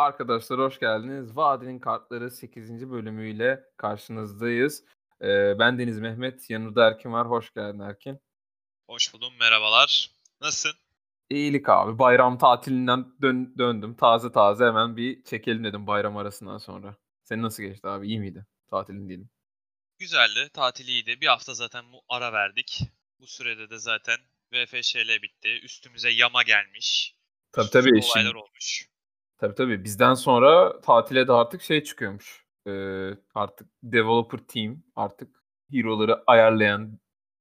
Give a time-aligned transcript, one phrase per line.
[0.00, 1.36] Arkadaşlar hoş geldiniz.
[1.36, 2.90] Vadinin Kartları 8.
[2.90, 4.84] bölümüyle karşınızdayız.
[5.22, 7.28] Ee, ben Deniz Mehmet, yanımda Erkin var.
[7.30, 8.20] Hoş geldin Erkin.
[8.88, 10.10] Hoş buldum, merhabalar.
[10.40, 10.78] Nasılsın?
[11.30, 11.98] İyilik abi.
[11.98, 13.94] Bayram tatilinden dön- döndüm.
[13.94, 16.96] Taze taze hemen bir çekelim dedim bayram arasından sonra.
[17.24, 18.06] Senin nasıl geçti abi?
[18.06, 18.46] İyi miydi?
[18.70, 19.30] Tatilin diyelim.
[19.98, 21.20] Güzeldi, tatil iyiydi.
[21.20, 22.80] Bir hafta zaten bu ara verdik.
[23.20, 24.18] Bu sürede de zaten
[24.52, 25.48] VFŞL bitti.
[25.62, 27.14] Üstümüze yama gelmiş.
[27.52, 27.98] Tabii tabii.
[27.98, 28.89] Üstümüze Olaylar olmuş.
[29.40, 29.84] Tabii tabii.
[29.84, 32.46] Bizden sonra tatile de artık şey çıkıyormuş.
[32.66, 32.70] Ee,
[33.34, 36.98] artık developer team, artık hero'ları ayarlayan,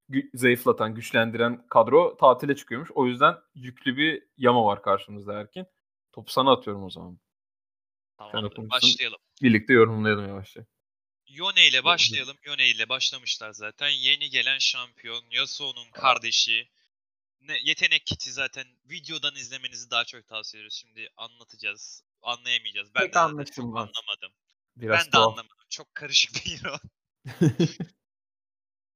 [0.10, 2.92] gü- zayıflatan, güçlendiren kadro tatile çıkıyormuş.
[2.92, 5.66] O yüzden yüklü bir yama var karşımızda Erkin.
[6.12, 7.20] Topu sana atıyorum o zaman.
[8.20, 8.70] Okumuşsun.
[8.70, 9.20] başlayalım.
[9.42, 10.66] Birlikte yorumlayalım yavaşça.
[11.28, 12.38] Yone ile başlayalım.
[12.44, 13.90] Yone ile başlamışlar zaten.
[13.90, 16.70] Yeni gelen şampiyon, Yasuo'nun kardeşi.
[17.42, 20.76] Ne, yetenek kiti zaten videodan izlemenizi daha çok tavsiye ediyoruz.
[20.78, 22.04] Şimdi anlatacağız.
[22.22, 22.96] Anlayamayacağız.
[22.96, 23.90] Ben Pek de anlaşılmaz.
[23.90, 24.32] anlamadım.
[24.76, 25.66] Biraz ben de anlamadım.
[25.70, 26.78] Çok karışık bir hero.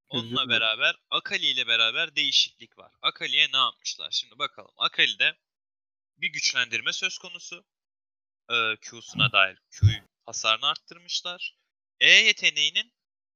[0.10, 2.92] Onunla beraber Akali ile beraber değişiklik var.
[3.02, 4.12] Akali'ye ne yapmışlar?
[4.12, 4.74] Şimdi bakalım.
[4.78, 5.38] Akali'de
[6.18, 7.66] bir güçlendirme söz konusu.
[8.50, 9.88] Ee, Q'suna dair Q
[10.26, 11.58] hasarını arttırmışlar.
[12.00, 12.94] E yeteneğinin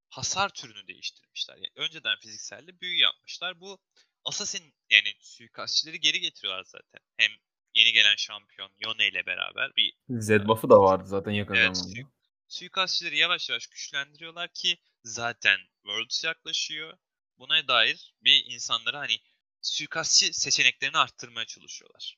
[0.09, 1.55] hasar türünü değiştirmişler.
[1.55, 3.59] Yani önceden fizikselde büyü yapmışlar.
[3.59, 3.79] Bu
[4.27, 6.99] Assassin yani suikastçileri geri getiriyorlar zaten.
[7.17, 7.31] Hem
[7.75, 11.93] yeni gelen şampiyon Yone ile beraber bir Z buff'ı da vardı zaten yakın Evet, zamanda.
[11.95, 12.07] sui-
[12.47, 16.97] suikastçileri yavaş yavaş güçlendiriyorlar ki zaten Worlds yaklaşıyor.
[17.37, 19.17] Buna dair bir insanlara hani
[19.61, 22.17] suikastçı seçeneklerini arttırmaya çalışıyorlar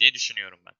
[0.00, 0.74] diye düşünüyorum ben.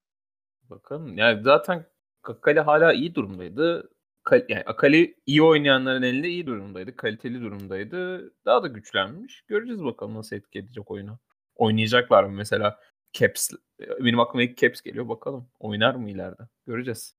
[0.63, 1.19] Bakalım.
[1.19, 1.87] Yani zaten
[2.23, 3.91] Akali hala iyi durumdaydı.
[4.29, 6.97] Kal- yani Akali iyi oynayanların elinde iyi durumdaydı.
[6.97, 8.31] Kaliteli durumdaydı.
[8.45, 9.43] Daha da güçlenmiş.
[9.43, 11.19] Göreceğiz bakalım nasıl etki edecek oyunu.
[11.55, 12.81] Oynayacaklar mı mesela?
[13.13, 13.51] Caps.
[13.81, 15.09] Benim aklıma ilk Caps geliyor.
[15.09, 15.51] Bakalım.
[15.59, 16.43] Oynar mı ileride?
[16.67, 17.15] Göreceğiz.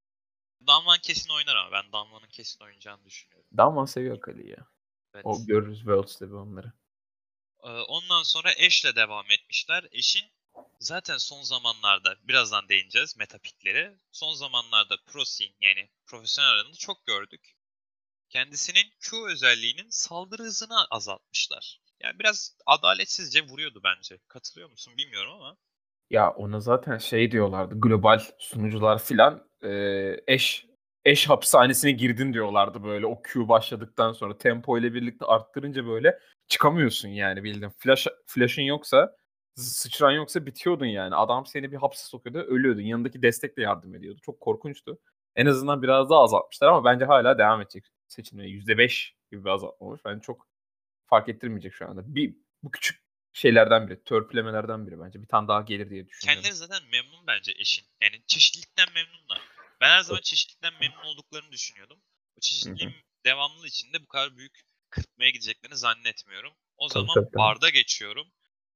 [0.68, 3.50] Damwan kesin oynar ama ben Damwan'ın kesin oynayacağını düşünüyorum.
[3.58, 4.68] Dalman seviyor Akali'yi ya.
[5.14, 5.26] Evet.
[5.26, 6.74] O görürüz Worlds'te bir onları.
[7.64, 9.84] Ee, Ondan sonra Ash'le devam etmişler.
[9.98, 10.26] Ash'in
[10.80, 13.98] zaten son zamanlarda birazdan değineceğiz metapikleri.
[14.12, 17.56] Son zamanlarda pro scene yani profesyonel alanında çok gördük.
[18.30, 21.82] Kendisinin Q özelliğinin saldırı hızını azaltmışlar.
[22.04, 24.18] Yani biraz adaletsizce vuruyordu bence.
[24.28, 25.58] Katılıyor musun bilmiyorum ama.
[26.10, 27.76] Ya ona zaten şey diyorlardı.
[27.78, 29.72] Global sunucular filan e,
[30.28, 30.66] eş
[31.06, 37.10] eş hapishanesine girdin diyorlardı böyle o Q başladıktan sonra tempo ile birlikte arttırınca böyle çıkamıyorsun
[37.10, 37.72] yani bildiğin.
[37.78, 39.16] Flash flash'ın yoksa
[39.64, 41.16] sıçran yoksa bitiyordun yani.
[41.16, 42.82] Adam seni bir hapse sokuyordu, ölüyordun.
[42.82, 44.20] Yanındaki destek de yardım ediyordu.
[44.24, 45.00] Çok korkunçtu.
[45.36, 48.50] En azından biraz daha azaltmışlar ama bence hala devam edecek seçilmeye.
[48.50, 50.02] %5 gibi bir azaltma olmuş.
[50.06, 50.48] Bence çok
[51.06, 52.16] fark ettirmeyecek şu anda.
[52.16, 53.04] Bir bu küçük
[53.34, 55.22] şeylerden biri, törpülemelerden biri bence.
[55.22, 56.42] Bir tane daha gelir diye düşünüyorum.
[56.42, 57.86] Kendileri zaten memnun bence eşin.
[58.02, 59.42] Yani çeşitlilikten memnunlar.
[59.82, 62.00] Ben her zaman çeşitlilikten memnun olduklarını düşünüyordum.
[62.38, 62.96] O çeşitliliğin
[63.26, 66.54] devamlılığı içinde bu kadar büyük kırpmaya gideceklerini zannetmiyorum.
[66.78, 67.38] O Tabii, zaman tabii, tabii.
[67.38, 68.28] Bard'a geçiyorum.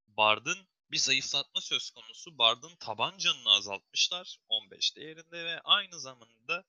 [0.08, 2.38] Bard'ın bir zayıflatma söz konusu.
[2.38, 6.64] Bard'ın taban canını azaltmışlar 15 değerinde ve aynı zamanda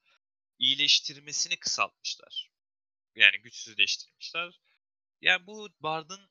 [0.60, 2.50] iyileştirmesini kısaltmışlar.
[3.16, 4.60] Yani güçsüzleştirmişler.
[5.22, 6.30] Yani bu Bard'ın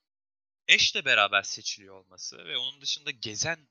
[0.75, 3.69] Ash'le beraber seçiliyor olması ve onun dışında gezen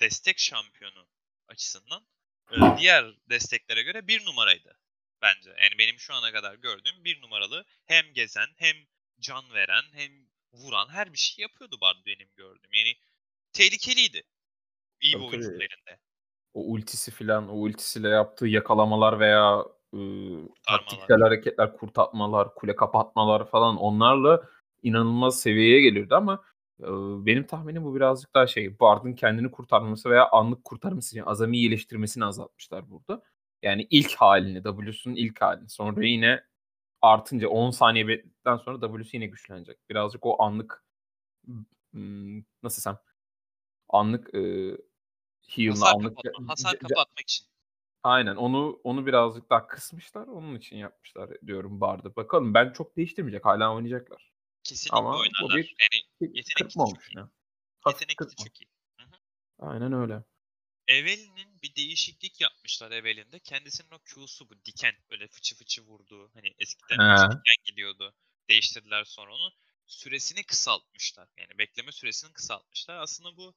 [0.00, 1.08] destek şampiyonu
[1.48, 2.06] açısından
[2.50, 4.78] e, diğer desteklere göre bir numaraydı
[5.22, 5.50] bence.
[5.50, 8.76] Yani benim şu ana kadar gördüğüm bir numaralı hem gezen hem
[9.20, 12.72] can veren hem vuran her bir şey yapıyordu Bard benim gördüğüm.
[12.72, 12.96] Yani
[13.56, 14.22] tehlikeliydi.
[15.00, 15.98] İyi bir elinde.
[16.54, 23.48] o ultisi filan, o ultisiyle yaptığı yakalamalar veya ıı, taktiksel hareketler, kurt atmalar, kule kapatmalar
[23.48, 24.48] falan onlarla
[24.82, 26.42] inanılmaz seviyeye geliyordu ama
[26.80, 31.56] ıı, benim tahminim bu birazcık daha şey Bard'ın kendini kurtarması veya anlık kurtarması yani azami
[31.56, 33.22] iyileştirmesini azaltmışlar burada.
[33.62, 35.68] Yani ilk halini, W'sunun ilk halini.
[35.68, 36.44] Sonra yine
[37.02, 39.78] artınca 10 saniye bekledikten sonra W'su yine güçlenecek.
[39.90, 40.84] Birazcık o anlık
[42.62, 42.98] nasıl desem
[43.88, 44.78] anlık ıı,
[45.48, 47.46] heal'la Hasar anlık kapatma, hasar kapatmak için.
[48.02, 50.26] Aynen onu onu birazcık daha kısmışlar.
[50.26, 52.16] Onun için yapmışlar diyorum Bard'ı.
[52.16, 53.44] Bakalım ben çok değiştirmeyecek.
[53.44, 54.32] Hala oynayacaklar.
[54.64, 55.56] Kesinlikle Ama bu oynarlar.
[55.56, 57.10] bir- Yani Yetenek olmuş.
[57.80, 58.68] Hafif yetenek çok iyi.
[59.58, 60.22] Aynen öyle.
[60.88, 63.38] Evelyn'in bir değişiklik yapmışlar Evelyn'de.
[63.38, 66.30] Kendisinin o Q'su bu diken böyle fıçı fıçı vurduğu.
[66.34, 67.22] Hani eskiden He.
[67.24, 68.14] diken gidiyordu.
[68.50, 69.52] Değiştirdiler sonra onu.
[69.86, 71.28] Süresini kısaltmışlar.
[71.38, 72.96] Yani bekleme süresini kısaltmışlar.
[72.96, 73.54] Aslında bu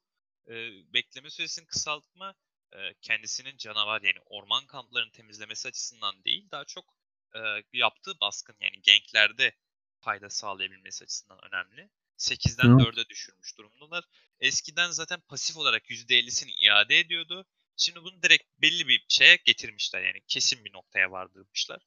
[0.47, 0.53] e,
[0.93, 2.35] bekleme süresini kısaltma
[2.73, 6.95] e, kendisinin canavar yani orman kamplarını temizlemesi açısından değil daha çok
[7.35, 7.39] e,
[7.73, 9.55] yaptığı baskın yani genklerde
[10.01, 11.89] fayda sağlayabilmesi açısından önemli.
[12.17, 12.83] 8'den Hı.
[12.83, 14.03] 4'e düşürmüş durumdalar.
[14.39, 17.45] Eskiden zaten pasif olarak %50'sini iade ediyordu.
[17.77, 21.81] Şimdi bunu direkt belli bir şeye getirmişler yani kesin bir noktaya vardırmışlar.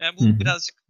[0.00, 0.84] Yani bu Hı birazcık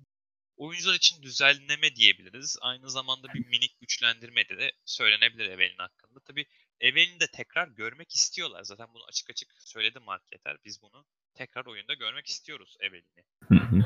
[0.56, 2.56] oyuncular için düzenleme diyebiliriz.
[2.60, 6.20] Aynı zamanda bir minik güçlendirme de, de söylenebilir Evelyn hakkında.
[6.20, 6.46] Tabii
[6.80, 8.62] Evelyn'i de tekrar görmek istiyorlar.
[8.62, 10.56] Zaten bunu açık açık söyledi Mark Yeter.
[10.64, 13.24] Biz bunu tekrar oyunda görmek istiyoruz Evelyn'i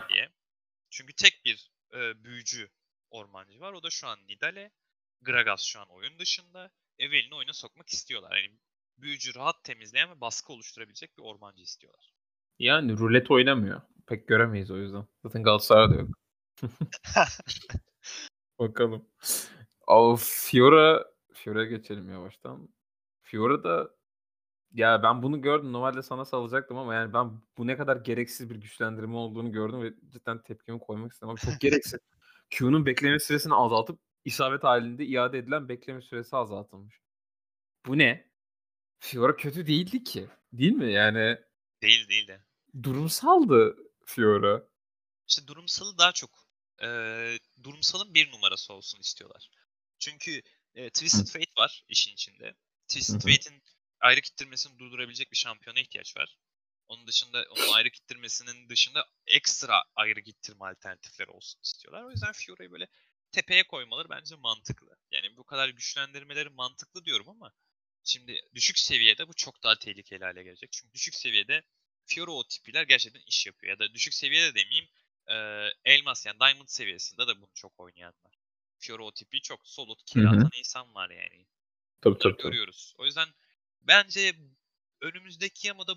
[0.09, 0.29] diye.
[0.91, 2.71] Çünkü tek bir e, büyücü
[3.11, 3.73] ormancı var.
[3.73, 4.73] O da şu an Nidale.
[5.23, 6.71] Gragas şu an oyun dışında.
[6.99, 8.37] Evelyn'i oyuna sokmak istiyorlar.
[8.37, 8.59] Yani
[8.99, 12.15] büyücü rahat temizleyen ve baskı oluşturabilecek bir ormancı istiyorlar.
[12.59, 13.81] Yani rulet oynamıyor.
[14.07, 15.07] Pek göremeyiz o yüzden.
[15.23, 16.11] Zaten Galatasaray'da yok.
[18.59, 19.09] Bakalım.
[19.87, 22.69] O Fiora Fiora'ya geçelim yavaştan.
[23.35, 23.91] Fiora da
[24.73, 25.73] ya ben bunu gördüm.
[25.73, 29.95] Normalde sana salacaktım ama yani ben bu ne kadar gereksiz bir güçlendirme olduğunu gördüm ve
[30.11, 31.29] cidden tepkimi koymak istedim.
[31.29, 32.01] Abi çok gereksiz.
[32.51, 37.01] Q'nun bekleme süresini azaltıp isabet halinde iade edilen bekleme süresi azaltılmış.
[37.87, 38.31] Bu ne?
[38.99, 40.29] Fiora kötü değildi ki.
[40.53, 40.93] Değil mi?
[40.93, 41.39] Yani
[41.83, 42.41] Değil değil de.
[42.83, 44.63] durumsaldı Fiora.
[45.29, 46.31] İşte durumsalı daha çok
[46.83, 46.89] e,
[47.63, 49.51] durumsalın bir numarası olsun istiyorlar.
[49.99, 50.43] Çünkü
[50.75, 52.55] e, Twisted Fate var işin içinde.
[53.19, 53.63] Fate'in
[54.01, 56.39] ayrı kittirmesini durdurabilecek bir şampiyona ihtiyaç var.
[56.89, 62.05] Onun dışında onun ayrı kittirmesinin dışında ekstra ayrı gittirme alternatifleri olsun istiyorlar.
[62.05, 62.89] O yüzden Fiora'yı böyle
[63.33, 64.97] tepeye koymaları bence mantıklı.
[65.11, 67.53] Yani bu kadar güçlendirmeleri mantıklı diyorum ama
[68.05, 70.73] şimdi düşük seviyede bu çok daha tehlikeli hale gelecek.
[70.73, 71.63] Çünkü düşük seviyede
[72.07, 73.71] Fiora o tipiler gerçekten iş yapıyor.
[73.73, 74.89] Ya da düşük seviyede demeyeyim
[75.27, 75.35] e,
[75.85, 78.35] elmas yani diamond seviyesinde de bunu çok oynayan var.
[78.79, 81.47] Fiora o tipi çok solid kill atan insan var yani.
[82.05, 82.37] Tabii tabii.
[82.37, 82.43] tabii.
[82.43, 82.95] görüyoruz.
[82.99, 83.29] O yüzden
[83.81, 84.35] bence
[85.01, 85.95] önümüzdeki yamada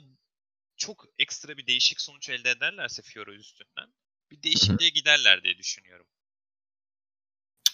[0.78, 3.94] çok ekstra bir değişik sonuç elde ederlerse Fiora üstünden
[4.32, 6.08] bir değişikliğe giderler diye düşünüyorum.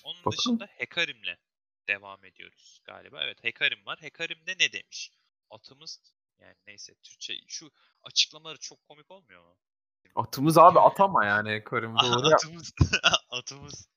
[0.03, 0.37] Onun Bakalım.
[0.37, 1.37] dışında Hekarim'le
[1.87, 3.23] devam ediyoruz galiba.
[3.23, 4.01] Evet Hekarim var.
[4.01, 5.11] Hekarim'de ne demiş?
[5.49, 5.99] Atımız
[6.39, 7.71] yani neyse Türkçe şu
[8.03, 9.57] açıklamaları çok komik olmuyor mu?
[10.15, 12.73] Atımız abi atama yani Karim doğru atımız,
[13.29, 13.89] atımız.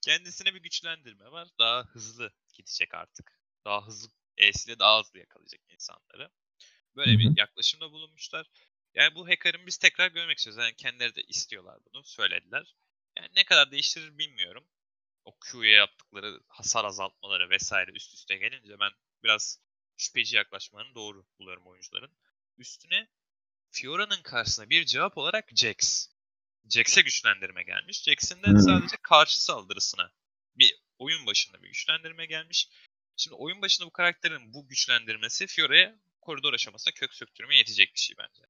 [0.00, 1.48] Kendisine bir güçlendirme var.
[1.58, 3.43] Daha hızlı gidecek artık.
[3.64, 6.30] Daha hızlı, E'siyle daha hızlı yakalayacak insanları.
[6.96, 8.46] Böyle bir yaklaşımda bulunmuşlar.
[8.94, 10.62] Yani bu hacker'ın biz tekrar görmek istiyoruz.
[10.62, 12.04] Yani kendileri de istiyorlar bunu.
[12.04, 12.74] Söylediler.
[13.16, 14.68] Yani ne kadar değiştirir bilmiyorum.
[15.24, 19.60] O Q'ya yaptıkları hasar azaltmaları vesaire üst üste gelince ben biraz
[19.96, 22.16] şüpheci yaklaşmalarını doğru buluyorum oyuncuların.
[22.58, 23.08] Üstüne
[23.70, 26.08] Fiora'nın karşısına bir cevap olarak Jax.
[26.70, 28.02] Jax'e güçlendirme gelmiş.
[28.02, 30.12] Jax'in de sadece karşı saldırısına
[30.56, 32.68] bir oyun başında bir güçlendirme gelmiş.
[33.16, 38.16] Şimdi oyun başında bu karakterin bu güçlendirmesi Fiora'ya koridor aşamasında kök söktürmeye yetecek bir şey
[38.18, 38.42] bence.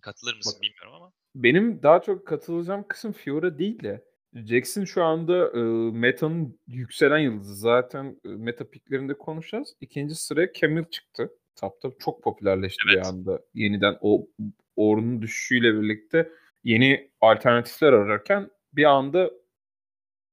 [0.00, 1.12] Katılır mısın Bak- bilmiyorum ama.
[1.34, 4.04] Benim daha çok katılacağım kısım Fiora değil de
[4.34, 5.60] Jackson şu anda e,
[5.98, 7.54] metanın yükselen yıldızı.
[7.54, 9.74] Zaten e, meta picklerinde konuşacağız.
[9.80, 11.32] İkinci sıraya Camille çıktı.
[11.54, 13.06] Tapta çok popülerleşti bir Evet.
[13.06, 13.40] anda.
[13.54, 14.28] Yeniden o
[14.76, 16.32] orunun düşüşüyle birlikte
[16.64, 19.30] yeni alternatifler ararken bir anda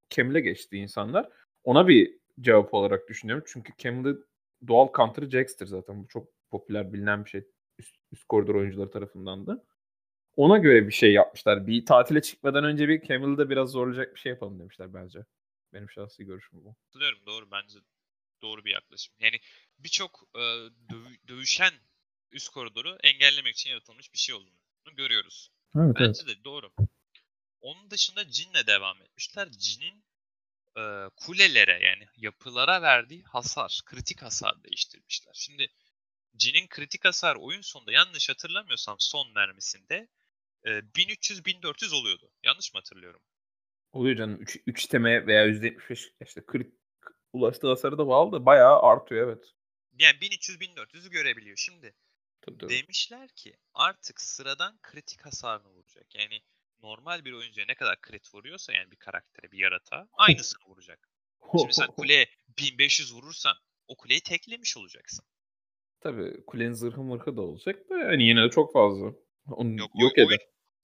[0.09, 1.29] Camille'e geçti insanlar.
[1.63, 3.43] Ona bir cevap olarak düşünüyorum.
[3.47, 4.25] Çünkü Camille'in
[4.67, 6.03] doğal counter'ı Jax'tir zaten.
[6.03, 7.47] Bu çok popüler bilinen bir şey.
[7.79, 9.65] Üst, üst koridor oyuncuları tarafından da.
[10.35, 11.67] Ona göre bir şey yapmışlar.
[11.67, 15.25] Bir tatile çıkmadan önce bir Camille'ı biraz zorlayacak bir şey yapalım demişler bence.
[15.73, 16.75] Benim şahsi görüşüm bu.
[16.85, 17.79] Katılıyorum doğru bence
[18.41, 19.15] doğru bir yaklaşım.
[19.19, 19.39] Yani
[19.79, 20.39] birçok e,
[20.89, 21.73] dövü- dövüşen
[22.31, 25.51] üst koridoru engellemek için yaratılmış bir şey olduğunu görüyoruz.
[25.75, 26.71] Evet, Bence de doğru.
[27.61, 29.47] Onun dışında Jin'le devam etmişler.
[29.59, 30.03] Jin'in
[30.77, 30.81] e,
[31.15, 35.33] kulelere yani yapılara verdiği hasar, kritik hasar değiştirmişler.
[35.35, 35.67] Şimdi
[36.39, 40.07] Jin'in kritik hasar oyun sonunda yanlış hatırlamıyorsam son mermisinde
[40.63, 42.31] e, 1300-1400 oluyordu.
[42.43, 43.21] Yanlış mı hatırlıyorum?
[43.91, 44.41] Oluyor canım.
[44.41, 46.73] 3, 3 iteme veya %75 işte krit
[47.33, 49.53] ulaştığı hasarı da bağlı da bayağı artıyor evet.
[49.99, 51.57] Yani 1300-1400'ü görebiliyor.
[51.57, 51.95] Şimdi
[52.41, 52.73] Tabii, tabii.
[52.73, 56.15] demişler ki artık sıradan kritik hasarını vuracak.
[56.15, 56.41] Yani
[56.83, 61.09] normal bir oyuncuya ne kadar krit vuruyorsa yani bir karaktere, bir yaratığa aynısını vuracak.
[61.59, 63.55] Şimdi sen kuleye 1500 vurursan
[63.87, 65.25] o kuleyi teklemiş olacaksın.
[66.01, 69.13] Tabii kulenin zırhı mırhı da olacak da yani yine de çok fazla.
[69.51, 70.27] Onu Yok, yok, eder.
[70.27, 70.39] oyun,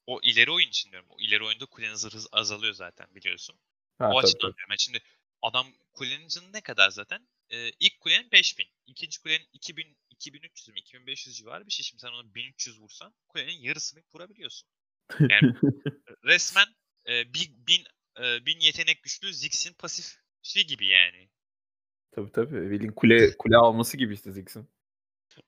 [0.07, 1.09] o ileri oyun için diyorum.
[1.09, 3.59] O ileri oyunda kulenin zırhı azalıyor zaten biliyorsun.
[3.97, 4.57] Ha, o tabii, açıdan tabii.
[4.57, 4.69] diyorum.
[4.69, 4.99] Yani şimdi
[5.41, 7.27] adam kulenin canı ne kadar zaten?
[7.49, 8.65] Ee, ilk kulenin 5000.
[8.87, 11.83] ikinci kulenin 2000, 2300 mü 2500 civarı bir şey.
[11.83, 14.69] Şimdi sen ona 1300 vursan kulenin yarısını vurabiliyorsun.
[15.19, 15.53] Yani
[16.23, 16.67] resmen
[17.07, 17.85] e, bir, bin,
[18.23, 21.29] e, bin yetenek güçlü Ziggs'in pasif şey gibi yani.
[22.11, 22.69] tabii tabii.
[22.69, 24.69] Will'in kule kule alması gibi işte Ziggs'in.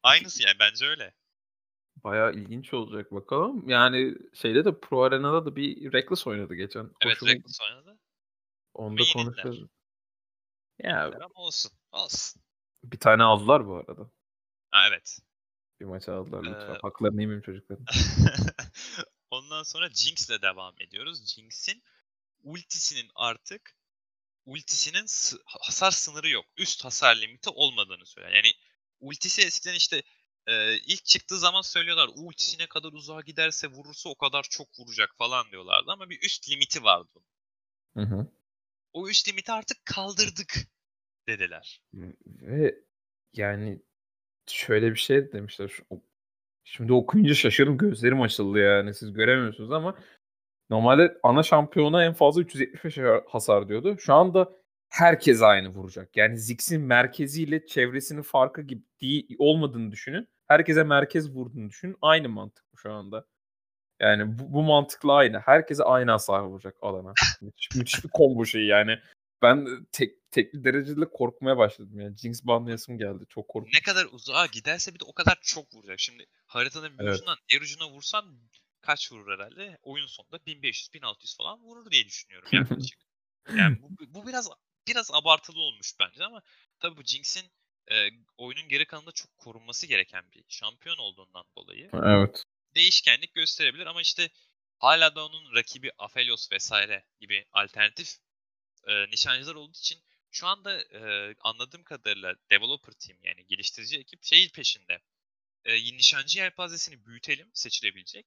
[0.04, 1.14] Aynısı yani bence öyle.
[2.04, 3.70] Bayağı ilginç olacak bakalım.
[3.70, 6.92] Yani şeyde de Pro Arena'da da bir Reckless oynadı geçen.
[7.02, 8.00] Evet Hoşuma- Reckless oynadı.
[8.74, 9.58] Onda konuşacağız.
[10.80, 11.72] Ya Ama olsun.
[11.92, 12.42] Olsun.
[12.84, 14.12] bir tane aldılar bu arada.
[14.72, 15.20] Ha evet.
[15.80, 16.76] Bir maç aldılar lütfen.
[16.76, 17.86] Ee, Haklarını yemeyeyim çocukların.
[19.52, 21.36] Ondan sonra Jinx'le devam ediyoruz.
[21.36, 21.84] Jinx'in
[22.44, 23.76] ultisinin artık
[24.46, 25.06] ultisinin
[25.46, 26.46] hasar sınırı yok.
[26.58, 28.32] Üst hasar limiti olmadığını söyler.
[28.32, 28.54] Yani
[29.00, 30.04] ultisi eskiden işte
[30.48, 35.16] e, ilk çıktığı zaman söylüyorlar ultisi ne kadar uzağa giderse vurursa o kadar çok vuracak
[35.18, 37.20] falan diyorlardı ama bir üst limiti vardı.
[37.94, 38.28] Hı hı.
[38.94, 40.68] O üst limiti artık kaldırdık
[41.28, 41.82] dediler.
[42.26, 42.76] Ve
[43.34, 43.82] yani
[44.48, 45.68] şöyle bir şey demişler.
[45.68, 45.86] Şu-
[46.64, 47.78] Şimdi okuyunca şaşırdım.
[47.78, 48.94] Gözlerim açıldı yani.
[48.94, 49.96] Siz göremiyorsunuz ama
[50.70, 52.98] normalde ana şampiyona en fazla 375
[53.30, 53.96] hasar diyordu.
[54.00, 54.52] Şu anda
[54.90, 56.18] herkes aynı vuracak.
[56.18, 60.28] Yani Ziggs'in merkeziyle çevresinin farkı gibi değil, olmadığını düşünün.
[60.48, 61.98] Herkese merkez vurduğunu düşünün.
[62.02, 63.26] Aynı mantık bu şu anda.
[64.00, 65.40] Yani bu, bu mantıkla aynı.
[65.40, 67.14] Herkese aynı hasar vuracak alana.
[67.42, 69.00] müthiş, müthiş bir combo şeyi yani.
[69.42, 72.18] Ben tek, tekli derecede korkmaya başladım yani.
[72.18, 73.24] Jinx banlayasım geldi.
[73.30, 73.72] Çok korktum.
[73.74, 76.00] Ne kadar uzağa giderse bir de o kadar çok vuracak.
[76.00, 77.16] Şimdi haritanın bir Evet.
[77.16, 78.40] ucundan diğer ucuna vursan
[78.82, 79.78] kaç vurur herhalde?
[79.82, 83.00] Oyun sonunda 1500-1600 falan vurur diye düşünüyorum yaklaşık.
[83.56, 84.50] Yani bu, bu biraz
[84.88, 86.42] biraz abartılı olmuş bence ama
[86.80, 87.52] tabii bu Jinx'in
[87.92, 92.44] e, oyunun geri kalanında çok korunması gereken bir şampiyon olduğundan dolayı Evet.
[92.76, 94.30] değişkenlik gösterebilir ama işte
[94.78, 98.18] hala da onun rakibi Aphelios vesaire gibi alternatif
[98.88, 104.50] e, nişancılar olduğu için şu anda e, anladığım kadarıyla developer team yani geliştirici ekip şeyin
[104.50, 105.02] peşinde.
[105.66, 108.26] E, nişancı yelpazesini büyütelim seçilebilecek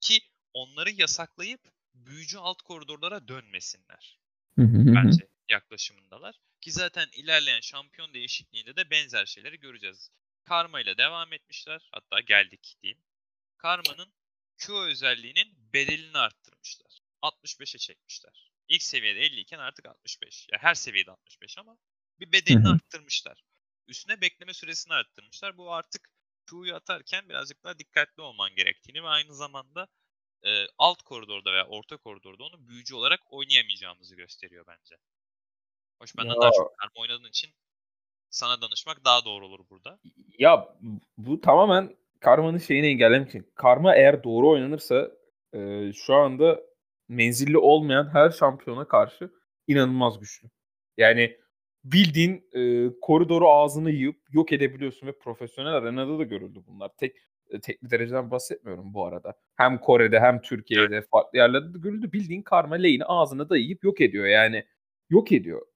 [0.00, 0.20] ki
[0.52, 1.60] onları yasaklayıp
[1.94, 4.18] büyücü alt koridorlara dönmesinler
[4.56, 6.34] bence yaklaşımındalar.
[6.60, 10.10] Ki zaten ilerleyen şampiyon değişikliğinde de benzer şeyleri göreceğiz.
[10.44, 11.88] Karma ile devam etmişler.
[11.92, 13.02] Hatta geldik diyeyim.
[13.56, 14.12] Karma'nın
[14.58, 17.00] Q özelliğinin bedelini arttırmışlar.
[17.22, 18.53] 65'e çekmişler.
[18.68, 20.48] İlk seviyede 50 iken artık 65.
[20.52, 21.76] Ya her seviyede 65 ama
[22.20, 23.44] bir bedelini arttırmışlar.
[23.88, 25.56] Üstüne bekleme süresini arttırmışlar.
[25.56, 26.10] Bu artık
[26.50, 29.88] Q'yu atarken birazcık daha dikkatli olman gerektiğini ve aynı zamanda
[30.42, 34.96] e, alt koridorda veya orta koridorda onu büyücü olarak oynayamayacağımızı gösteriyor bence.
[36.02, 36.40] Hoş benden Ya.
[36.40, 37.50] daha çok karma oynadığın için
[38.30, 39.98] sana danışmak daha doğru olur burada.
[40.38, 40.76] Ya
[41.18, 43.52] bu tamamen karmanın şeyini engellemek için.
[43.54, 45.10] Karma eğer doğru oynanırsa
[45.54, 46.60] e, şu anda
[47.08, 49.30] menzilli olmayan her şampiyona karşı
[49.66, 50.48] inanılmaz güçlü.
[50.96, 51.36] Yani
[51.84, 56.90] bildiğin e, koridoru ağzını yiyip yok edebiliyorsun ve profesyonel arenada da görüldü bunlar.
[56.98, 57.16] Tek
[57.50, 59.34] e, tekli dereceden bahsetmiyorum bu arada.
[59.56, 62.12] Hem Kore'de hem Türkiye'de farklı yerlerde de görüldü.
[62.12, 64.26] Bildiğin karma lane'i ağzına dayayıp yok ediyor.
[64.26, 64.64] Yani
[65.10, 65.66] yok ediyor.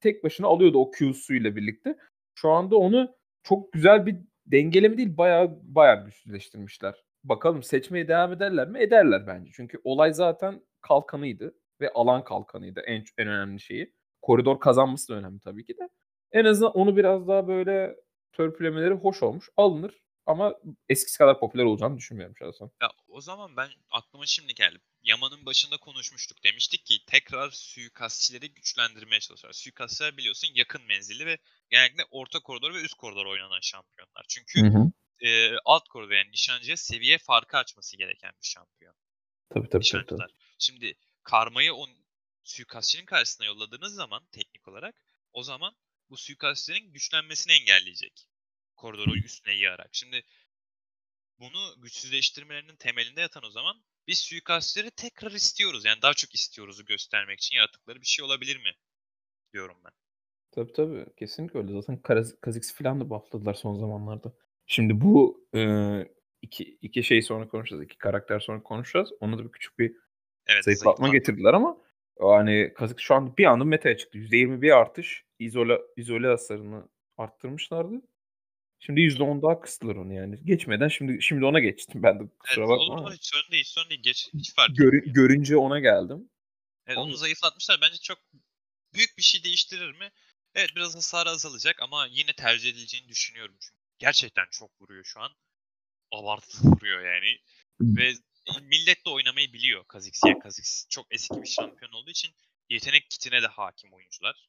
[0.00, 1.96] Tek başına alıyordu o Q'suyla birlikte.
[2.34, 4.16] Şu anda onu çok güzel bir
[4.46, 7.04] dengeleme değil bayağı bayağı güçsüzleştirmişler.
[7.24, 8.78] Bakalım seçmeye devam ederler mi?
[8.82, 9.50] Ederler bence.
[9.54, 13.94] Çünkü olay zaten kalkanıydı ve alan kalkanıydı en en önemli şeyi.
[14.22, 15.88] Koridor kazanması da önemli tabii ki de.
[16.32, 17.96] En azından onu biraz daha böyle
[18.32, 19.48] törpülemeleri hoş olmuş.
[19.56, 20.54] Alınır ama
[20.88, 22.70] eskisi kadar popüler olacağını düşünmüyorum şahsen.
[22.82, 24.78] Ya o zaman ben aklıma şimdi geldi.
[25.02, 26.44] Yaman'ın başında konuşmuştuk.
[26.44, 29.54] Demiştik ki tekrar suikastçileri güçlendirmeye çalışıyorlar.
[29.54, 31.38] Suikastçiler biliyorsun yakın menzilli ve
[31.70, 34.24] genellikle orta koridor ve üst koridor oynanan şampiyonlar.
[34.28, 34.60] Çünkü
[35.24, 38.94] e, alt koridor yani nişancıya seviye farkı açması gereken bir şampiyon.
[39.50, 39.90] Tabii tabii tabii.
[39.90, 40.04] tabii.
[40.04, 40.30] nişancılar.
[40.58, 41.86] Şimdi karmayı o
[42.44, 44.94] suikastçinin karşısına yolladığınız zaman teknik olarak
[45.32, 45.76] o zaman
[46.10, 48.28] bu suikastçilerin güçlenmesini engelleyecek.
[48.76, 49.88] Koridoru üstüne yığarak.
[49.92, 50.24] Şimdi
[51.38, 55.84] bunu güçsüzleştirmelerinin temelinde yatan o zaman biz suikastçileri tekrar istiyoruz.
[55.84, 58.72] Yani daha çok istiyoruzu göstermek için yarattıkları bir şey olabilir mi?
[59.52, 59.92] Diyorum ben.
[60.50, 61.06] Tabii tabii.
[61.16, 61.72] Kesinlikle öyle.
[61.72, 64.32] Zaten Kaz- Kha'Zix falan da buffladılar son zamanlarda.
[64.66, 65.60] Şimdi bu e,
[66.42, 67.82] iki, iki şey sonra konuşacağız.
[67.84, 69.10] iki karakter sonra konuşacağız.
[69.20, 69.92] Onu da bir küçük bir
[70.46, 70.64] Evet.
[70.64, 71.76] zayıflatma zayıflat- getirdiler ama
[72.20, 74.18] yani Kha'Zix şu an bir anda meta'ya çıktı.
[74.18, 75.24] %21 artış.
[75.38, 78.02] İzola, izole hasarını arttırmışlardı.
[78.78, 80.38] Şimdi %10 daha kıstılar onu yani.
[80.44, 83.12] Geçmeden şimdi şimdi ona geçtim ben de Evet, kusura olur bakma olur.
[83.14, 83.64] Hiç sorun değil.
[83.64, 84.02] Sorun değil.
[84.02, 85.14] Geç, hiç fark Görü- etmiyor.
[85.14, 86.30] görünce ona geldim.
[86.86, 87.78] Evet, Onu- onu zayıflatmışlar.
[87.82, 88.18] Bence çok
[88.94, 90.10] büyük bir şey değiştirir mi?
[90.54, 93.54] Evet biraz hasarı azalacak ama yine tercih edileceğini düşünüyorum.
[93.60, 95.32] Çünkü gerçekten çok vuruyor şu an.
[96.12, 97.38] Abartılı vuruyor yani.
[97.80, 98.14] Ve
[98.62, 100.20] millet de oynamayı biliyor Kha'Zix.
[100.26, 102.34] Yani Kha'Zix çok eski bir şampiyon olduğu için
[102.68, 104.48] yetenek kitine de hakim oyuncular.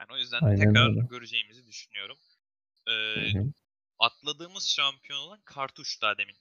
[0.00, 1.00] Ben o yüzden Aynen tekrar öyle.
[1.10, 2.18] göreceğimizi düşünüyorum.
[2.86, 3.52] Ee, Hı hı.
[3.98, 6.36] atladığımız şampiyon olan Kartuş daha demin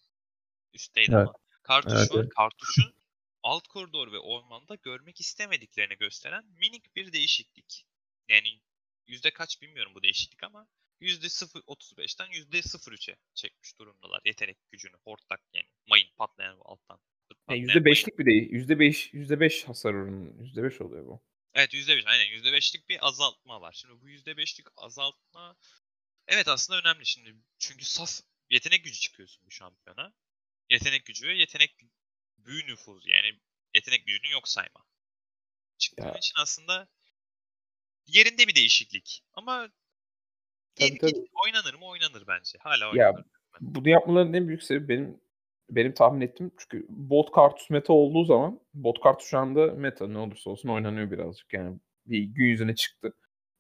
[0.74, 1.27] üstteydi Evet.
[1.27, 1.33] ama.
[1.63, 2.19] Kartuş Evet, var.
[2.19, 2.33] evet.
[2.35, 2.93] Kartuş'u
[3.43, 7.85] alt koridor ve ormanda görmek istemediklerini gösteren minik bir değişiklik.
[8.29, 8.62] Yani
[9.07, 10.67] yüzde kaç bilmiyorum bu değişiklik ama
[11.02, 14.96] 0.35'ten yüzde 0.3'e çekmiş durumdalar yetenek gücünü.
[15.04, 17.00] Hortlak yani mayın patlayan alttan.
[17.30, 17.86] Yani patlayan mayın.
[17.86, 18.50] %5'lik bir değil.
[18.52, 20.44] %5 %5 hasar oranı.
[20.44, 21.24] %5 oluyor bu.
[21.54, 23.74] Evet %5 aynen %5'lik bir azaltma var.
[23.74, 25.58] Şimdi bu %5'lik azaltma
[26.28, 27.36] evet aslında önemli şimdi.
[27.60, 28.10] Çünkü saf
[28.50, 30.14] yetenek gücü çıkıyorsun bu şampiyona.
[30.70, 31.75] Yetenek gücü ve yetenek
[32.38, 33.10] büyü nüfuzu.
[33.10, 33.40] Yani
[33.75, 34.86] yetenek gücünü yok sayma.
[35.78, 36.12] Çıktığın Ya.
[36.18, 36.88] için aslında
[38.08, 39.24] yerinde bir değişiklik.
[39.34, 39.70] Ama
[40.79, 41.27] Tabii, tabii.
[41.46, 42.60] oynanır mı oynanır bence.
[42.60, 43.25] Hala Ya oynanır.
[43.62, 45.20] bunu yapmalarının en büyük sebebi benim
[45.70, 50.17] benim tahmin ettiğim çünkü bot kartus meta olduğu zaman bot kartus şu anda meta ne
[50.17, 53.13] olursa olsun oynanıyor birazcık yani bir gün yüzüne çıktı.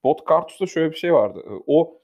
[0.03, 1.43] Bot kartusta şöyle bir şey vardı.
[1.67, 2.01] O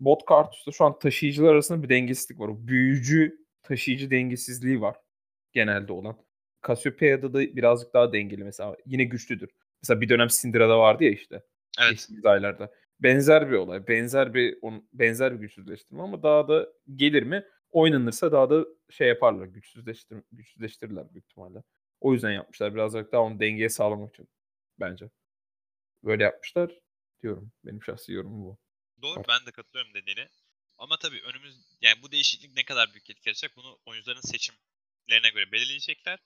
[0.00, 2.48] bot kartusta şu an taşıyıcılar arasında bir dengesizlik var.
[2.48, 4.96] O büyücü taşıyıcı dengesizliği var
[5.52, 6.16] genelde olan.
[6.66, 8.76] Cassiopeia'da da birazcık daha dengeli mesela.
[8.86, 9.50] Yine güçlüdür.
[9.82, 11.42] Mesela bir dönem Syndra'da vardı ya işte.
[11.80, 11.90] Evet.
[11.90, 12.70] Geçtiğimiz aylarda.
[13.02, 13.88] Benzer bir olay.
[13.88, 14.58] Benzer bir
[14.92, 17.44] benzer bir güçsüzleştirme ama daha da gelir mi?
[17.70, 19.46] Oynanırsa daha da şey yaparlar.
[19.46, 21.62] Güçsüzleştir, güçsüzleştirirler büyük ihtimalle.
[22.00, 22.74] O yüzden yapmışlar.
[22.74, 24.28] Biraz daha onu dengeye sağlamak için
[24.80, 25.10] bence.
[26.04, 26.78] Böyle yapmışlar
[27.22, 27.52] diyorum.
[27.64, 28.58] Benim şahsi yorumum bu.
[29.02, 29.26] Doğru Evet.
[29.28, 30.28] ben de katılıyorum dediğine.
[30.78, 35.52] Ama tabii önümüz yani bu değişiklik ne kadar büyük etki edecek bunu oyuncuların seçimlerine göre
[35.52, 36.18] belirleyecekler.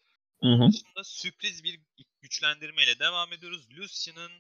[0.43, 0.69] Hı hı.
[0.69, 1.81] dışında sürpriz bir
[2.21, 3.69] güçlendirmeyle devam ediyoruz.
[3.71, 4.33] Lucian'ın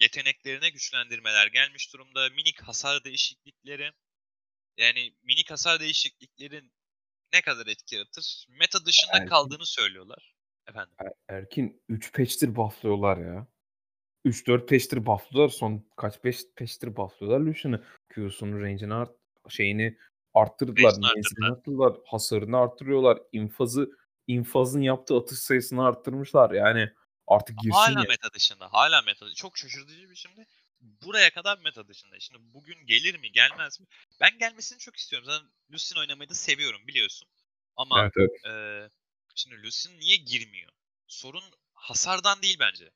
[0.00, 2.28] yeteneklerine güçlendirmeler gelmiş durumda.
[2.28, 3.90] Minik hasar değişiklikleri.
[4.76, 6.72] Yani minik hasar değişikliklerin
[7.32, 8.46] ne kadar etki yaratır?
[8.48, 9.26] Meta dışında Erkin.
[9.26, 10.34] kaldığını söylüyorlar.
[10.68, 10.94] Efendim.
[10.98, 13.46] Er- Erkin 3 patch'tir bufflıyorlar ya.
[14.24, 15.54] 3-4 patch'tir bufflıyorlar.
[15.54, 17.84] Son kaç 5 patch'tir bufflıyorlar Lucian'ı.
[18.08, 19.10] Q'sunu, range'ini art
[19.48, 19.98] şeyini
[20.34, 20.92] arttırdılar.
[21.14, 21.96] Menzilini arttırdılar.
[22.06, 23.18] Hasarını arttırıyorlar.
[23.32, 23.90] infazı
[24.26, 26.50] infazın yaptığı atış sayısını arttırmışlar.
[26.50, 26.92] Yani
[27.28, 28.06] artık girsin Hala ya.
[28.08, 28.72] meta dışında.
[28.72, 29.34] Hala meta dışında.
[29.34, 30.46] Çok şaşırtıcı bir şimdi.
[30.80, 32.20] Buraya kadar meta dışında.
[32.20, 33.86] Şimdi bugün gelir mi gelmez mi?
[34.20, 35.26] Ben gelmesini çok istiyorum.
[35.26, 37.28] Zaten Lucian oynamayı da seviyorum biliyorsun.
[37.76, 38.30] Ama Evet evet.
[38.44, 38.88] eee,
[39.34, 40.72] şimdi Lucian niye girmiyor?
[41.06, 41.44] Sorun
[41.74, 42.90] hasardan değil bence.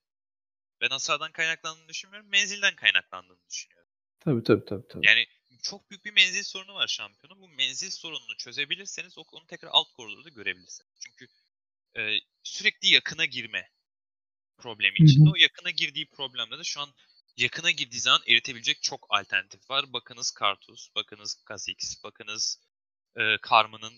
[0.81, 2.31] Ben hasardan kaynaklandığını düşünmüyorum.
[2.31, 3.89] Menzilden kaynaklandığını düşünüyorum.
[4.21, 4.89] Tabii tabii tabii.
[4.89, 5.07] tabii.
[5.07, 5.27] Yani
[5.63, 7.43] çok büyük bir menzil sorunu var şampiyonun.
[7.43, 10.91] Bu menzil sorununu çözebilirseniz o- onu tekrar alt koridorda görebilirsiniz.
[11.01, 11.27] Çünkü
[11.97, 13.71] eee, sürekli yakına girme
[14.63, 15.31] problemi içinde.
[15.31, 16.95] O yakına girdiği problemde de şu an
[17.37, 19.93] yakına girdiği zaman eritebilecek çok alternatif var.
[19.93, 22.59] Bakınız Kartus, bakınız Kha'Zix, bakınız
[23.17, 23.95] e, Karma'nın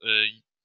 [0.00, 0.10] e,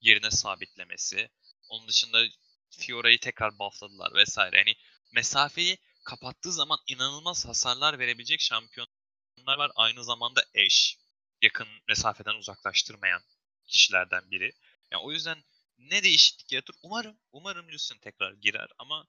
[0.02, 1.30] yerine sabitlemesi.
[1.70, 2.24] Onun dışında
[2.70, 4.58] Fiora'yı tekrar buffladılar vesaire.
[4.58, 4.76] Yani
[5.14, 9.72] mesafeyi kapattığı zaman inanılmaz hasarlar verebilecek şampiyonlar var.
[9.76, 10.98] Aynı zamanda Ashe
[11.42, 13.22] yakın mesafeden uzaklaştırmayan
[13.68, 14.52] kişilerden biri.
[14.92, 15.44] Yani o yüzden
[15.78, 16.76] ne değişiklik yaratır?
[16.84, 19.08] Umarım, umarım Lucian tekrar girer ama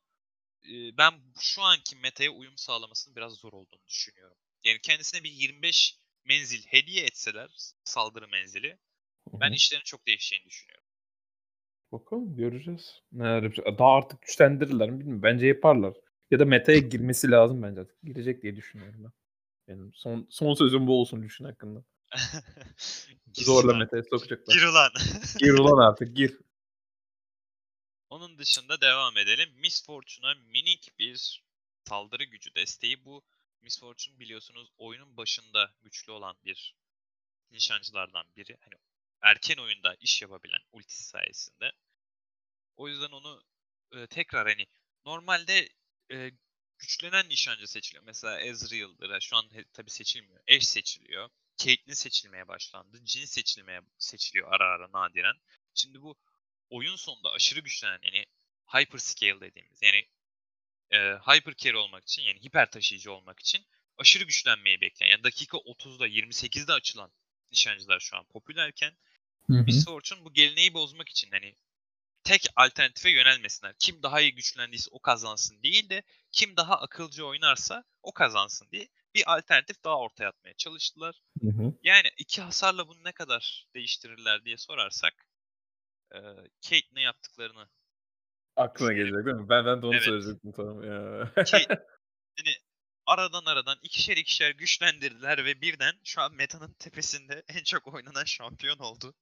[0.98, 4.36] ben şu anki metaya uyum sağlamasının biraz zor olduğunu düşünüyorum.
[4.64, 7.50] Yani kendisine bir 25 menzil hediye etseler,
[7.84, 8.78] saldırı menzili,
[9.32, 10.84] ben işlerin çok değişeceğini düşünüyorum.
[11.92, 13.02] Bakalım göreceğiz.
[13.12, 13.56] Neler.
[13.56, 15.22] Daha artık güçlendirirler mi bilmiyorum.
[15.22, 15.94] Bence yaparlar.
[16.30, 18.02] Ya da meta'ya girmesi lazım bence artık.
[18.02, 19.12] Girecek diye düşünüyorum ben.
[19.68, 21.84] Benim son son sözüm bu olsun düşün hakkında.
[23.32, 24.54] Zorla meta'ya sokacaklar.
[24.54, 24.90] Gir ulan.
[25.38, 26.38] Gir ulan artık gir.
[28.14, 29.52] Onun dışında devam edelim.
[29.54, 31.42] Miss Fortune'a minik bir
[31.88, 33.04] saldırı gücü desteği.
[33.04, 33.22] Bu
[33.62, 36.74] Miss Fortune biliyorsunuz oyunun başında güçlü olan bir
[37.50, 38.56] nişancılardan biri.
[38.60, 38.80] Hani
[39.22, 41.72] erken oyunda iş yapabilen ultisi sayesinde.
[42.76, 43.42] O yüzden onu
[43.92, 44.66] e, tekrar hani
[45.04, 45.68] normalde
[46.10, 46.30] e,
[46.78, 48.04] güçlenen nişancı seçiliyor.
[48.04, 49.20] Mesela Ezreal'dır.
[49.20, 50.40] Şu an tabii seçilmiyor.
[50.48, 51.30] Ashe seçiliyor.
[51.56, 53.00] Caitlyn seçilmeye başlandı.
[53.06, 55.36] Jhin seçilmeye seçiliyor ara ara nadiren.
[55.74, 56.16] Şimdi bu
[56.74, 58.26] oyun sonunda aşırı güçlenen yani
[58.66, 60.08] hyper scale dediğimiz yani
[60.90, 65.56] e, hyper carry olmak için yani hiper taşıyıcı olmak için aşırı güçlenmeyi bekleyen yani dakika
[65.58, 67.12] 30'da 28'de açılan
[67.52, 68.96] nişancılar şu an popülerken
[69.48, 71.56] Miss Fortune bu geleneği bozmak için hani
[72.24, 73.74] tek alternatife yönelmesinler.
[73.78, 78.88] Kim daha iyi güçlendiyse o kazansın değil de kim daha akılcı oynarsa o kazansın diye
[79.14, 81.20] bir alternatif daha ortaya atmaya çalıştılar.
[81.42, 81.74] Hı hı.
[81.82, 85.26] Yani iki hasarla bunu ne kadar değiştirirler diye sorarsak
[86.12, 86.18] e,
[86.60, 87.68] Caitlyn'e yaptıklarını
[88.56, 89.48] Aklına gelecek değil mi?
[89.48, 90.04] Ben ben de onu Evet.
[90.04, 91.32] söyleyecektim tamam ya.
[91.44, 92.54] Caitlyn'i
[93.06, 98.78] aradan aradan ikişer ikişer güçlendirdiler ve birden şu an metanın tepesinde en çok oynanan şampiyon
[98.78, 99.14] oldu.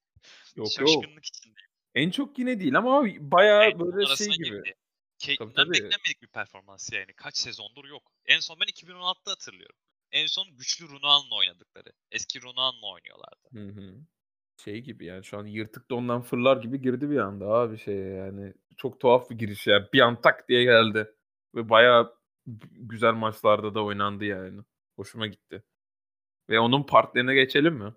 [0.57, 0.88] yok yok.
[0.88, 1.61] Şaşkınlık içinde.
[1.95, 4.45] En çok yine değil ama bayağı Caitlyn böyle şey gibi.
[4.45, 4.75] girdi.
[5.38, 5.71] Tabii.
[5.73, 7.12] beklenmedik bir performans yani.
[7.16, 8.12] Kaç sezondur yok.
[8.27, 9.77] En son ben 2016'da hatırlıyorum.
[10.11, 11.92] En son güçlü Runal'la oynadıkları.
[12.11, 13.49] Eski Runal'la oynuyorlardı.
[13.53, 13.97] Hı hı.
[14.64, 18.55] Şey gibi yani şu an yırtık dondan fırlar gibi girdi bir anda abi şey yani.
[18.77, 19.88] Çok tuhaf bir giriş ya.
[19.92, 21.14] Bir an tak diye geldi.
[21.55, 22.14] Ve bayağı
[22.70, 24.61] güzel maçlarda da oynandı yani.
[24.96, 25.62] Hoşuma gitti.
[26.51, 27.94] Ve onun partnerine geçelim mi?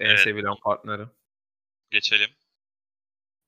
[0.00, 1.06] En Evet, sevilen partneri.
[1.90, 2.30] Geçelim.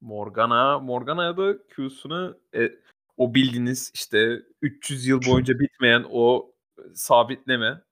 [0.00, 0.78] Morgana.
[0.78, 2.72] Morgana'ya da Q'sunu e,
[3.16, 6.54] o bildiğiniz işte 300 yıl boyunca bitmeyen o
[6.94, 7.82] sabitleme.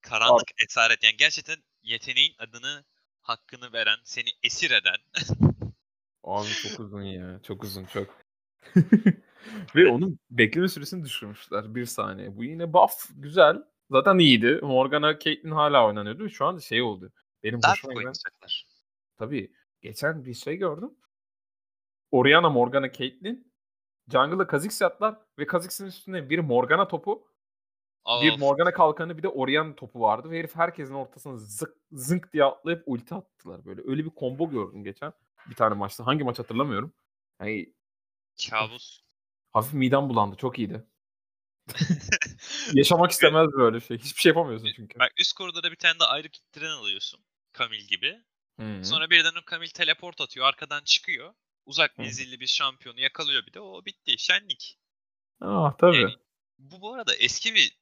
[0.00, 2.84] Karanlık esaret yani gerçekten yeteneğin adını
[3.22, 4.96] hakkını veren, seni esir eden
[6.24, 7.40] Abi çok uzun ya.
[7.42, 8.16] Çok uzun çok.
[9.74, 11.74] Ve onun bekleme süresini düşürmüşler.
[11.74, 12.36] Bir saniye.
[12.36, 13.62] Bu yine buff güzel.
[13.90, 14.60] Zaten iyiydi.
[14.62, 16.28] Morgana Caitlyn hala oynanıyordu.
[16.28, 17.12] Şu anda şey oldu.
[17.42, 18.12] Benim daha hoşuma giden
[19.18, 19.52] tabii
[19.82, 20.90] geçen bir şey gördüm.
[22.10, 23.52] Orianna Morgana Caitlyn
[24.12, 27.29] jungle'da Kha'Zix yaptılar ve Kha'Zix'in üstünde bir Morgana topu,
[28.06, 28.38] bir Of.
[28.38, 32.82] Morgana kalkanı, bir de Orianna topu vardı ve herif herkesin ortasına zık, zınk diye atlayıp
[32.86, 33.82] ulti attılar böyle.
[33.86, 35.12] Öyle bir combo gördüm geçen
[35.50, 36.06] bir tane maçta.
[36.06, 36.92] Hangi maç hatırlamıyorum.
[37.40, 37.74] Yani
[38.50, 39.00] Kabus.
[39.52, 40.36] hafif midem bulandı.
[40.36, 40.86] Çok iyiydi.
[42.72, 43.98] Yaşamak istemez böyle şey.
[43.98, 44.98] Hiçbir şey yapamıyorsun çünkü.
[44.98, 47.20] Bak üst koridorda bir tane de ayrı tren alıyorsun.
[47.52, 48.22] Kamil gibi.
[48.60, 48.84] Hı.
[48.84, 50.46] Sonra birden o Kamil teleport atıyor.
[50.46, 51.34] Arkadan çıkıyor.
[51.66, 53.60] Uzak menzilli bir şampiyonu yakalıyor bir de.
[53.60, 54.18] O bitti.
[54.18, 54.78] Şenlik.
[55.40, 55.96] Ah tabii.
[55.96, 56.16] Yani
[56.58, 57.79] bu bu arada eski bir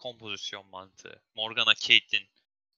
[0.00, 1.22] kompozisyon mantığı.
[1.34, 2.28] Morgana, Caitlyn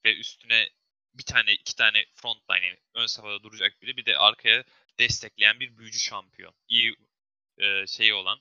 [0.05, 0.69] ve üstüne
[1.15, 4.65] bir tane iki tane frontline yani ön safhada duracak biri bir de arkaya
[4.99, 6.55] destekleyen bir büyücü şampiyon.
[6.69, 6.97] İyi
[7.59, 8.39] e, şeyi olan,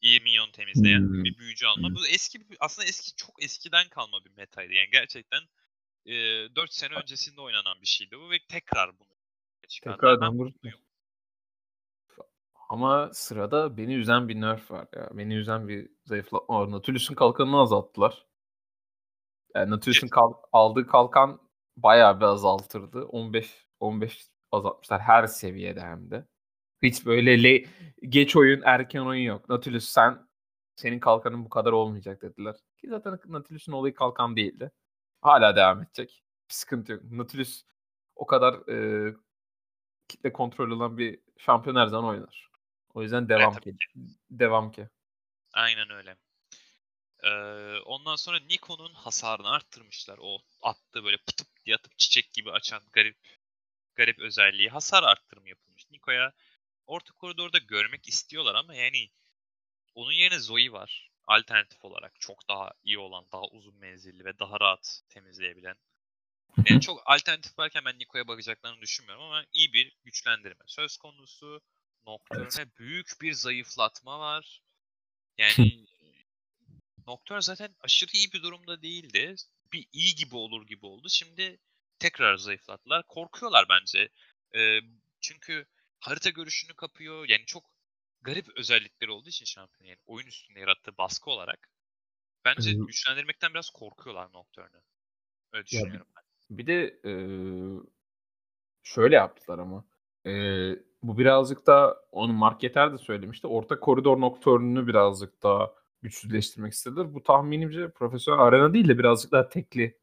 [0.00, 1.24] iyi minyon temizleyen Hmm.
[1.24, 1.88] bir büyücü alma.
[1.88, 1.94] Hmm.
[1.94, 4.72] Bu eski aslında eski çok eskiden kalma bir metaydı.
[4.72, 5.40] Yani gerçekten
[6.06, 6.12] e,
[6.56, 9.08] 4 sene öncesinde oynanan bir şeydi bu ve tekrar bunu
[9.68, 9.96] çıkardılar.
[9.96, 10.80] Tekrardan mutluyum.
[12.74, 15.08] Ama sırada beni üzen bir nerf var ya.
[15.12, 16.70] Beni üzen bir zayıflatma var.
[16.70, 18.26] Nautilus'un kalkanını azalttılar.
[19.54, 21.40] Yani Nautilus'un kal- aldığı kalkan
[21.76, 23.04] bayağı bir azaltırdı.
[23.04, 26.26] 15 15 azaltmışlar her seviyede hem de.
[26.82, 27.64] Hiç böyle le-
[28.08, 29.48] geç oyun, erken oyun yok.
[29.48, 30.28] Nautilus sen
[30.76, 32.54] senin kalkanın bu kadar olmayacak dediler.
[32.78, 34.70] Ki zaten Nautilus'un olayı kalkan değildi.
[35.20, 36.24] Hala devam edecek.
[36.50, 37.02] Bir sıkıntı yok.
[37.04, 37.64] Nautilus
[38.16, 39.14] o kadar e,
[40.08, 42.53] kitle kontrol olan bir şampiyon her zaman oynar.
[42.94, 43.86] O yüzden devam tabii ki.
[44.30, 44.88] Devam ki.
[45.52, 46.16] Aynen öyle.
[47.22, 50.18] Ee, ondan sonra Nikon'un hasarını arttırmışlar.
[50.22, 53.16] O attığı böyle pıtıp diye atıp çiçek gibi açan garip
[53.94, 54.68] garip özelliği.
[54.68, 55.90] Hasar arttırımı yapılmış.
[55.90, 56.32] Niko'ya
[56.86, 59.10] orta koridorda görmek istiyorlar ama yani
[59.94, 61.10] onun yerine Zoe var.
[61.26, 65.76] Alternatif olarak çok daha iyi olan, daha uzun menzilli ve daha rahat temizleyebilen.
[66.70, 70.64] Yani çok alternatif varken ben Niko'ya bakacaklarını düşünmüyorum ama iyi bir güçlendirme.
[70.66, 71.60] Söz konusu
[72.06, 74.62] Nocturne'e büyük bir zayıflatma var.
[75.38, 75.86] Yani
[77.06, 79.34] Nocturne zaten aşırı iyi bir durumda değildi.
[79.72, 81.08] Bir iyi gibi olur gibi oldu.
[81.08, 81.58] Şimdi
[81.98, 83.06] tekrar zayıflattılar.
[83.08, 84.08] Korkuyorlar bence.
[84.56, 84.78] Ee,
[85.20, 85.66] çünkü
[86.00, 87.28] harita görüşünü kapıyor.
[87.28, 87.64] Yani çok
[88.22, 89.88] garip özellikleri olduğu için şampiyon.
[89.88, 91.70] Yani oyun üstünde yarattığı baskı olarak.
[92.44, 94.82] Bence Ee, güçlendirmekten biraz korkuyorlar Nocturne'ı.
[95.52, 96.24] Öyle Ya düşünüyorum ben.
[96.58, 97.90] Bir de eee,
[98.82, 99.84] şöyle yaptılar ama.
[100.24, 103.46] Eee, bu birazcık da onu Mark de söylemişti.
[103.46, 107.14] Orta koridor Nocturne'ünü birazcık daha güçsüzleştirmek istediler.
[107.14, 109.98] Bu tahminimce profesyonel arena değil de birazcık daha tekli,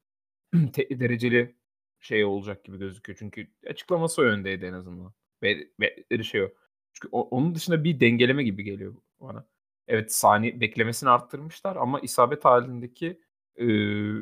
[0.74, 1.56] tekli dereceli
[2.00, 3.20] şey olacak gibi gözüküyor.
[3.20, 5.14] Çünkü açıklaması o yöndeydi en azından.
[5.44, 6.50] Ve, ve şey o.
[6.94, 9.48] Çünkü o- onun dışında bir dengeleme gibi geliyor bana.
[9.88, 13.22] Evet saniye beklemesini arttırmışlar ama isabet halindeki
[13.58, 14.14] eee,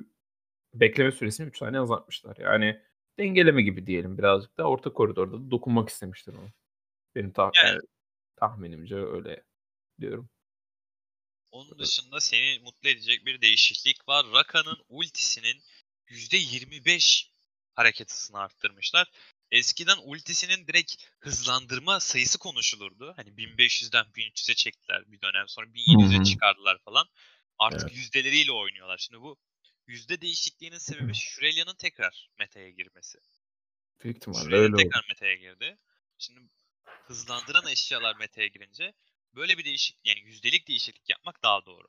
[0.73, 2.37] bekleme süresini 3 saniye azaltmışlar.
[2.37, 2.81] Yani
[3.19, 6.49] dengeleme gibi diyelim birazcık da orta koridorda da dokunmak istemiştir onu.
[7.19, 7.81] Benim tah- Yani- yani
[8.35, 9.43] tahminimce öyle
[9.99, 10.29] diyorum.
[11.51, 14.25] Onun dışında seni mutlu edecek bir değişiklik var.
[14.33, 15.63] Raka'nın ultisinin
[16.07, 17.31] %25
[17.73, 19.11] hareket hızını arttırmışlar.
[19.51, 23.13] Eskiden ultisinin direkt hızlandırma sayısı konuşulurdu.
[23.15, 26.23] Hani 1500'den 1300'e çektiler bir dönem sonra 1700'e Hı hı.
[26.23, 27.07] çıkardılar falan.
[27.57, 27.95] Artık Evet.
[27.97, 28.97] yüzdeleriyle oynuyorlar.
[28.97, 29.37] Şimdi bu
[29.87, 33.19] yüzde değişikliğinin sebebi Shurelia'nın tekrar meta'ya girmesi.
[34.03, 34.83] Büyük ihtimalle öyle oldu.
[34.83, 35.77] tekrar meta'ya girdi.
[36.17, 36.39] Şimdi
[36.85, 38.93] hızlandıran eşyalar meta'ya girince
[39.35, 41.87] böyle bir değişik yani yüzdelik değişiklik yapmak daha doğru.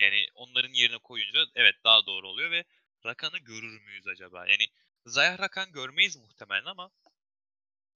[0.00, 2.64] Yani onların yerine koyunca evet daha doğru oluyor ve
[3.06, 4.46] Rakan'ı görür müyüz acaba?
[4.46, 4.66] Yani
[5.06, 6.90] Zayah Rakan görmeyiz muhtemelen ama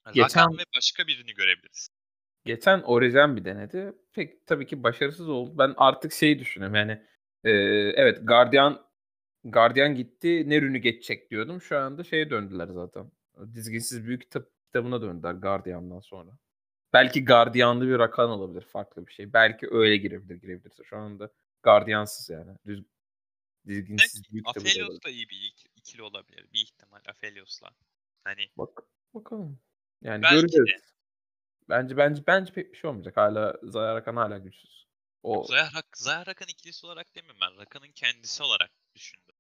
[0.07, 1.89] Rakan ve başka birini görebiliriz.
[2.45, 3.93] Geçen Origen bir denedi.
[4.13, 5.59] Pek tabii ki başarısız oldu.
[5.59, 6.93] Ben artık şeyi düşünüyorum yani
[7.45, 7.51] e,
[7.97, 8.87] evet Guardian
[9.45, 11.63] Guardian gitti ne rünü geçecek diyordum.
[11.63, 13.11] Şu anda şeye döndüler zaten.
[13.55, 16.31] Dizginsiz büyük kitap kitabına döndüler Guardian'dan sonra.
[16.93, 18.63] Belki Guardian'lı bir rakan olabilir.
[18.63, 19.33] Farklı bir şey.
[19.33, 20.85] Belki öyle girebilir girebilirse.
[20.85, 21.31] Şu anda
[21.63, 22.57] Guardiansız yani.
[22.67, 22.85] Düz,
[23.67, 26.47] dizginsiz Belki büyük kitabı da iyi bir ik- ikili olabilir.
[26.53, 27.71] Bir ihtimal Aphelios'la.
[28.25, 28.83] Hani Bak
[29.15, 29.59] bakalım.
[30.03, 30.41] Yani Belki de.
[30.41, 30.95] göreceğiz.
[31.69, 33.17] Bence bence bence pek bir şey olmayacak.
[33.17, 34.87] Hala Zaya Rakan hala güçsüz.
[35.23, 37.57] O Zayah, Rak Zayah Rakan ikilisi olarak demiyorum ben.
[37.57, 39.35] Rakan'ın kendisi olarak düşündüm.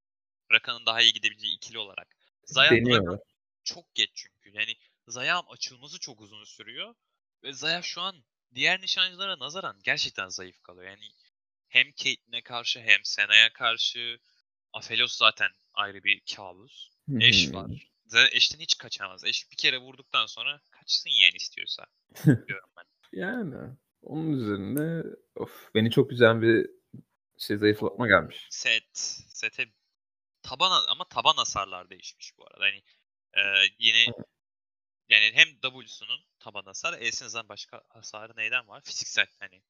[0.53, 2.17] Rakan'ın daha iyi gidebileceği ikili olarak.
[2.45, 3.19] Zayah Rakan
[3.65, 4.51] çok geç çünkü.
[4.59, 4.75] Yani
[5.07, 6.95] Zayah'ın açılması çok uzun sürüyor.
[7.43, 10.91] Ve Zayah şu an diğer nişancılara nazaran gerçekten zayıf kalıyor.
[10.91, 11.09] Yani
[11.69, 14.19] hem Caitlyn'e karşı hem Sena'ya karşı
[14.73, 16.91] Aphelios zaten ayrı bir kabus.
[17.21, 17.91] Eş var.
[18.07, 19.25] Zaten eşten hiç kaçamaz.
[19.25, 21.87] Eş bir kere vurduktan sonra kaçsın yani istiyorsa.
[22.25, 22.85] diyorum ben.
[23.13, 25.03] Yani onun üzerine
[25.35, 26.71] of beni çok üzen bir
[27.39, 28.47] şey zayıflatma gelmiş.
[28.51, 28.89] Set.
[29.29, 29.67] Sete
[30.43, 32.65] taban ama taban hasarlar değişmiş bu arada.
[32.65, 32.83] Hani
[33.33, 33.43] e,
[33.79, 34.07] yeni
[35.09, 38.83] yani hem W'sunun taban hasarı, E'sinin zaten başka hasarı neyden var?
[38.85, 39.63] Fiziksel hani.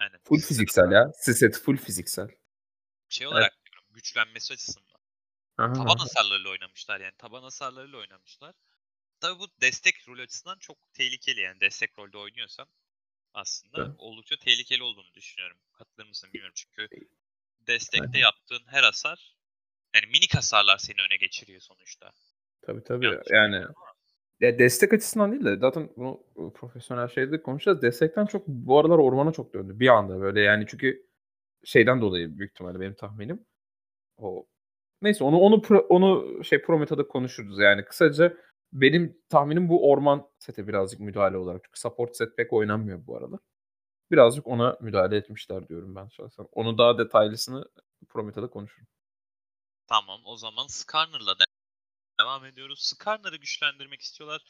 [0.00, 1.12] Yani Full fiziksel ya.
[1.14, 2.28] Set full fiziksel.
[3.08, 5.00] Şey olarak diyorum, güçlenmesi açısından.
[5.58, 5.72] Aha.
[5.72, 7.14] Taban hasarlarıyla oynamışlar yani.
[7.18, 8.54] Taban hasarlarıyla oynamışlar.
[9.20, 11.60] Tabii bu destek rol açısından çok tehlikeli yani.
[11.60, 12.66] Destek rolde oynuyorsan
[13.34, 13.94] aslında Evet.
[13.98, 15.56] oldukça tehlikeli olduğunu düşünüyorum.
[15.72, 17.08] Katılır mısın bilmiyorum çünkü Aynen.
[17.66, 19.36] destekte yaptığın her hasar
[19.94, 22.12] yani minik hasarlar seni öne geçiriyor sonuçta.
[22.62, 23.06] Tabii tabii.
[23.06, 23.66] Yanlış Yani.
[24.44, 27.82] Ya destek açısından değil de zaten bunu e, profesyonel şeyde konuşacağız.
[27.82, 29.80] Destekten çok bu aralar ormana çok döndü.
[29.80, 31.06] Bir anda böyle yani çünkü
[31.64, 33.46] şeyden dolayı büyük ihtimalle benim tahminim.
[34.18, 34.46] O
[35.02, 37.84] neyse onu onu onu şey Pro Meta'da konuşuruz yani.
[37.84, 38.36] Kısaca
[38.72, 41.64] benim tahminim bu orman sete birazcık müdahale olarak.
[41.64, 43.38] Çünkü support set pek oynanmıyor bu arada.
[44.10, 46.46] Birazcık ona müdahale etmişler diyorum ben şahsen.
[46.52, 47.64] Onu daha detaylısını
[48.08, 48.88] Pro Meta'da konuşurum.
[49.88, 51.34] Tamam o zaman Skarner'la
[52.20, 52.82] devam ediyoruz.
[52.82, 54.42] Skarner'ı güçlendirmek istiyorlar.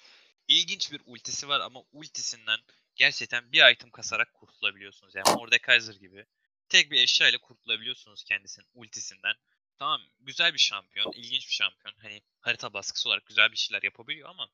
[0.48, 2.60] İlginç bir ultisi var ama ultisinden
[2.96, 5.14] gerçekten bir item kasarak kurtulabiliyorsunuz.
[5.14, 6.26] Yani Mordekaiser gibi.
[6.68, 9.34] Tek bir eşya ile kurtulabiliyorsunuz kendisinin ultisinden.
[9.78, 11.94] Tamam güzel bir şampiyon, ilginç bir şampiyon.
[11.98, 14.48] Hani harita baskısı olarak güzel bir şeyler yapabiliyor ama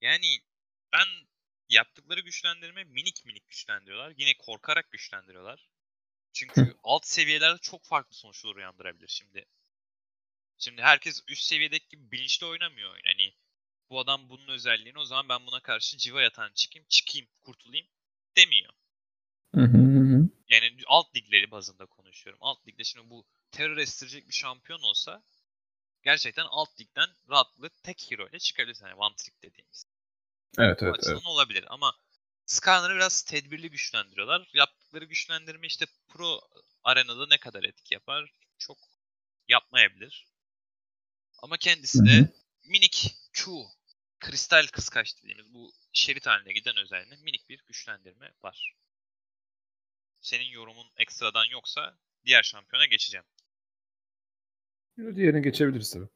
[0.00, 0.40] yani
[0.92, 1.06] ben
[1.68, 4.14] yaptıkları güçlendirme minik minik güçlendiriyorlar.
[4.16, 5.68] Yine korkarak güçlendiriyorlar.
[6.32, 9.08] Çünkü alt seviyelerde çok farklı sonuçlar uyandırabilir.
[9.08, 9.46] Şimdi
[10.58, 13.04] Şimdi herkes üst seviyedeki gibi bilinçli oynamıyor oyun.
[13.06, 13.34] Hani
[13.90, 17.86] bu adam bunun özelliğini o zaman ben buna karşı civa yatağına çıkayım, çıkayım, kurtulayım
[18.36, 18.72] demiyor.
[20.48, 22.38] Yani alt ligleri bazında konuşuyorum.
[22.42, 25.22] Alt ligde şimdi bu terör estirecek bir şampiyon olsa
[26.02, 28.86] gerçekten alt ligden rahatlıkla tek hero ile çıkabilirsin.
[28.86, 29.86] Yani one trick dediğimiz.
[30.58, 31.26] Evet Bu evet evet.
[31.26, 31.94] olabilir ama
[32.46, 34.48] Skarner'ı biraz tedbirli güçlendiriyorlar.
[34.54, 36.40] Yaptıkları güçlendirme işte pro
[36.84, 38.78] arenada ne kadar etki yapar çok
[39.48, 40.26] yapmayabilir.
[41.38, 42.32] Ama kendisi de
[42.64, 43.50] minik Q,
[44.20, 48.76] kristal kıskaç dediğimiz bu şerit haline giden özelliğinde minik bir güçlendirme var.
[50.20, 53.26] Senin yorumun ekstradan yoksa diğer şampiyona geçeceğim.
[54.98, 56.08] Diğerine geçebiliriz tabii.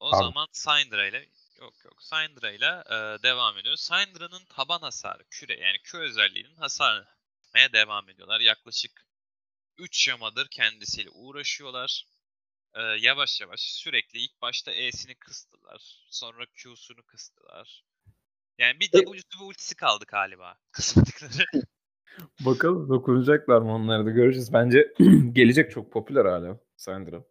[0.00, 0.26] O Pardon.
[0.26, 1.28] zaman Syndra ile
[1.60, 3.80] yok yok Syndra ile e, devam ediyoruz.
[3.80, 6.56] Syndra'nın taban hasarı küre yani Q özelliğinin
[7.58, 8.40] yapmaya devam ediyorlar.
[8.40, 9.06] Yaklaşık
[9.78, 12.06] 3 yamadır kendisiyle uğraşıyorlar.
[12.74, 16.06] E, yavaş yavaş sürekli ilk başta E'sini kıstılar.
[16.10, 17.84] Sonra Q'sunu kıstılar.
[18.58, 18.90] Yani bir.
[18.90, 20.58] W'su ve ultisi kaldı galiba.
[20.72, 21.44] Kısmadıkları.
[22.40, 24.52] Bakalım dokunacaklar mı onları da göreceğiz.
[24.52, 24.92] Bence
[25.32, 27.24] gelecek çok popüler hala Syndra.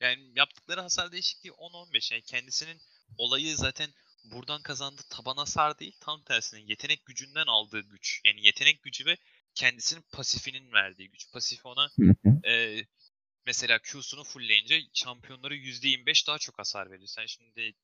[0.00, 2.14] Yani yaptıkları hasar değişikliği 10-15.
[2.14, 2.76] Yani kendisinin
[3.18, 3.90] olayı zaten
[4.24, 5.96] buradan kazandığı taban hasar değil.
[6.00, 8.20] Tam tersine yetenek gücünden aldığı güç.
[8.24, 9.16] Yani yetenek gücü ve
[9.54, 11.32] kendisinin pasifinin verdiği güç.
[11.32, 11.90] Pasif ona
[12.44, 12.82] e,
[13.46, 17.08] mesela Q'sunu fullleyince şampiyonları %25 daha çok hasar veriyor.
[17.08, 17.74] Sen şimdi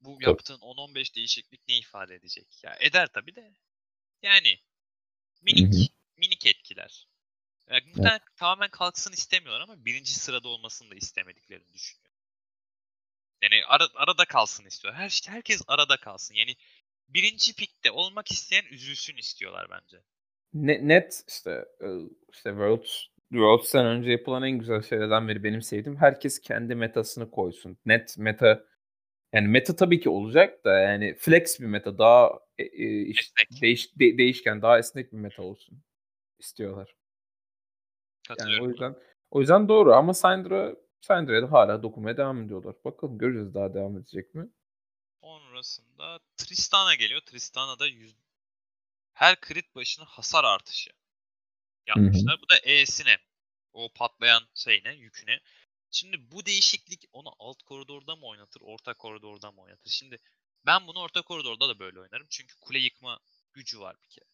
[0.00, 2.64] bu yaptığın 10-15 değişiklik ne ifade edecek?
[2.64, 3.54] Ya eder tabi de.
[4.22, 4.58] Yani
[5.42, 7.06] minik minik etkiler.
[7.70, 12.14] Yani muhtemelen tamamen kalksın istemiyorlar ama birinci sırada olmasını da istemediklerini düşünüyorum.
[13.42, 14.94] Yani ara, arada kalsın istiyor.
[14.94, 16.34] Her herkes arada kalsın.
[16.34, 16.56] Yani
[17.08, 20.02] birinci pikte olmak isteyen üzülsün istiyorlar bence.
[20.54, 21.88] Ne- net işte e,
[22.32, 22.56] işte
[23.34, 27.78] World Worlds'ten önce yapılan en güzel şeylerden biri benim sevdiğim herkes kendi metasını koysun.
[27.86, 28.64] Net meta
[29.32, 33.98] yani meta tabii ki olacak da yani flex bir meta daha e, e, işte değiş,
[33.98, 35.82] de- değişken daha esnek bir meta olsun
[36.38, 36.94] istiyorlar.
[38.38, 38.96] Yani o yüzden
[39.30, 42.74] o yüzden doğru ama Syndra Syndra'ya da hala dokunmaya devam ediyorlar.
[42.84, 44.48] Bakalım göreceğiz daha devam edecek mi?
[45.20, 47.20] Sonrasında Tristana geliyor.
[47.20, 48.16] Tristana'da yüz...
[49.12, 50.90] her crit başına hasar artışı
[51.86, 52.40] yapmışlar.
[52.42, 53.18] Bu da E'sine.
[53.72, 55.40] O patlayan şeyine, yüküne.
[55.90, 59.90] Şimdi bu değişiklik onu alt koridorda mı oynatır, orta koridorda mı oynatır?
[59.90, 60.18] Şimdi
[60.66, 62.26] ben bunu orta koridorda da böyle oynarım.
[62.30, 63.20] Çünkü kule yıkma
[63.52, 64.24] gücü var bir kere.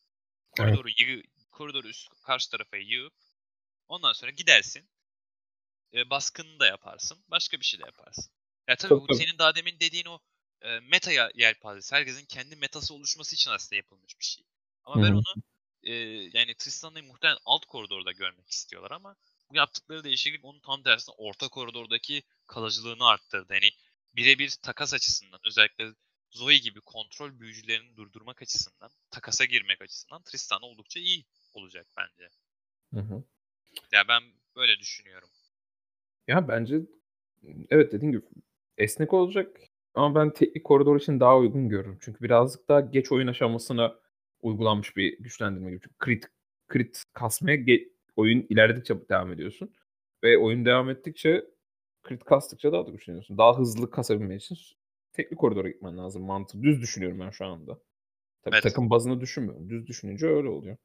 [0.59, 0.75] Evet.
[0.75, 3.15] Koridoru yığı, koridoru üst karşı tarafa yığıp
[3.89, 4.89] ondan sonra gidersin.
[5.95, 7.19] E, baskını da yaparsın.
[7.29, 8.33] Başka bir şey de yaparsın.
[8.69, 10.19] Ya tabii Tabii, bu senin daha demin dediğin o
[10.63, 11.95] e, meta yelpazesi.
[11.95, 14.45] Herkesin kendi metası oluşması için aslında yapılmış bir şey.
[14.85, 15.43] Ama Hı ben onu
[15.83, 15.93] e,
[16.33, 19.16] yani Tristana'yı muhtemelen alt koridorda görmek istiyorlar ama
[19.51, 23.55] bu yaptıkları değişiklik onun tam tersine orta koridordaki kalıcılığını arttırdı.
[23.55, 23.71] Yani
[24.16, 25.93] birebir takas açısından özellikle
[26.31, 32.31] Zoe gibi kontrol büyücülerini durdurmak açısından, takasa girmek açısından Tristana oldukça iyi olacak bence.
[32.95, 33.25] Hı hı.
[33.93, 34.23] Ya ben
[34.57, 35.29] böyle düşünüyorum.
[36.29, 36.81] Ya bence
[37.71, 38.23] evet dediğin gibi
[38.79, 39.61] esnek olacak
[39.95, 41.99] ama ben teknik koridor için daha uygun görürüm.
[42.01, 44.01] Çünkü birazcık daha geç oyun aşamasına
[44.42, 45.81] uygulanmış bir güçlendirme gibi.
[45.81, 46.26] Çünkü crit,
[46.72, 49.74] crit kasmaya ge- oyun ilerledikçe devam ediyorsun.
[50.24, 51.44] Ve oyun devam ettikçe
[52.09, 53.38] crit kastıkça daha da güçleniyorsun.
[53.38, 54.59] Daha hızlı kasabilmek için
[55.12, 56.62] teknik koridora gitmen lazım mantığı.
[56.62, 57.81] Düz düşünüyorum ben şu anda.
[58.42, 58.62] Tabii Evet.
[58.62, 59.70] takım bazında düşünmüyorum.
[59.70, 60.76] Düz düşününce öyle oluyor.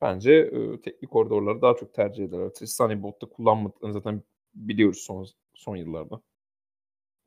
[0.00, 2.48] Bence e, teknik koridorları daha çok tercih ederler.
[2.50, 4.22] Tristani botta kullanmadıklarını zaten
[4.54, 6.22] biliyoruz son son yıllarda.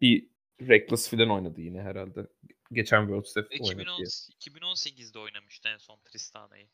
[0.02, 0.28] Bir
[0.62, 2.28] Reckless filan oynadı yine herhalde.
[2.72, 4.08] Geçen World Step oynadı 2010, diye.
[4.40, 6.68] 2018'de oynamıştı en son Tristana'yı.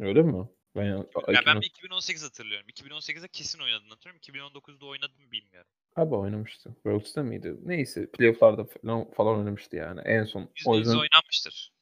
[0.00, 0.48] Öyle mi?
[0.76, 0.96] Ben, ya,
[1.28, 2.68] Ya ben bir 2018 hatırlıyorum.
[2.68, 4.20] 2018'de kesin oynadığını hatırlıyorum.
[4.20, 5.70] 2019'da oynadım bilmiyorum.
[5.96, 6.70] Galiba oynamıştı.
[6.74, 7.54] World Step miydi?
[7.64, 10.00] Neyse playoff'larda falan, falan oynamıştı yani.
[10.00, 10.50] En son.
[10.66, 11.72] O %100 yüzden oynanmıştır.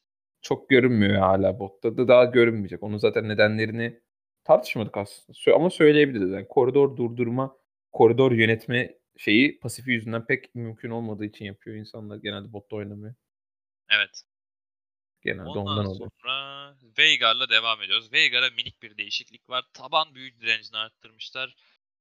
[0.42, 1.96] çok görünmüyor hala botta.
[1.96, 2.82] Da daha görünmeyecek.
[2.82, 4.00] Onun zaten nedenlerini
[4.44, 5.56] tartışmadık aslında.
[5.56, 6.30] Ama söyleyebiliriz.
[6.30, 7.56] Yani koridor durdurma,
[7.92, 12.16] koridor yönetme şeyi pasifi yüzünden pek mümkün olmadığı için yapıyor insanlar.
[12.16, 13.14] Genelde botta oynamıyor.
[13.92, 14.22] Evet.
[15.22, 16.10] Genelde Ondan ondan oluyor.
[16.22, 18.12] sonra Veigar'la devam ediyoruz.
[18.12, 19.64] Veigar'a minik bir değişiklik var.
[19.74, 21.54] Taban büyük direncini arttırmışlar.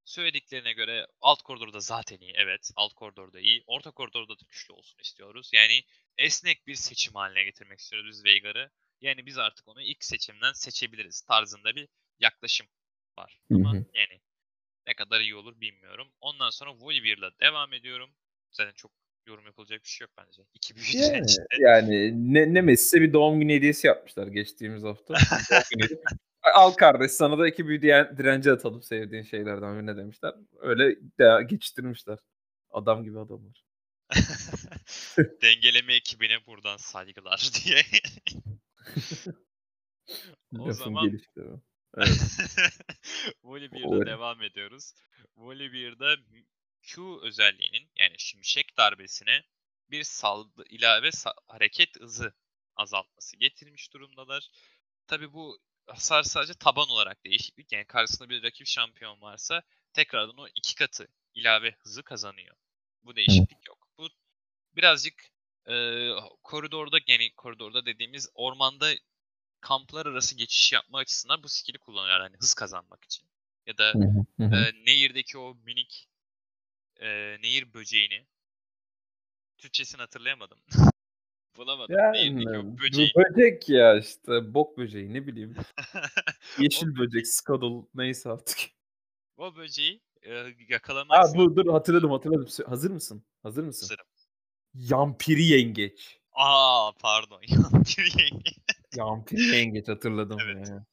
[0.04, 2.32] Söylediklerine göre alt koridorda zaten iyi.
[2.36, 3.64] Evet alt koridorda iyi.
[3.66, 5.50] Orta koridorda da güçlü olsun istiyoruz.
[5.54, 5.84] Yani
[6.18, 8.70] esnek bir seçim haline getirmek istiyoruz biz Veigar'ı.
[9.00, 11.88] Yani biz artık onu ilk seçimden seçebiliriz tarzında bir
[12.20, 12.66] yaklaşım
[13.18, 13.40] var.
[13.48, 13.84] Hı Ama hı.
[13.94, 14.20] yani
[14.86, 16.12] ne kadar iyi olur bilmiyorum.
[16.20, 18.14] Ondan sonra Volibear'la devam ediyorum.
[18.50, 18.92] Zaten çok
[19.26, 20.42] yorum yapılacak bir şey yok bence.
[20.54, 21.42] İki büyük Yani, dirençte.
[21.58, 25.14] yani ne, ne Messi'ye bir doğum günü hediyesi yapmışlar geçtiğimiz hafta.
[26.54, 30.34] Al kardeş sana da iki büyü diyen, direnci atalım sevdiğin şeylerden birine demişler.
[30.60, 32.18] Öyle de, geçiştirmişler.
[32.70, 33.64] Adam gibi adamlar.
[35.42, 37.82] Dengeleme ekibine buradan saygılar diye.
[40.58, 41.60] O zaman- gelişi o.
[41.96, 42.08] Evet.
[43.44, 44.06] Volibear'da Öyle.
[44.10, 44.94] devam ediyoruz.
[45.36, 46.16] Volibear'da
[46.82, 49.44] Q özelliğinin yani şimşek darbesine
[49.90, 52.34] bir saldı ilave sa- hareket hızı
[52.76, 54.48] azaltması getirmiş durumdalar.
[55.06, 57.72] Tabi bu hasar sadece taban olarak değişiklik.
[57.72, 62.56] Yani karşısında bir rakip şampiyon varsa tekrardan o iki katı ilave hızı kazanıyor.
[63.02, 63.88] Bu değişiklik yok.
[63.98, 64.08] Bu
[64.76, 65.30] birazcık
[65.66, 65.74] e,
[66.42, 68.92] koridorda yani koridorda dediğimiz ormanda
[69.60, 73.26] kamplar arası geçiş yapma açısından bu skill'i kullanıyorlar hani hız kazanmak için.
[73.66, 73.92] Ya da
[74.56, 76.08] e, nehirdeki o minik
[77.02, 78.26] e, nehir böceğini
[79.58, 80.58] Türkçesini hatırlayamadım.
[81.56, 81.96] Bulamadım.
[81.96, 83.12] nehirdeki Yani, o bu böceği.
[83.16, 85.56] böcek ya işte bok böceği ne bileyim.
[86.58, 88.58] Yeşil O böcek, skaddle neyse artık.
[89.36, 92.48] o böceği e, yakalamak Ha bu dur hatırladım hatırladım.
[92.66, 93.24] Hazır mısın?
[93.42, 93.86] Hazır mısın?
[93.86, 94.06] hazırım.
[94.74, 96.20] Yampiri yengeç.
[96.32, 97.40] Aa pardon.
[97.48, 98.50] Yampiri yenge.
[98.96, 100.38] Yampiri yengeç hatırladım.
[100.42, 100.68] Evet.
[100.68, 100.86] ya.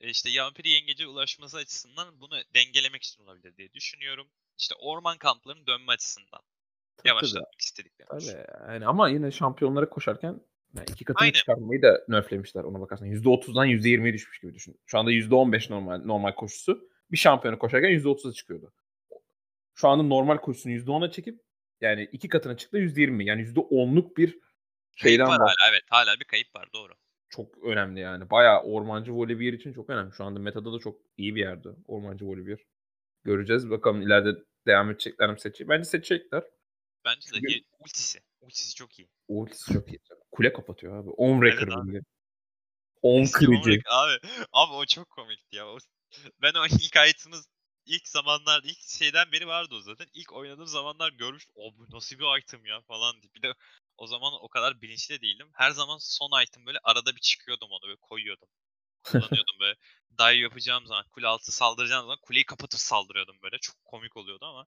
[0.00, 4.28] E, İşte Yampiri yengece ulaşması açısından bunu dengelemek için olabilir diye düşünüyorum.
[4.58, 6.40] İşte orman kamplarının dönme açısından.
[6.96, 8.72] Tabii, Yavaşlatmak istediklerini Tabii.
[8.72, 10.40] Yani ama yine şampiyonlara koşarken
[10.74, 11.32] yani iki katını Aynen.
[11.32, 13.08] çıkarmayı da nerflemişler ona bakarsan.
[13.08, 14.80] %30'dan %20'ye düşmüş gibi düşün.
[14.86, 16.90] Şu anda %15 normal normal koşusu.
[17.12, 18.72] Bir şampiyonu koşarken %30'a çıkıyordu.
[19.74, 21.40] Şu anda normal koşusunu %10'a çekip
[21.80, 23.24] yani iki katına çıktı %20.
[23.24, 24.38] Yani %10'luk bir Kayıp
[24.96, 25.54] şeyden var var.
[25.58, 25.82] hala evet.
[25.90, 26.92] Hala bir kayıp var doğru.
[27.30, 28.30] Çok önemli yani.
[28.30, 30.12] Bayağı ormancı volibear için çok önemli.
[30.12, 32.60] Şu anda metada da çok iyi bir yerde ormancı volibear.
[33.24, 33.70] Göreceğiz.
[33.70, 35.68] Bakalım ileride devam edecekler mi seçecek.
[35.68, 36.44] Bence seçecekler.
[37.04, 38.20] Bence de Çünkü- ultisi.
[38.40, 39.08] Ultisi çok iyi.
[39.28, 39.98] Ultisi çok iyi.
[40.32, 41.10] Kule kapatıyor abi.
[41.10, 41.88] 10 wrecker Evet abi.
[41.92, 42.04] böyle.
[43.02, 43.80] 10 Eski kırıcı.
[43.90, 44.12] Abi.
[44.52, 45.64] Abi o çok komikti ya.
[46.42, 47.36] Ben o ilk item'ı
[47.86, 50.06] ilk zamanlarda ilk şeyden beri vardı o zaten.
[50.14, 51.54] İlk oynadığım zamanlar görmüştüm.
[51.58, 53.34] O bu nasıl bir item ya falan diye.
[53.34, 53.52] Bir de
[54.00, 55.50] o zaman o kadar bilinçli de değildim.
[55.54, 58.48] Her zaman son item böyle arada bir çıkıyordum onu böyle koyuyordum.
[59.02, 59.76] Kullanıyordum böyle.
[60.18, 63.58] Dive yapacağım zaman, kule altı saldıracağım zaman kuleyi kapatıp saldırıyordum böyle.
[63.58, 64.66] Çok komik oluyordu ama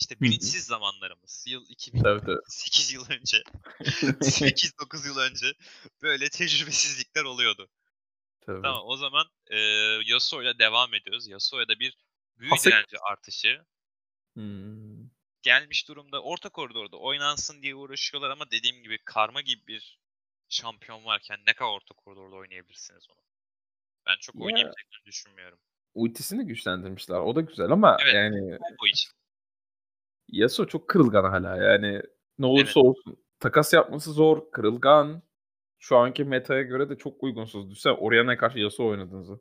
[0.00, 1.44] işte bilinçsiz zamanlarımız.
[1.48, 1.66] Yıl
[2.02, 2.32] Tabii tabii.
[2.32, 3.42] 2008 yıl önce.
[4.20, 5.54] 8-9 yıl önce
[6.02, 7.68] böyle tecrübesizlikler oluyordu.
[8.40, 8.62] tabii.
[8.62, 9.58] Tamam o zaman e,
[10.06, 11.28] Yasuo'yla devam ediyoruz.
[11.28, 11.96] Yasuo'da bir
[12.36, 13.64] büyü Hasek- direnci artışı
[14.34, 14.83] Hmm.
[15.44, 16.22] Gelmiş durumda.
[16.22, 19.98] Orta koridorda oynansın diye uğraşıyorlar ama dediğim gibi karma gibi bir
[20.48, 23.18] şampiyon varken ne kadar orta koridorda oynayabilirsiniz onu?
[24.06, 25.58] Ben çok Ya- oynayabileceklerini düşünmüyorum.
[25.94, 27.16] Ultisini güçlendirmişler.
[27.20, 28.14] O da güzel ama Evet.
[28.14, 29.10] yani Combo için.
[30.28, 31.56] Yasuo çok kırılgan hala.
[31.56, 32.02] Yani
[32.38, 33.24] ne olursa olsun.
[33.40, 34.50] Takas yapması zor.
[34.50, 35.22] Kırılgan.
[35.78, 37.70] Şu anki metaya göre de çok uygunsuz.
[37.70, 39.40] Düşünsene Orianna'ya karşı Yasuo oynadığınızı.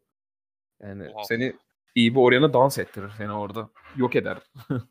[0.82, 1.24] Yani Oha.
[1.24, 1.56] seni
[1.96, 3.70] iyi bir Orianna dans ettirir seni orada.
[3.96, 4.38] Yok eder.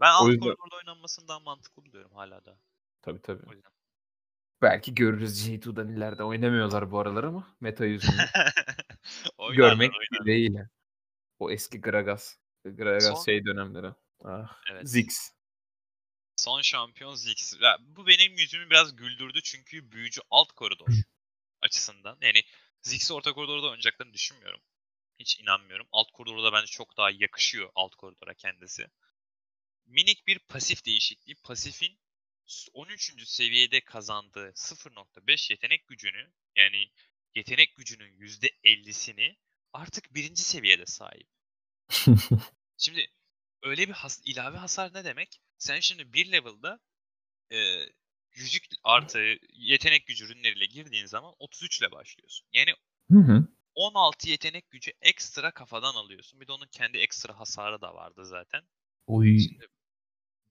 [0.00, 2.58] Ben alt yüzden- koridorda oynanmasını daha mantıklı buluyorum hala da.
[3.02, 3.42] Tabii tabii.
[3.46, 3.70] O yüzden.
[4.62, 6.24] Belki görürüz G2'dan ileride.
[6.24, 8.28] Oynamıyorlar bu aralar ama meta yüzünden.
[9.56, 10.26] Görmek oynarlar.
[10.26, 10.58] değil.
[11.38, 12.36] O eski Gragas.
[12.64, 13.94] Gragas Son- şey dönemleri.
[14.24, 14.88] Ah, Evet.
[14.90, 15.30] Ziggs.
[16.36, 17.54] Son şampiyon Ziggs.
[17.60, 20.86] Ya, bu benim yüzümü biraz güldürdü çünkü büyücü alt koridor
[21.62, 22.18] açısından.
[22.20, 22.42] Yani
[22.82, 24.60] Ziggs'i orta koridorda oynayacaklarını düşünmüyorum.
[25.18, 25.86] Hiç inanmıyorum.
[25.92, 28.86] Alt koridorda bence çok daha yakışıyor alt koridora kendisi.
[29.90, 31.34] Minik bir pasif değişikliği.
[31.34, 31.98] Pasifin
[32.72, 33.28] 13.
[33.28, 36.90] seviyede kazandığı 0.5 yetenek gücünü yani
[37.34, 39.36] yetenek gücünün %50'sini
[39.72, 41.28] artık birinci seviyede sahip.
[42.78, 43.06] Şimdi
[43.62, 45.40] öyle bir has, ilave hasar ne demek?
[45.58, 46.80] Sen şimdi bir level'da
[47.52, 47.58] e,
[48.32, 52.48] yüzük artı yetenek gücü ürünleriyle girdiğin zaman 33 ile başlıyorsun.
[52.52, 52.70] Yani
[53.10, 53.48] Hı hı.
[53.74, 56.40] 16 yetenek gücü ekstra kafadan alıyorsun.
[56.40, 58.62] Bir de onun kendi ekstra hasarı da vardı zaten.
[59.06, 59.38] Oy.
[59.38, 59.66] Şimdi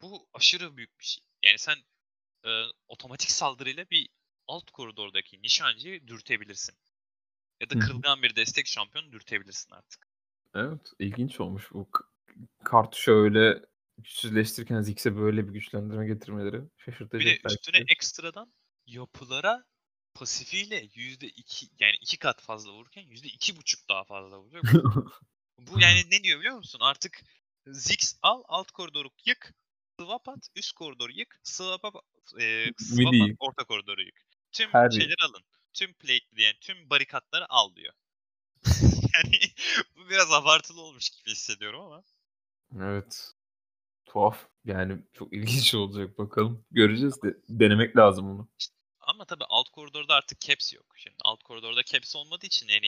[0.01, 1.23] bu aşırı büyük bir şey.
[1.45, 1.75] Yani sen
[2.45, 2.49] e,
[2.87, 4.09] otomatik saldırıyla bir
[4.47, 6.75] alt koridordaki nişancıyı dürtebilirsin.
[7.61, 10.07] Ya da kırılgan bir destek şampiyonu dürtebilirsin artık.
[10.55, 11.89] Evet, ilginç olmuş bu
[12.63, 13.65] kartuşa öyle
[13.97, 16.61] güçsüzleştirirken Ziggs'e böyle bir güçlendirme getirmeleri
[17.13, 17.93] Bir de üstüne belki.
[17.93, 18.53] ekstradan
[18.87, 19.65] yapılara
[20.13, 24.63] pasifiyle %2 yani 2 kat fazla vururken %2,5 daha fazla vuruyor.
[25.59, 26.79] Bu, bu yani ne diyor biliyor musun?
[26.81, 27.21] Artık
[27.67, 29.53] Ziggs al alt koridoru yık,
[29.99, 31.93] swap at, üst koridoru yık, swap at,
[32.39, 33.43] e, swap at, yık.
[33.43, 34.21] orta koridoru yık.
[34.51, 35.43] Tüm Her şeyleri alın.
[35.73, 37.93] Tüm plate diyen tüm barikatları al diyor.
[39.15, 39.39] yani
[39.97, 42.03] bu biraz abartılı olmuş gibi hissediyorum ama.
[42.79, 43.33] Evet.
[44.05, 44.47] Tuhaf.
[44.65, 46.65] Yani çok ilginç olacak bakalım.
[46.71, 48.49] Göreceğiz de denemek lazım onu.
[48.99, 50.85] Ama tabii alt koridorda artık caps yok.
[50.95, 52.81] Şimdi alt koridorda caps olmadığı için yani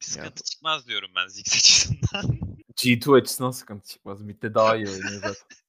[0.00, 2.38] bir Ya sıkıntı çıkmaz diyorum ben Ziggs açısından.
[2.76, 4.22] G2 açısından sıkıntı çıkmaz.
[4.22, 5.34] Mid'de daha iyi oynuyor zaten.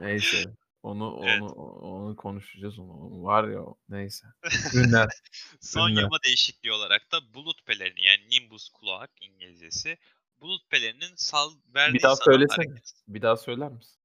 [0.00, 0.44] Neyse.
[0.82, 1.42] Onu Evet.
[1.42, 2.92] onu onu konuşacağız onu.
[2.92, 4.26] Onu var ya o- neyse.
[4.74, 5.08] Ünler.
[5.60, 9.98] Son yama değişikliği olarak da bulut pelerini yani Nimbus kulak İngilizcesi.
[10.40, 12.74] Bulut pelerinin sal verdiği Bir daha sana söylesene.
[13.08, 13.98] Bir daha söyler misin?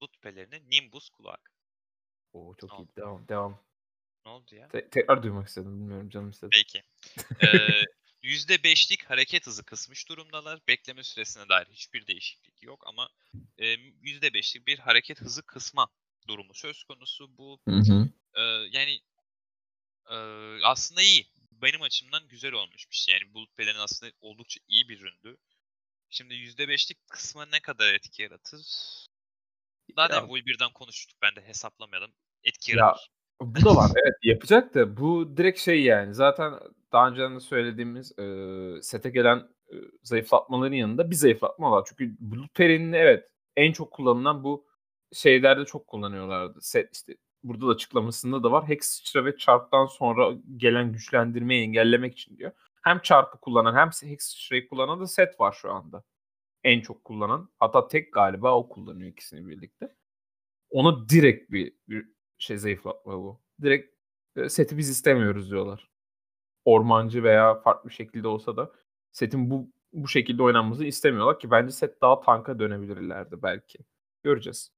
[0.00, 1.52] Bulut pelerini Nimbus kulak.
[2.32, 2.80] Oo çok Ne iyi.
[2.80, 2.90] oldu?
[2.96, 3.28] Devam.
[3.28, 3.58] Devam.
[4.26, 4.68] Ne oldu ya?
[4.68, 5.74] Te- tekrar duymak istedim.
[5.80, 6.50] Bilmiyorum canım istedi.
[6.52, 6.82] Peki.
[7.42, 7.46] Ee,
[8.26, 10.60] %5'lik hareket hızı kısmış durumdalar.
[10.68, 13.08] Bekleme süresine dair hiçbir değişiklik yok ama
[13.58, 15.88] e, %5'lik bir hareket hızı kısma
[16.28, 17.38] durumu söz konusu.
[17.38, 18.08] Bu Hı hı.
[18.34, 19.00] e, yani
[20.10, 20.16] e,
[20.62, 21.26] aslında iyi.
[21.52, 23.14] Benim açımdan güzel olmuş bir şey.
[23.14, 25.36] Yani bulut pelerin aslında oldukça iyi bir üründü.
[26.10, 28.60] Şimdi %5'lik kısma ne kadar etki yaratır?
[29.96, 31.18] Daha Ya, bu birden konuştuk.
[31.22, 32.12] Ben de hesaplamadım.
[32.44, 33.10] Etki ya yaratır.
[33.40, 33.90] bu da var.
[34.04, 36.14] Evet yapacak da bu direkt şey yani.
[36.14, 36.54] Zaten
[36.96, 39.38] daha önceden de söylediğimiz e, sete gelen
[39.72, 41.88] e, zayıflatmaların yanında bir zayıflatma var.
[41.88, 44.66] Çünkü Blue Peri'nin evet en çok kullanılan bu
[45.12, 46.60] şeylerde çok kullanıyorlardı.
[46.60, 48.68] Set işte burada da açıklamasında da var.
[48.68, 52.52] Hex sıçra ve çarptan sonra gelen güçlendirmeyi engellemek için diyor.
[52.82, 56.04] Hem çarpı kullanan hem Hex sıçrayı kullanan da set var şu anda.
[56.64, 57.50] En çok kullanan.
[57.58, 59.94] Hatta tek galiba o kullanıyor ikisini birlikte.
[60.70, 63.40] Ona direkt bir, bir şey zayıflatma bu.
[63.62, 63.96] Direkt
[64.48, 65.95] seti biz istemiyoruz diyorlar.
[66.66, 68.72] Ormancı veya farklı şekilde olsa da
[69.12, 73.78] setin bu bu şekilde oynanmasını istemiyorlar ki bence set daha tanka dönebilirlerdi belki.
[74.22, 74.72] Göreceğiz.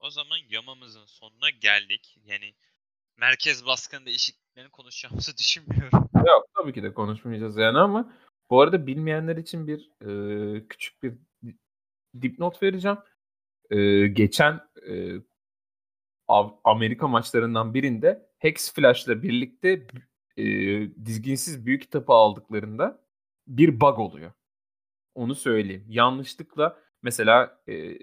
[0.00, 2.18] O zaman yamamızın sonuna geldik.
[2.24, 2.54] Yani
[3.16, 6.08] merkez baskın değişikliklerini konuşacağımızı düşünmüyorum.
[6.26, 8.12] Yok tabii ki de konuşmayacağız yani ama
[8.50, 11.12] bu arada bilmeyenler için bir e, küçük bir
[11.44, 11.58] di-
[12.22, 12.98] dipnot vereceğim.
[13.70, 15.14] E, geçen e,
[16.64, 19.86] Amerika maçlarından birinde Hex Flash'la birlikte
[20.36, 20.44] e,
[21.04, 23.02] dizginsiz büyük kitabı aldıklarında
[23.46, 24.32] bir bug oluyor.
[25.14, 25.84] Onu söyleyeyim.
[25.88, 27.98] Yanlışlıkla mesela e,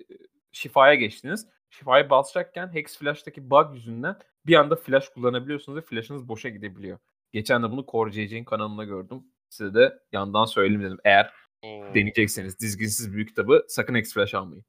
[0.51, 1.47] şifaya geçtiniz.
[1.69, 6.99] Şifayı basacakken Hex Flash'taki bug yüzünden bir anda flash kullanabiliyorsunuz ve flash'ınız boşa gidebiliyor.
[7.31, 9.23] Geçen de bunu Core JJ'in kanalında gördüm.
[9.49, 10.99] Size de yandan söyleyeyim dedim.
[11.03, 11.95] Eğer Oo.
[11.95, 14.65] deneyecekseniz dizginsiz büyük kitabı sakın Hex Flash almayın.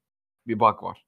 [0.46, 1.06] Bir bug var.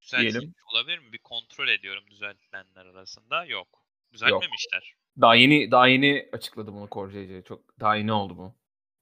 [0.00, 1.12] Düzeltilmiş olabilir mi?
[1.12, 3.44] Bir kontrol ediyorum düzeltilenler arasında.
[3.44, 3.85] Yok.
[4.16, 4.94] Düzeltmemişler.
[5.20, 7.44] Daha yeni daha yeni açıkladı bunu JJ.
[7.44, 8.54] Çok daha yeni oldu bu.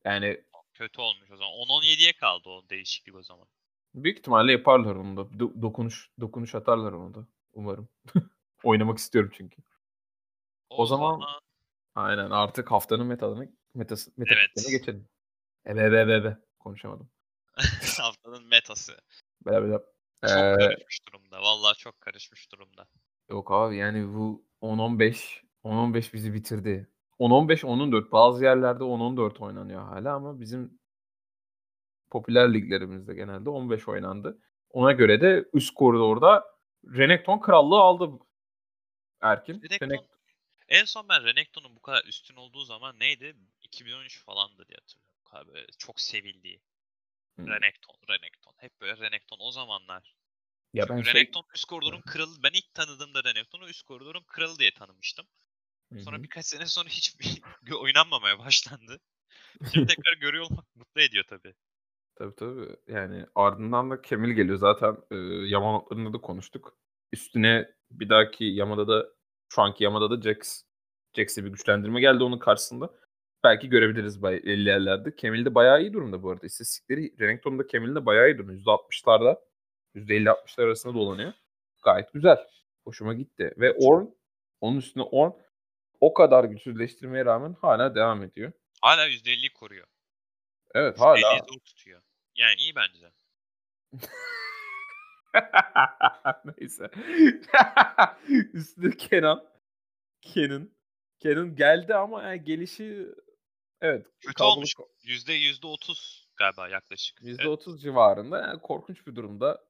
[0.05, 0.45] Yani
[0.75, 1.53] Kötü olmuş o zaman.
[1.53, 3.47] 10-17'ye kaldı o değişiklik o zaman.
[3.95, 5.21] büyük ihtimalle yaparlar onu da.
[5.21, 7.27] Do- dokunuş dokunuş atarlar onu da.
[7.53, 7.89] Umarım.
[8.63, 9.63] Oynamak istiyorum çünkü.
[10.71, 11.23] O zaman-
[11.95, 14.29] Aynen artık haftanın metalarını metası Evet.
[14.29, 15.09] metafiklerine geçelim.
[15.67, 16.39] Ebe be be be.
[16.59, 17.11] Konuşamadım.
[18.01, 18.97] haftanın metası.
[19.47, 19.79] Bela bela.
[19.79, 21.43] Çok Ee, karışmış durumda.
[21.43, 22.89] Vallahi çok karışmış durumda.
[23.31, 26.91] Yok abi yani bu 10-15 10-15 bizi bitirdi.
[27.19, 30.79] 10-15 10-14 bazı yerlerde 10-14 oynanıyor hala ama bizim
[32.11, 34.39] popüler liglerimizde genelde 15 oynandı.
[34.71, 36.45] Ona göre de üst koridorda
[36.85, 38.19] Renekton krallığı aldı
[39.21, 39.63] Erkin.
[39.63, 40.09] Renekton, Renek-
[40.69, 43.37] en son ben Renekton'un bu kadar üstün olduğu zaman neydi?
[43.63, 45.55] 2013 falandı diye hatırlıyorum.
[45.55, 46.61] Böyle çok sevildiği.
[47.37, 47.47] Hmm.
[47.49, 48.55] Renekton, Renekton.
[48.57, 50.15] Hep böyle Renekton o zamanlar.
[50.75, 51.51] Ya ben Renekton şey...
[51.55, 52.31] üst koridorun kralı.
[52.43, 55.27] Ben ilk tanıdığımda Renekton'u üst koridorun kralı diye tanımıştım.
[55.99, 56.23] Sonra Hı-hı.
[56.23, 57.17] birkaç sene sonra hiç
[57.81, 59.01] oynanmamaya başlandı.
[59.73, 61.55] Şimdi tekrar görüyor olmak mutlu ediyor tabii.
[62.17, 62.77] Tabii tabii.
[62.89, 64.59] Yani ardından da Kemil geliyor.
[64.59, 65.17] Zaten e,
[65.49, 66.79] Yama notlarında da konuştuk.
[67.13, 69.09] Üstüne bir dahaki Yamada da
[69.49, 70.63] şu anki Yamada da Jax
[71.17, 72.91] Jax'e bir güçlendirme geldi onun karşısında.
[73.45, 75.17] Belki görebiliriz bay- yerlerde.
[75.17, 76.47] Kemil de bayağı iyi durumda bu arada.
[76.47, 78.53] İstatistikleri Renekton'da Kemil'in de bayağı iyi durumda.
[78.53, 79.41] %60'larda
[79.95, 81.33] %50-60'lar arasında dolanıyor.
[81.83, 82.47] Gayet güzel.
[82.85, 83.55] Hoşuma gitti.
[83.59, 84.07] Ve Orn
[84.61, 85.33] onun üstüne Orn
[86.01, 88.53] o kadar güçsüzleştirmeye rağmen hala devam ediyor.
[88.81, 89.87] Hala %50'yi koruyor.
[90.75, 91.19] Evet hala.
[91.19, 92.03] %50'yi tutuyor.
[92.37, 93.13] Yani iyi bence.
[96.59, 96.91] Neyse.
[98.53, 99.45] Üstüne Kenan.
[100.21, 100.71] Kenan.
[101.19, 103.09] Kenan geldi ama yani gelişi
[103.81, 104.07] evet.
[104.21, 104.57] Kötü kalabalık.
[104.57, 104.75] olmuş.
[105.03, 107.23] Yüzde yüzde otuz galiba yaklaşık.
[107.23, 108.41] Yüzde otuz civarında.
[108.41, 109.65] Yani korkunç bir durumda.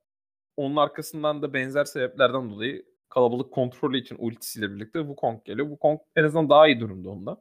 [0.57, 5.69] Onun arkasından da benzer sebeplerden dolayı kalabalık kontrolü için ultisiyle birlikte Wukong geliyor.
[5.69, 7.41] Wukong en azından daha iyi durumda ondan.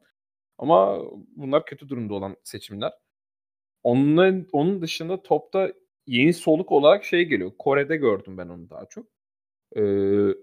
[0.58, 1.02] Ama
[1.36, 2.92] bunlar kötü durumda olan seçimler.
[3.82, 5.72] Onun, onun dışında topta
[6.06, 7.52] yeni soluk olarak şey geliyor.
[7.58, 9.06] Kore'de gördüm ben onu daha çok.
[9.76, 10.34] Ee,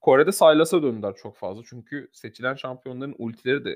[0.00, 1.62] Kore'de Sylas'a döndüler çok fazla.
[1.68, 3.74] Çünkü seçilen şampiyonların ultileri de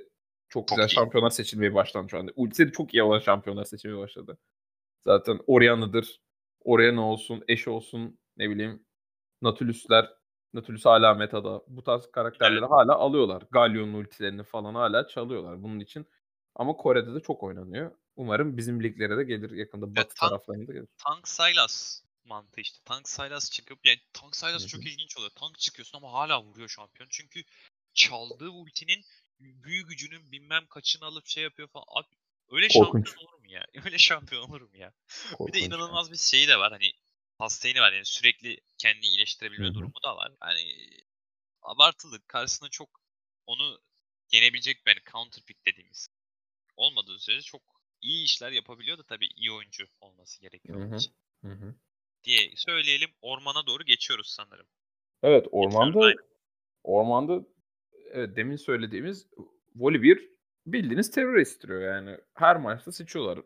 [0.48, 0.94] çok, çok güzel iyi.
[0.94, 2.32] şampiyonlar seçilmeye başlandı şu anda.
[2.36, 4.38] Ultileri çok iyi olan şampiyonlar seçilmeye başladı.
[5.06, 6.20] Zaten Orianna'dır.
[6.64, 8.86] Orianna olsun, Eş olsun, ne bileyim
[9.42, 10.10] Nautilus'ler,
[10.52, 11.62] Nautilus hala metada.
[11.66, 12.70] Bu tarz karakterleri evet.
[12.70, 13.42] hala alıyorlar.
[13.50, 16.06] Galyon'un ultilerini falan hala çalıyorlar bunun için.
[16.54, 17.90] Ama Kore'de de çok oynanıyor.
[18.16, 20.88] Umarım bizim liglere de gelir yakında batı evet, da gelir.
[20.98, 22.78] Tank Sylas mantığı işte.
[22.84, 25.30] Tank Sylas çıkıp yani Tank Sylas çok ilginç oluyor.
[25.30, 27.08] Tank çıkıyorsun ama hala vuruyor şampiyon.
[27.10, 27.42] Çünkü
[27.94, 29.04] çaldığı ultinin
[29.40, 31.84] büyü gücünün bilmem kaçını alıp şey yapıyor falan.
[31.88, 32.06] Abi,
[32.50, 33.08] öyle Korkunç.
[33.08, 33.66] şampiyon olur mu ya?
[33.84, 34.92] Öyle şampiyon olur mu ya?
[35.30, 36.12] Korkunç bir de inanılmaz ya.
[36.12, 36.72] bir şeyi de var.
[36.72, 36.92] Hani
[37.40, 39.74] hastayını var yani sürekli kendini iyileştirebilme Hı-hı.
[39.74, 40.32] durumu da var.
[40.42, 40.90] Yani
[41.62, 42.26] abartılı.
[42.26, 42.88] Karşısında çok
[43.46, 43.80] onu
[44.32, 46.08] yenebilecek yani counter pick dediğimiz
[46.76, 47.62] olmadığı sürece çok
[48.00, 51.12] iyi işler yapabiliyor da tabii iyi oyuncu olması gerekiyor onun için.
[51.44, 51.74] Hı hı.
[52.24, 53.10] Diye söyleyelim.
[53.22, 54.66] Ormana doğru geçiyoruz sanırım.
[55.22, 56.14] Evet ormanda
[56.82, 57.46] ormanda
[58.10, 59.26] evet, demin söylediğimiz
[59.74, 60.18] Volibear
[60.66, 62.18] bildiğiniz terör estiriyor yani.
[62.34, 63.44] Her maçta seçiyorlar.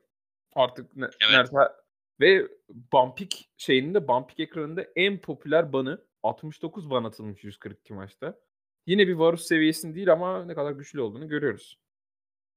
[0.52, 1.32] Artık ne, evet.
[1.32, 1.83] nerede
[2.20, 2.48] ve
[2.92, 8.40] Bumpik şeyinde Bumpik ekranında en popüler banı 69 ban atılmış 142 maçta.
[8.86, 11.78] Yine bir Varus seviyesinde değil ama ne kadar güçlü olduğunu görüyoruz.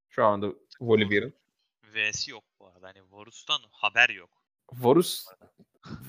[0.10, 1.34] Şu anda Volibear'ın.
[1.94, 2.88] V'si yok bu arada.
[2.88, 4.30] Hani Varus'tan haber yok.
[4.74, 5.26] Varus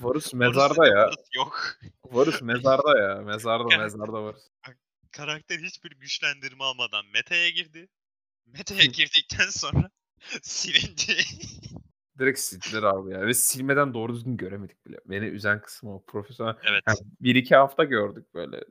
[0.01, 1.05] Varus mezarda ya.
[1.05, 1.75] Varus yok.
[2.05, 3.15] Varus mezarda ya.
[3.15, 4.47] Mezarda mezarda Varus.
[5.11, 7.89] Karakter hiçbir güçlendirme almadan meta'ya girdi.
[8.45, 9.89] Meta'ya girdikten sonra
[10.41, 11.23] silindi.
[12.19, 13.21] Direkt sildiler abi ya.
[13.27, 14.99] Ve silmeden doğru düzgün göremedik bile.
[15.05, 16.55] Beni üzen kısmı o profesyonel.
[16.63, 16.83] Evet.
[16.87, 18.63] Yani bir iki hafta gördük böyle.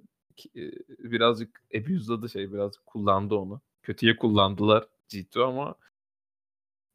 [0.99, 2.53] Birazcık abuse'ladı şey.
[2.53, 3.61] Birazcık kullandı onu.
[3.83, 5.75] Kötüye kullandılar G2 ama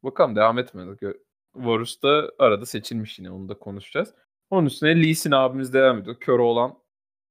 [0.02, 1.18] bakalım devam etmedi.
[1.54, 4.14] Varus da arada seçilmiş yine onu da konuşacağız.
[4.50, 6.20] Onun üstüne Lee Sin abimiz devam ediyor.
[6.20, 6.78] Kör olan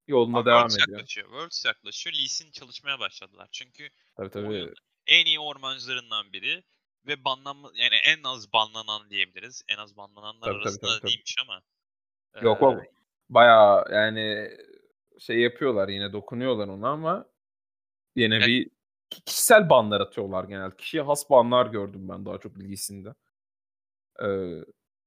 [0.08, 0.98] yolunda Ama devam Worlds ediyor.
[0.98, 1.28] Yaklaşıyor.
[1.28, 2.16] Worlds yaklaşıyor.
[2.16, 3.50] Lee Sin çalışmaya başladılar.
[3.52, 4.74] Çünkü tabii, tabii.
[5.08, 6.64] en iyi ormancılarından biri
[7.08, 9.64] ve banlanma yani en az banlanan diyebiliriz.
[9.68, 11.62] En az banlananlar tabii, arasında tabii, tabii, değilmiş ama.
[12.42, 12.66] Yok ee...
[12.66, 12.82] o
[13.30, 14.52] bayağı yani
[15.20, 17.26] şey yapıyorlar yine dokunuyorlar ona ama
[18.16, 18.70] yine yani, bir
[19.26, 20.76] kişisel banlar atıyorlar genelde.
[20.76, 23.14] Kişiye has banlar gördüm ben daha çok bilgisinde.
[24.24, 24.60] Ee,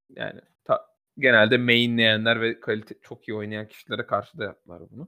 [0.09, 0.87] yani ta,
[1.17, 5.07] genelde mainleyenler ve kalite çok iyi oynayan kişilere karşı da yaptılar bunu.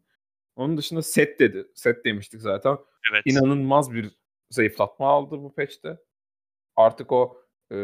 [0.55, 1.67] Onun dışında set dedi.
[1.75, 2.77] Set demiştik zaten.
[3.11, 3.23] Evet.
[3.25, 4.11] İnanılmaz bir
[4.49, 5.97] zayıflatma aldı bu patch'te.
[6.79, 7.77] Artık o e,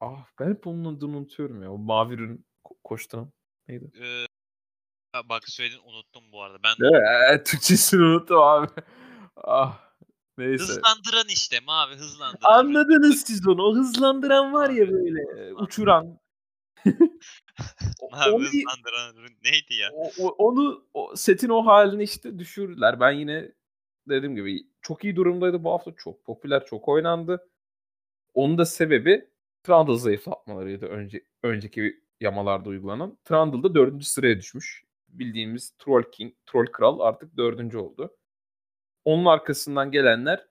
[0.00, 1.72] ah ben hep onun adını unutuyorum ya.
[1.72, 3.32] O mavi ürün ko- koşturan
[3.68, 3.90] neydi?
[4.00, 4.26] Ee,
[5.28, 6.58] bak söyledin unuttum bu arada.
[6.64, 6.94] Ben.
[7.34, 8.68] Ee, Türkçesini unuttum abi.
[9.36, 9.80] ah
[10.38, 10.64] Neyse.
[10.64, 12.58] Hızlandıran işte mavi hızlandıran.
[12.58, 13.62] Anladınız siz onu.
[13.62, 16.18] O hızlandıran var ya böyle uçuran.
[18.10, 19.90] mavi onu, hızlandıran neydi ya?
[19.92, 23.00] O, o, onu o, setin o halini işte düşürdüler.
[23.00, 23.52] Ben yine
[24.08, 25.96] dediğim gibi çok iyi durumdaydı bu hafta.
[25.96, 27.48] Çok popüler, çok oynandı.
[28.34, 29.28] Onun da sebebi
[29.62, 33.18] Trundle zayıflatmalarıydı önce, önceki yamalarda uygulanan.
[33.24, 34.84] Trundle da dördüncü sıraya düşmüş.
[35.08, 38.16] Bildiğimiz Troll King, Troll Kral artık dördüncü oldu.
[39.04, 40.46] Onun arkasından gelenler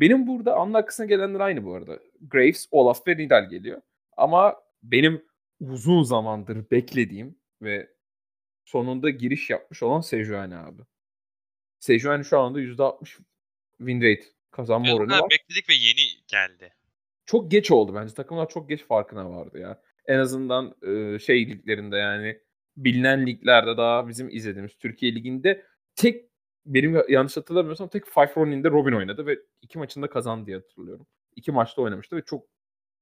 [0.00, 1.98] benim burada onun arkasına gelenler aynı bu arada.
[2.20, 3.82] Graves, Olaf ve Nidal geliyor.
[4.16, 5.24] Ama benim
[5.60, 7.90] uzun zamandır beklediğim ve
[8.64, 10.82] sonunda giriş yapmış olan Sejuani abi.
[11.78, 13.18] Sejuani şu anda %60
[13.78, 15.30] win rate kazanma evet, oranı var.
[15.30, 16.74] Bekledik ve yeni geldi.
[17.32, 18.14] Çok geç oldu bence.
[18.14, 19.82] Takımlar çok geç farkına vardı ya.
[20.06, 22.40] En azından e, şey liglerinde yani
[22.76, 25.66] bilinen liglerde daha bizim izlediğimiz Türkiye Ligi'nde
[25.96, 26.24] tek
[26.66, 31.06] benim yanlış hatırlamıyorsam tek Five Ronin'de Robin oynadı ve iki maçında kazandı diye hatırlıyorum.
[31.36, 32.46] İki maçta oynamıştı ve çok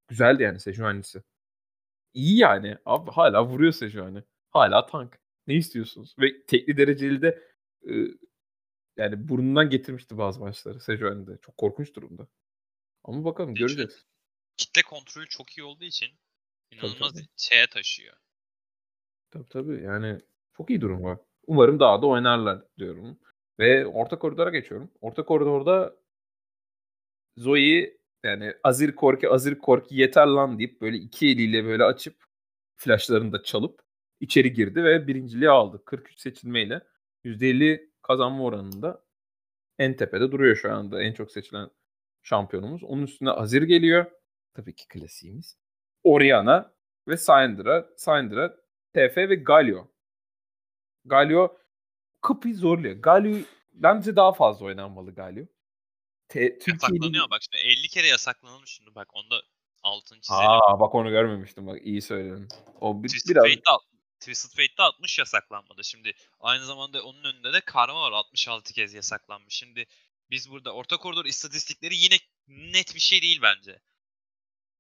[0.09, 1.23] güzeldi yani Sejuani'si.
[2.15, 2.77] İyi yani.
[2.85, 4.23] Abi hala vuruyor Sejuani.
[4.51, 5.21] Hala tank.
[5.47, 6.17] Ne istiyorsunuz?
[6.21, 7.43] Ve tekli dereceli de
[7.89, 7.93] e,
[8.97, 11.39] yani burnundan getirmişti bazı maçları Sejuani'de.
[11.43, 12.29] Çok korkunç durumda.
[13.05, 14.10] Ama bakalım göreceğiz.
[14.61, 16.09] Kitle kontrolü çok iyi olduğu için
[16.71, 17.27] inanılmaz tabii.
[17.37, 18.17] şeye taşıyor.
[19.31, 20.21] Tabii tabii yani
[20.57, 21.19] çok iyi durum var.
[21.47, 23.19] Umarım daha da oynarlar diyorum.
[23.59, 24.91] Ve orta koridora geçiyorum.
[25.01, 25.97] Orta koridorda
[27.37, 32.25] Zoe yani Azir Korki Azir Korki yeter lan deyip böyle iki eliyle böyle açıp
[32.77, 33.83] flashlarını da çalıp
[34.21, 35.83] içeri girdi ve birinciliği aldı.
[35.85, 36.81] 43 seçilmeyle
[37.25, 39.05] %50 kazanma oranında
[39.79, 41.03] en tepede duruyor şu anda.
[41.03, 41.71] En çok seçilen
[42.23, 42.85] şampiyonumuz.
[42.85, 44.20] Onun üstüne Azir geliyor.
[44.55, 45.57] Tabii ki klasiğimiz.
[46.03, 46.75] Oriana
[47.09, 47.89] ve Syndra.
[47.97, 48.57] Syndra,
[48.95, 49.89] TF ve Galio.
[51.05, 51.57] Galio
[52.21, 52.97] kapıyı zorluyor.
[52.97, 53.39] Galio
[53.73, 55.45] bence daha fazla oynanmalı Galio.
[56.29, 59.43] Te, Yasaklanıyor bak şimdi 50 kere yasaklanılmış şimdi bak onda
[59.83, 60.49] altını çizelim.
[60.49, 62.49] Aa bak onu görmemiştim bak iyi söyledin.
[62.81, 63.63] O bir, Twisted biraz Fate'de,
[64.21, 65.85] Twisted Fate'de 60 yasaklanmadı.
[65.85, 69.55] Şimdi aynı zamanda onun önünde de Karma var 66 kez yasaklanmış.
[69.55, 69.87] Şimdi
[70.31, 72.17] biz burada orta koridor istatistikleri yine
[72.49, 73.81] net bir şey değil bence.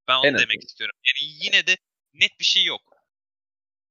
[0.08, 0.66] Ben onu En demek azından.
[0.66, 0.96] istiyorum.
[1.06, 1.76] Yani yine de
[2.14, 2.80] net bir şey yok.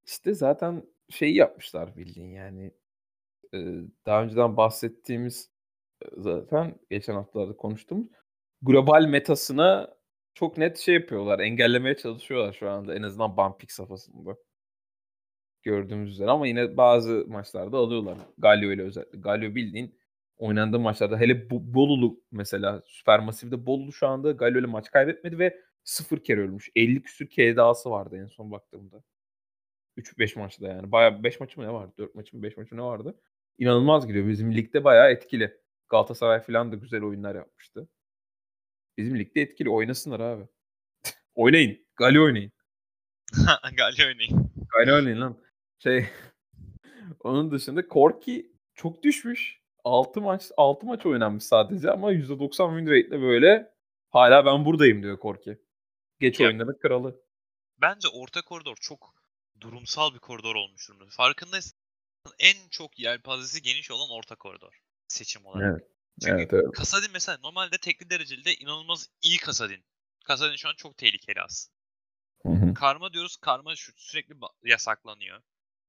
[0.05, 2.72] işte zaten şeyi yapmışlar bildiğin yani.
[3.53, 3.57] Ee,
[4.05, 5.51] daha önceden bahsettiğimiz
[6.01, 8.07] e, zaten geçen haftalarda konuştuğumuz
[8.62, 9.95] global metasına
[10.34, 11.39] çok net şey yapıyorlar.
[11.39, 14.36] Engellemeye çalışıyorlar şu anda en azından Bumpix safhasında.
[15.64, 18.18] Gördüğümüz üzere ama yine bazı maçlarda alıyorlar.
[18.38, 19.20] Galio ile özellikle.
[19.20, 19.99] Galio bildiğin
[20.38, 25.57] oynandığı maçlarda hele Bo- Bolulu mesela Supermassive'de Bolulu şu anda Galio ile maç kaybetmedi ve
[25.84, 26.69] sıfır kere ölmüş.
[26.75, 29.03] 50 küsür KDA'sı vardı en son baktığımda.
[29.97, 30.91] 3-5 maçta yani.
[30.91, 31.93] Bayağı 5 maçı mı ne vardı?
[31.97, 33.19] 4 maçı mı 5 maçı mı ne vardı?
[33.57, 34.27] İnanılmaz gidiyor.
[34.27, 35.57] Bizim ligde bayağı etkili.
[35.89, 37.89] Galatasaray falan da güzel oyunlar yapmıştı.
[38.97, 39.69] Bizim ligde etkili.
[39.69, 40.43] Oynasınlar abi.
[41.36, 41.86] oynayın.
[41.95, 42.51] Galio oynayın.
[43.77, 44.51] Galio oynayın.
[44.77, 45.38] Galio oynayın lan.
[45.80, 46.05] Şey
[47.19, 49.59] onun dışında Korki çok düşmüş.
[49.84, 53.71] 6 maç 6 maç oynanmış sadece ama %90 win rate'le böyle
[54.09, 55.57] hala ben buradayım diyor Korki.
[56.20, 57.22] Geç Ya- oyunların kralı.
[57.78, 59.15] Bence orta koridor çok
[59.61, 61.05] durumsal bir koridor olmuş durumda.
[61.09, 61.80] Farkındaysan
[62.39, 65.72] en çok yelpazesi geniş olan orta koridor seçim olarak.
[65.72, 65.89] Evet.
[66.22, 66.72] Çünkü Evet, evet.
[66.74, 69.86] Kasadin mesela normalde tekli dereceli de inanılmaz iyi Kasadin.
[70.26, 71.76] Kasadin şu an çok tehlikeli aslında.
[72.45, 72.74] Hı hı.
[72.74, 73.38] Karma diyoruz.
[73.38, 75.41] Karma şu sürekli yasaklanıyor.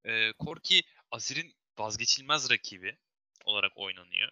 [0.04, 2.98] Ee, Korki Azir'in vazgeçilmez rakibi
[3.44, 4.30] olarak oynanıyor.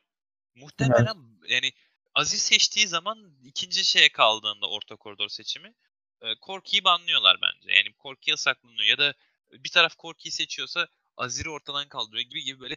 [0.55, 1.17] Muhtemelen
[1.49, 1.73] yani
[2.19, 5.75] Azir seçtiği zaman ikinci şeye kaldığında orta koridor seçimi
[6.23, 7.73] e, Korki'yi banlıyorlar bence.
[7.73, 9.15] Yani Korki yasaklanıyor ya da
[9.53, 12.77] bir taraf Korki'yi seçiyorsa Azir'i ortadan kaldırıyor gibi gibi böyle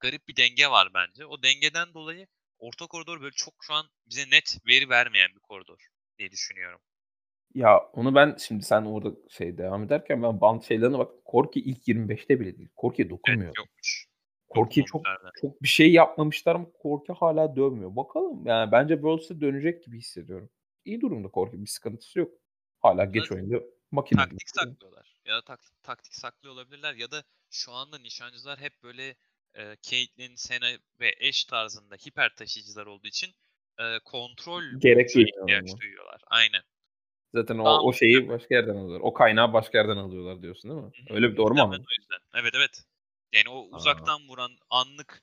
[0.00, 1.26] garip bir denge var bence.
[1.26, 2.26] O dengeden dolayı
[2.58, 6.80] orta koridor böyle çok şu an bize net veri vermeyen bir koridor diye düşünüyorum.
[7.54, 11.10] Ya onu ben şimdi sen orada şey devam ederken ben band şeylerine bak.
[11.24, 12.68] Korki ilk 25'te bile değil.
[12.76, 13.46] Korki'ye dokunmuyor.
[13.46, 14.07] Evet yokmuş.
[14.48, 15.06] Korki'ye çok
[15.40, 17.96] çok bir şey yapmamışlar ama Korki hala dövmüyor.
[17.96, 20.50] Bakalım yani bence Worlds'e dönecek gibi hissediyorum.
[20.84, 21.62] İyi durumda Korki.
[21.62, 22.32] Bir sıkıntısı yok.
[22.80, 23.56] Hala geç oyunda
[23.90, 24.30] makine gibi.
[24.30, 25.14] taktik saklıyorlar.
[25.24, 29.16] Ya da tak- taktik saklıyor olabilirler ya da şu anda nişancılar hep böyle
[29.54, 30.66] e, Caitlyn, Senna
[31.00, 33.30] ve Ashe tarzında hiper taşıyıcılar olduğu için
[33.78, 36.20] e, kontrol Gerek ihtiyaç duyuyorlar.
[36.26, 36.62] Aynen.
[37.34, 37.84] Zaten o, Tamam.
[37.84, 39.00] o şeyi başka yerden alıyorlar.
[39.00, 40.90] O kaynağı başka yerden alıyorlar diyorsun değil mi?
[41.10, 42.18] Öyle bir doğru mu o yüzden.
[42.34, 42.84] Evet evet.
[43.32, 43.76] Yani o Aa.
[43.76, 45.22] uzaktan vuran anlık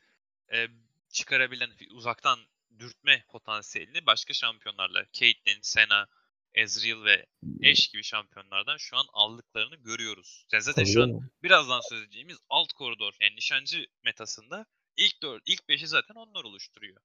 [0.53, 0.68] e,
[1.10, 2.39] çıkarabilen uzaktan
[2.80, 6.08] dürtme potansiyelini başka şampiyonlarla Caitlyn, Senna,
[6.53, 7.26] Ezreal ve
[7.72, 10.45] Ashe gibi şampiyonlardan şu an aldıklarını görüyoruz.
[10.51, 14.66] Yani zaten Tabii şu an birazdan söyleyeceğimiz alt koridor yani nişancı metasında
[14.97, 16.97] ilk 4, ilk 5'i zaten onlar oluşturuyor.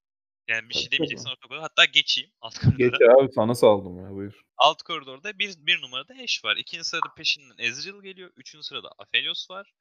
[0.48, 1.62] Yani bir şey demeyeceksin orta koridor.
[1.62, 2.88] Hatta geçeyim alt koridora.
[2.88, 4.40] Geç abi sana saldım ya buyur.
[4.56, 6.56] Alt koridorda bir, bir numarada Ashe var.
[6.56, 8.30] İkinci sırada peşinden Ezreal geliyor.
[8.36, 9.72] Üçüncü sırada Aphelios var.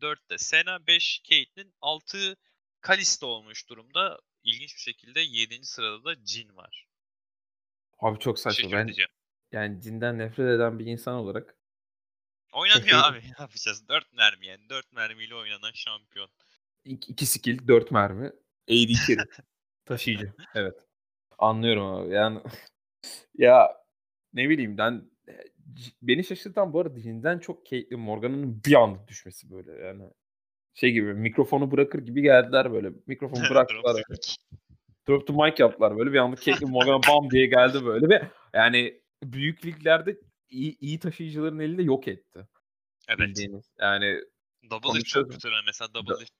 [0.00, 2.36] Dörtte Senna, beş Caitlyn, altı
[2.80, 4.18] Kalista olmuş durumda.
[4.44, 6.88] İlginç bir şekilde yedinci sırada da Jhin var.
[7.98, 8.72] Abi çok saçma.
[8.72, 9.06] Ben Şaşırtıcı.
[9.52, 11.58] yani cinden nefret eden bir insan olarak
[12.52, 13.18] Oynanıyor abi.
[13.18, 13.88] Ne yapacağız?
[13.88, 14.68] Dört mermi yani.
[14.68, 16.28] Dört mermiyle oynanan şampiyon.
[16.84, 18.26] İki, iki skill, dört mermi.
[18.68, 19.28] AD carry.
[19.84, 20.32] Taşıyıcı.
[20.54, 20.86] Evet.
[21.38, 22.14] Anlıyorum abi.
[22.14, 22.42] Yani
[23.34, 23.84] ya
[24.32, 25.10] ne bileyim ben
[26.02, 30.02] beni şaşırtan bu arada Jin'den çok Caitlyn Morgan'ın bir anda düşmesi böyle yani.
[30.74, 32.90] Şey gibi mikrofonu bırakır gibi geldiler böyle.
[33.06, 34.02] Mikrofonu bıraktılar.
[35.08, 36.12] Drop to mic yaptılar böyle.
[36.12, 41.58] Bir anda Caitlyn Morgan'a bam diye geldi böyle ve yani büyük liglerde iyi, iyi taşıyıcıların
[41.58, 42.48] elinde yok etti.
[43.08, 43.20] Evet.
[43.20, 43.70] Bildiğiniz.
[43.78, 44.20] Yani
[44.70, 45.48] Double Lift çok kötü.
[45.66, 46.32] Mesela Double Lift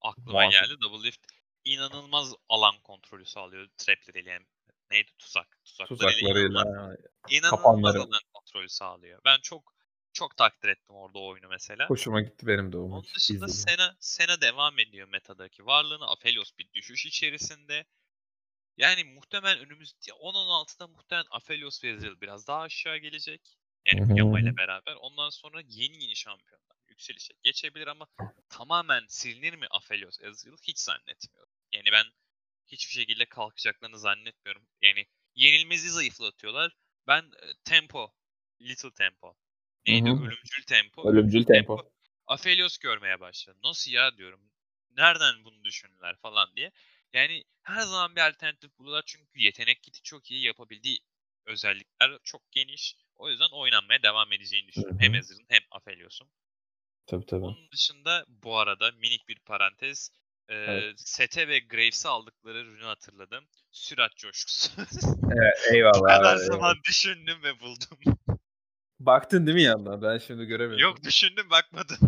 [0.00, 0.52] aklıma Muhakkak.
[0.52, 0.80] geldi.
[0.80, 1.26] Double Lift
[1.64, 4.30] inanılmaz alan kontrolü sağlıyor trapleriyle.
[4.30, 4.44] Yani
[4.92, 5.10] neydi?
[5.18, 5.58] Tuzak.
[5.64, 6.96] Tuzaklarıyla, Tuzaklarıyla
[7.30, 9.20] inanılmaz, alan kontrolü sağlıyor.
[9.24, 9.72] Ben çok
[10.12, 11.88] çok takdir ettim orada o oyunu mesela.
[11.88, 16.06] Hoşuma gitti benim de o Onun dışında Sena, Sena devam ediyor metadaki varlığını.
[16.06, 17.84] Aphelios bir düşüş içerisinde.
[18.76, 23.56] Yani muhtemelen önümüz 10-16'da muhtemelen Aphelios ve Ezreal biraz daha aşağı gelecek.
[23.86, 24.94] Yani Yama ile beraber.
[25.00, 28.06] Ondan sonra yeni yeni şampiyonlar yükselişe geçebilir ama
[28.48, 31.52] tamamen silinir mi Aphelios Ezreal hiç zannetmiyorum.
[31.72, 32.04] Yani ben
[32.66, 34.66] hiçbir şekilde kalkacaklarını zannetmiyorum.
[34.82, 36.72] Yani yenilmezi zayıflatıyorlar.
[37.06, 37.30] Ben
[37.64, 38.14] tempo,
[38.60, 39.36] little tempo.
[39.86, 40.08] Neydi?
[40.08, 40.26] Hı-hı.
[40.26, 41.10] Ölümcül tempo.
[41.10, 41.76] Ölümcül tempo.
[41.76, 41.92] tempo.
[42.26, 43.60] Aphelios görmeye başladım.
[43.64, 44.50] Nasıl ya diyorum.
[44.96, 46.70] Nereden bunu düşündüler falan diye.
[47.12, 50.98] Yani her zaman bir alternatif buluyorlar çünkü yetenek kiti çok iyi yapabildiği
[51.46, 52.96] özellikler çok geniş.
[53.16, 54.98] O yüzden oynanmaya devam edeceğini düşünüyorum.
[54.98, 55.06] Hı-hı.
[55.06, 56.30] Hem Ezreal'ın hem Aphelios'un.
[57.06, 57.44] Tabii tabii.
[57.44, 60.10] Onun dışında bu arada minik bir parantez.
[60.52, 61.00] Evet.
[61.00, 63.44] Sete ve Graves'i aldıkları ürünü hatırladım.
[63.70, 64.72] Sürat coşkusu.
[65.36, 66.00] evet, eyvallah.
[66.00, 66.84] bu kadar abi, zaman eyvallah.
[66.84, 67.98] düşündüm ve buldum.
[69.00, 70.02] Baktın değil mi yandan?
[70.02, 70.82] Ben şimdi göremiyorum.
[70.82, 71.98] Yok düşündüm bakmadım.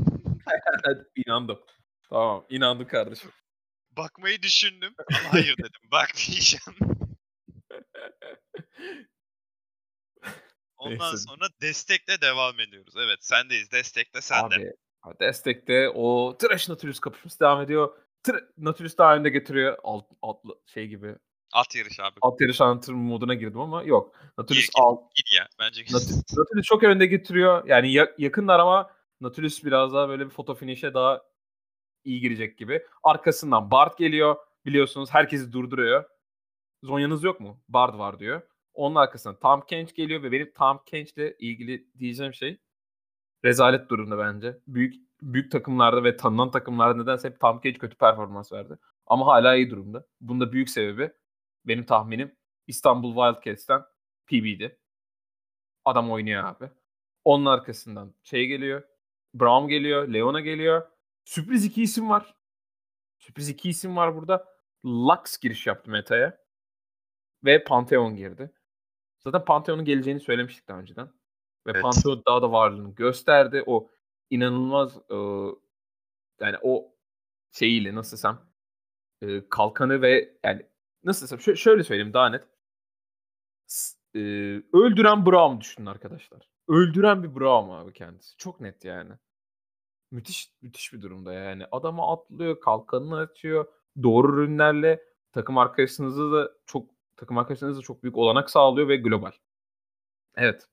[1.26, 1.60] İnandım.
[2.08, 3.30] Tamam inandık kardeşim.
[3.90, 5.90] Bakmayı düşündüm ama hayır dedim.
[5.90, 6.76] Bakmayacağım.
[10.76, 11.24] Ondan Neyse.
[11.28, 12.94] sonra destekle devam ediyoruz.
[12.96, 13.70] Evet sendeyiz.
[13.70, 14.74] Destekle sende.
[15.02, 18.03] Abi destekte o Trash Nautilus kapışması devam ediyor.
[18.24, 19.78] Tra- Nautilus daha önde getiriyor.
[19.82, 21.14] Alt, altlı şey gibi.
[21.52, 22.18] At yarış abi.
[22.22, 24.14] At yarış antrenör moduna girdim ama yok.
[24.38, 25.14] Nautilus gir, alt.
[25.14, 25.92] Gir ya bence gir.
[25.92, 27.66] Nautilus çok önde getiriyor.
[27.66, 31.22] Yani ya, yakınlar ama Nautilus biraz daha böyle bir foto finish'e daha
[32.04, 32.82] iyi girecek gibi.
[33.02, 34.36] Arkasından Bard geliyor.
[34.66, 36.04] Biliyorsunuz herkesi durduruyor.
[36.82, 37.62] Zonya'nız yok mu?
[37.68, 38.42] Bard var diyor.
[38.74, 42.58] Onun arkasından Tom Kench geliyor ve benim Tom Kench'le ilgili diyeceğim şey
[43.44, 44.58] rezalet durumda bence.
[44.66, 44.94] Büyük
[45.24, 48.78] büyük takımlarda ve tanınan takımlarda nedense hep Tom Kench kötü performans verdi.
[49.06, 50.06] Ama hala iyi durumda.
[50.20, 51.12] Bunda büyük sebebi
[51.64, 53.82] benim tahminim İstanbul Wildcats'ten
[54.26, 54.78] PB'di.
[55.84, 56.70] Adam oynuyor abi.
[57.24, 58.82] Onun arkasından şey geliyor.
[59.34, 60.08] Brown geliyor.
[60.08, 60.90] Leona geliyor.
[61.24, 62.34] Sürpriz iki isim var.
[63.18, 64.48] Sürpriz iki isim var burada.
[64.84, 66.38] Lux giriş yaptı meta'ya.
[67.44, 68.52] Ve Pantheon girdi.
[69.18, 71.06] Zaten Pantheon'un geleceğini söylemiştik daha önceden.
[71.66, 71.82] Ve evet.
[71.82, 73.62] Pantheon daha da varlığını gösterdi.
[73.66, 73.90] O
[74.30, 75.16] inanılmaz e,
[76.40, 76.94] yani o
[77.52, 78.38] şeyiyle nasıl desem
[79.22, 80.66] e, kalkanı ve yani
[81.04, 82.48] nasıl desem şöyle, şöyle söyleyeyim daha net.
[84.14, 84.18] E,
[84.72, 86.48] öldüren Braum düşünün arkadaşlar.
[86.68, 88.36] Öldüren bir Braum abi kendisi.
[88.36, 89.12] Çok net yani.
[90.10, 91.66] Müthiş müthiş bir durumda yani.
[91.72, 93.66] Adama atlıyor, kalkanını açıyor.
[94.02, 99.32] Doğru ürünlerle takım arkadaşınızı da çok takım arkadaşlarınızla çok büyük olanak sağlıyor ve global.
[100.36, 100.68] Evet.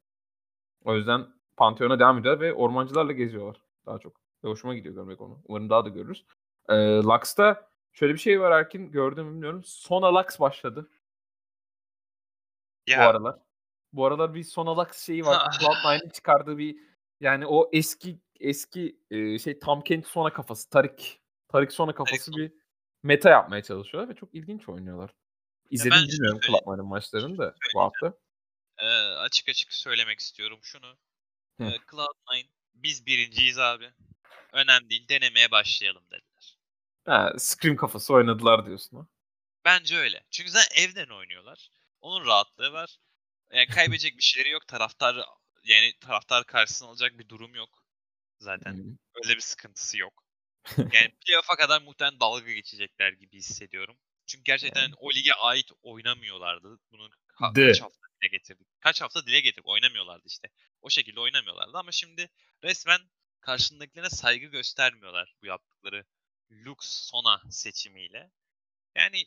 [0.84, 1.28] O yüzden
[1.58, 4.22] Pantheon'a devam ediyor ve ormancılarla geziyorlar daha çok.
[4.44, 5.42] Ve hoşuma gidiyor görmek onu.
[5.46, 6.26] Umarım daha da görürüz.
[6.70, 8.92] Ee, Lux'ta şöyle bir şey var Erkin.
[8.92, 9.64] Gördüm bilmiyorum.
[9.66, 10.90] Sona Lux başladı.
[12.88, 13.06] Yeah.
[13.06, 13.40] Bu aralar.
[13.94, 15.36] Bu aralar bir Sona Lux şeyi var.
[15.36, 16.78] Cloud9'ın çıkardığı bir
[17.20, 20.70] yani o eski eski e, şey Tam Kent Sona kafası.
[20.70, 21.22] Tarik.
[21.48, 22.38] Tarik Sona kafası Tarik.
[22.38, 22.62] bir
[23.04, 25.14] meta yapmaya çalışıyorlar ve çok ilginç oynuyorlar.
[25.70, 28.14] İzledim ben bilmiyorum Cloud9'ın maçlarını da bu hafta.
[28.78, 30.98] Ee, açık açık söylemek istiyorum şunu.
[31.62, 33.92] Ee, Cloud9 biz birinciyiz abi.
[34.54, 36.58] Önemli değil denemeye başlayalım dediler.
[37.06, 39.08] Ha, Scream kafası oynadılar diyorsun ha.
[39.66, 40.24] Bence öyle.
[40.32, 41.70] Çünkü zaten evden oynuyorlar.
[42.02, 42.98] Onun rahatlığı var.
[43.54, 44.68] Yani kaybedecek bir şeyleri yok.
[44.68, 45.26] Taraftar
[45.64, 47.86] yani taraftar karşısına alacak bir durum yok.
[48.40, 50.24] Zaten öyle bir sıkıntısı yok.
[50.78, 53.98] Yani playoff'a kadar muhtemelen dalga geçecekler gibi hissediyorum.
[54.26, 54.94] Çünkü gerçekten yani.
[54.98, 56.80] o lige ait oynamıyorlardı.
[56.92, 57.10] Bunu
[57.40, 58.68] ka- kaç hafta dile getirdik.
[58.80, 59.68] Kaç hafta dile getirdik.
[59.68, 60.50] Oynamıyorlardı işte.
[60.82, 62.30] O şekilde oynamıyorlardı ama şimdi
[62.64, 63.02] resmen
[63.42, 66.06] karşındakilerine saygı göstermiyorlar bu yaptıkları
[66.52, 68.32] Lux Sona seçimiyle.
[68.96, 69.26] Yani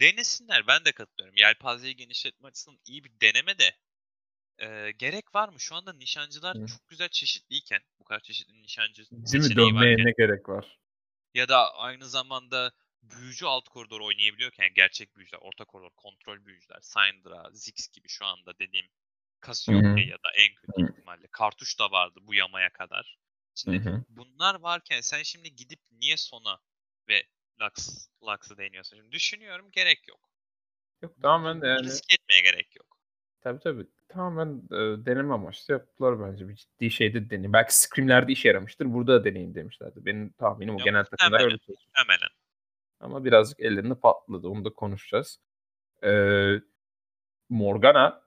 [0.00, 0.66] denesinler.
[0.66, 1.36] Ben de katılıyorum.
[1.36, 3.76] Yelpazeyi genişletme açısından iyi bir deneme de
[4.58, 5.60] e, gerek var mı?
[5.60, 6.66] Şu anda nişancılar Hı.
[6.66, 9.56] çok güzel çeşitliyken bu kadar çeşitli nişancı Değil mi?
[9.56, 10.78] Dönmeye varken, ne gerek var?
[11.34, 16.80] Ya da aynı zamanda büyücü alt koridor oynayabiliyorken yani gerçek büyücüler, orta koridor, kontrol büyücüler,
[16.80, 18.86] Syndra, Ziggs gibi şu anda dediğim
[19.46, 20.90] Cassiopeia ya da en kötü Hı-hı.
[20.90, 23.18] ihtimalle Kartuş da vardı bu yamaya kadar.
[23.54, 24.04] Şimdi Hı-hı.
[24.08, 26.60] bunlar varken sen şimdi gidip niye Sona
[27.08, 27.22] ve
[27.60, 28.96] Lux, Lux'ı deniyorsun?
[28.96, 30.20] Şimdi düşünüyorum gerek yok.
[31.02, 31.82] Yok tamamen de yani.
[31.82, 32.98] Risk etmeye gerek yok.
[33.40, 33.86] Tabii tabii.
[34.08, 36.48] Tamamen e, deneme amaçlı yaptılar bence.
[36.48, 37.52] Bir ciddi şeyde deneyim.
[37.52, 38.92] Belki Scream'lerde işe yaramıştır.
[38.92, 40.06] Burada da deneyin demişlerdi.
[40.06, 41.56] Benim tahminim o Yok, genel takımlar öyle
[41.92, 42.18] Hemen.
[43.02, 44.48] Ama birazcık ellerini patladı.
[44.48, 45.40] Onu da konuşacağız.
[46.04, 46.54] Ee,
[47.48, 48.22] Morgana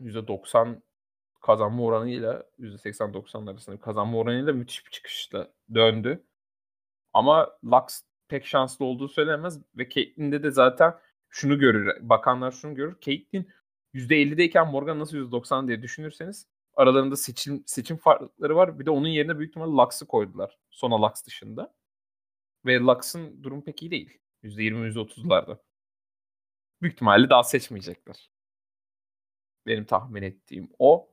[0.00, 0.82] %90
[1.40, 6.24] kazanma oranıyla %80-90 arasında bir kazanma oranıyla müthiş bir çıkışla döndü.
[7.12, 10.94] Ama Lux pek şanslı olduğu söylenemez ve Caitlyn'de de zaten
[11.28, 12.08] şunu görür.
[12.08, 12.96] Bakanlar şunu görür.
[13.00, 13.46] Caitlyn
[13.94, 18.78] %50'deyken Morgan nasıl %90 diye düşünürseniz aralarında seçim seçim farklılıkları var.
[18.78, 20.58] Bir de onun yerine büyük ihtimalle Lux'ı koydular.
[20.70, 21.74] Sona Lux dışında.
[22.66, 24.18] Ve Lux'ın durum pek iyi değil.
[24.42, 25.58] %20 %30'larda.
[26.82, 28.30] Büyük ihtimalle daha seçmeyecekler.
[29.66, 31.10] Benim tahmin ettiğim o.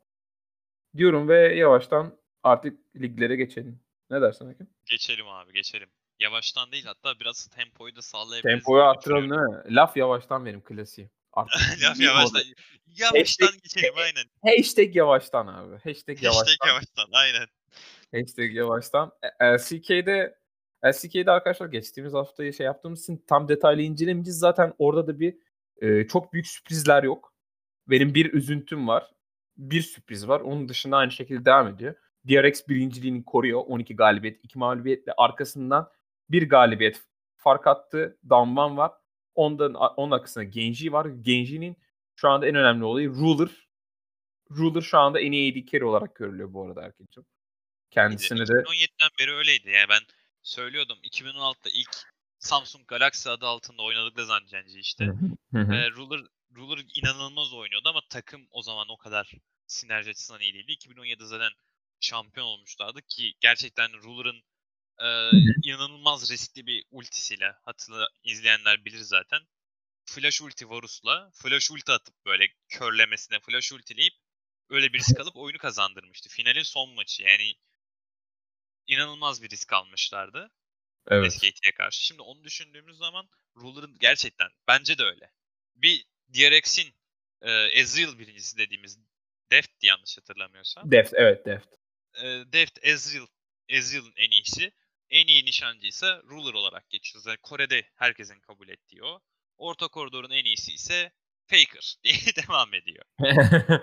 [0.97, 3.79] Diyorum ve yavaştan artık liglere geçelim.
[4.09, 4.67] Ne dersin Hakim?
[4.85, 5.89] Geçelim abi geçelim.
[6.19, 8.43] Yavaştan değil hatta biraz tempoyu da sağlayabiliriz.
[8.43, 9.75] Tempoyu arttıralım değil mi?
[9.75, 11.09] Laf yavaştan benim klasiğim.
[11.81, 12.41] Laf yavaştan.
[12.87, 14.25] Yavaştan hashtag, geçelim aynen.
[14.45, 15.75] Hashtag yavaştan abi.
[15.83, 16.45] Hashtag yavaştan.
[16.45, 17.47] Hashtag yavaştan aynen.
[18.13, 19.11] Hashtag yavaştan.
[19.41, 20.37] LCK'de
[20.91, 24.39] LCK'de arkadaşlar geçtiğimiz haftayı şey yaptığımız için tam detaylı incelemeyeceğiz.
[24.39, 25.37] Zaten orada da bir
[25.81, 27.33] e, çok büyük sürprizler yok.
[27.87, 29.11] Benim bir üzüntüm var.
[29.57, 30.39] Bir sürpriz var.
[30.39, 31.95] Onun dışında aynı şekilde devam ediyor.
[32.29, 33.63] DRX birinciliğini koruyor.
[33.67, 35.91] 12 galibiyet, 2 mağlubiyetle arkasından
[36.29, 37.01] bir galibiyet
[37.37, 38.17] fark attı.
[38.29, 38.91] Damvan var.
[39.35, 41.05] Ondan, onun arkasında Genji var.
[41.05, 41.77] Genji'nin
[42.15, 43.67] şu anda en önemli olayı Ruler.
[44.51, 47.25] Ruler şu anda en iyi AD carry olarak görülüyor bu arada Erkin'cim.
[47.91, 48.43] Kendisini de...
[48.43, 49.69] 2017'den beri öyleydi.
[49.69, 50.01] Yani ben
[50.43, 51.97] söylüyordum 2016'da ilk
[52.39, 55.05] Samsung Galaxy adı altında oynadık da Zancenci işte.
[55.55, 56.21] Ee, Ruler,
[56.55, 59.31] Ruler inanılmaz oynuyordu ama takım o zaman o kadar
[59.67, 60.71] sinerji açısından iyi değildi.
[60.71, 61.51] 2017'de zaten
[61.99, 64.41] şampiyon olmuşlardı ki gerçekten Ruler'ın
[64.99, 65.07] e,
[65.63, 69.41] inanılmaz riskli bir ultisiyle hatırla izleyenler bilir zaten.
[70.05, 74.13] Flash ulti Varus'la flash ulti atıp böyle körlemesine flash ultileyip
[74.69, 76.29] öyle bir risk alıp oyunu kazandırmıştı.
[76.29, 77.53] Finalin son maçı yani
[78.87, 80.51] inanılmaz bir risk almışlardı.
[81.07, 81.33] Evet.
[81.33, 82.05] SKT'ye karşı.
[82.05, 85.31] Şimdi onu düşündüğümüz zaman Ruler'ın gerçekten bence de öyle.
[85.75, 86.93] Bir DRX'in
[87.41, 88.99] e, Ezreal birincisi dediğimiz
[89.51, 90.91] Deft yanlış hatırlamıyorsam.
[90.91, 91.67] Deft evet Deft.
[92.23, 92.23] E,
[92.53, 93.27] Deft Ezreal
[93.69, 94.71] Ezreal'ın en iyisi.
[95.09, 97.23] En iyi nişancı ise Ruler olarak geçiyor.
[97.27, 99.19] Yani Kore'de herkesin kabul ettiği o.
[99.57, 101.11] Orta koridorun en iyisi ise
[101.47, 102.15] Faker diye
[102.47, 103.03] devam ediyor.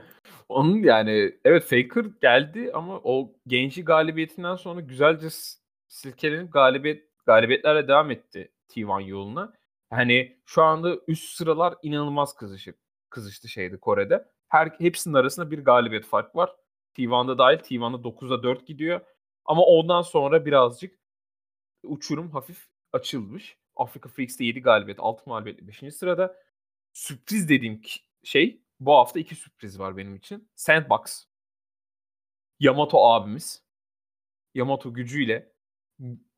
[0.49, 5.29] Onun yani evet Faker geldi ama o Genji galibiyetinden sonra güzelce
[5.89, 9.53] silkelenip galibiyet galibiyetlerle devam etti T1 yoluna.
[9.91, 12.79] Hani şu anda üst sıralar inanılmaz kızışık
[13.11, 14.25] kızıştı şeydi Kore'de.
[14.49, 16.51] Her hepsinin arasında bir galibiyet fark var.
[16.97, 19.01] T1'da dahil T1'da 9'a 4 gidiyor.
[19.45, 20.99] Ama ondan sonra birazcık
[21.83, 23.57] uçurum hafif açılmış.
[23.77, 25.95] Afrika Freaks'te 7 galibiyet, 6 mağlubiyetli 5.
[25.95, 26.37] sırada.
[26.95, 27.83] Sürpriz dediğim
[28.23, 30.49] şey bu hafta iki sürpriz var benim için.
[30.55, 31.25] Sandbox.
[32.61, 33.63] Yamato abimiz.
[34.55, 35.53] Yamato gücüyle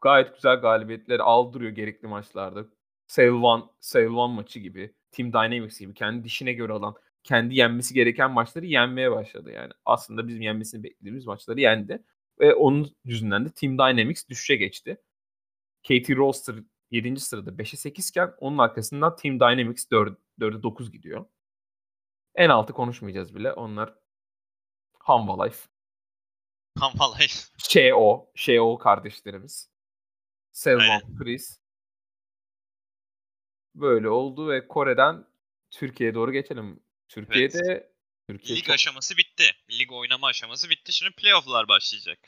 [0.03, 2.67] gayet güzel galibiyetleri aldırıyor gerekli maçlarda.
[3.07, 8.67] Sale One, maçı gibi, Team Dynamics gibi kendi dişine göre alan, kendi yenmesi gereken maçları
[8.67, 9.73] yenmeye başladı yani.
[9.85, 12.03] Aslında bizim yenmesini beklediğimiz maçları yendi.
[12.41, 15.01] Ve onun yüzünden de Team Dynamics düşüşe geçti.
[15.89, 16.57] Katie Roster
[16.91, 17.21] 7.
[17.21, 21.27] sırada 5'e 8 iken onun arkasından Team Dynamics 4, 4'e 9 gidiyor.
[22.35, 23.53] En altı konuşmayacağız bile.
[23.53, 23.95] Onlar
[24.99, 25.69] Hanva Life.
[26.79, 27.35] Hanva Life.
[27.59, 28.31] Sheo.
[28.35, 29.71] Sheo kardeşlerimiz.
[30.53, 31.61] Selvan Chris.
[33.75, 35.27] Böyle oldu ve Kore'den
[35.71, 36.81] Türkiye'ye doğru geçelim.
[37.09, 37.93] Türkiye'de evet.
[38.29, 38.75] Türkiye Lig çok...
[38.75, 39.45] aşaması bitti.
[39.79, 40.93] Lig oynama aşaması bitti.
[40.93, 42.19] Şimdi playoff'lar başlayacak.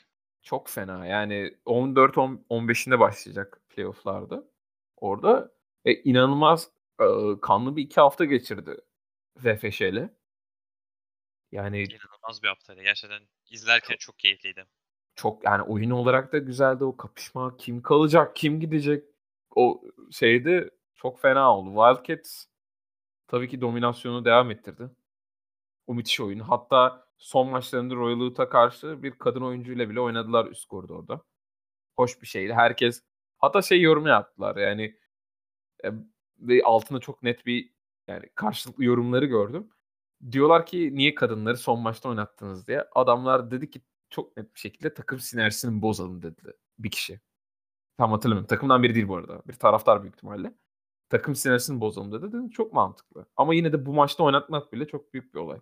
[0.43, 1.05] Çok fena.
[1.05, 4.43] Yani 14-15'inde başlayacak playoff'larda.
[4.97, 5.51] Orada
[5.85, 7.05] e, inanılmaz e,
[7.41, 8.77] kanlı bir iki hafta geçirdi
[9.37, 10.09] VFŞ'le.
[11.51, 12.81] Yani inanılmaz bir haftaydı.
[12.81, 14.65] Gerçekten izlerken çok, çok keyifliydi.
[15.15, 17.57] Çok yani oyun olarak da güzeldi o kapışma.
[17.57, 19.03] Kim kalacak, kim gidecek
[19.55, 21.69] o şeydi çok fena oldu.
[21.69, 22.45] Wildcats
[23.27, 24.89] tabii ki dominasyonu devam ettirdi.
[25.87, 26.39] O müthiş oyun.
[26.39, 31.21] Hatta son maçlarında Royal Utah karşı bir kadın oyuncuyla bile oynadılar üst koridorda.
[31.95, 32.53] Hoş bir şeydi.
[32.53, 33.03] Herkes
[33.39, 34.95] hatta şey yorum yaptılar yani
[35.85, 35.89] e,
[36.39, 37.73] ve altında çok net bir
[38.07, 39.69] yani karşılıklı yorumları gördüm.
[40.31, 42.85] Diyorlar ki niye kadınları son maçta oynattınız diye.
[42.95, 47.19] Adamlar dedi ki çok net bir şekilde takım sinerjisini bozalım dedi bir kişi.
[47.97, 48.47] Tam hatırlamıyorum.
[48.47, 49.41] Takımdan biri değil bu arada.
[49.47, 50.53] Bir taraftar büyük ihtimalle.
[51.09, 52.27] Takım sinerjisini bozalım dedi.
[52.27, 53.25] Dedim çok mantıklı.
[53.37, 55.59] Ama yine de bu maçta oynatmak bile çok büyük bir olay.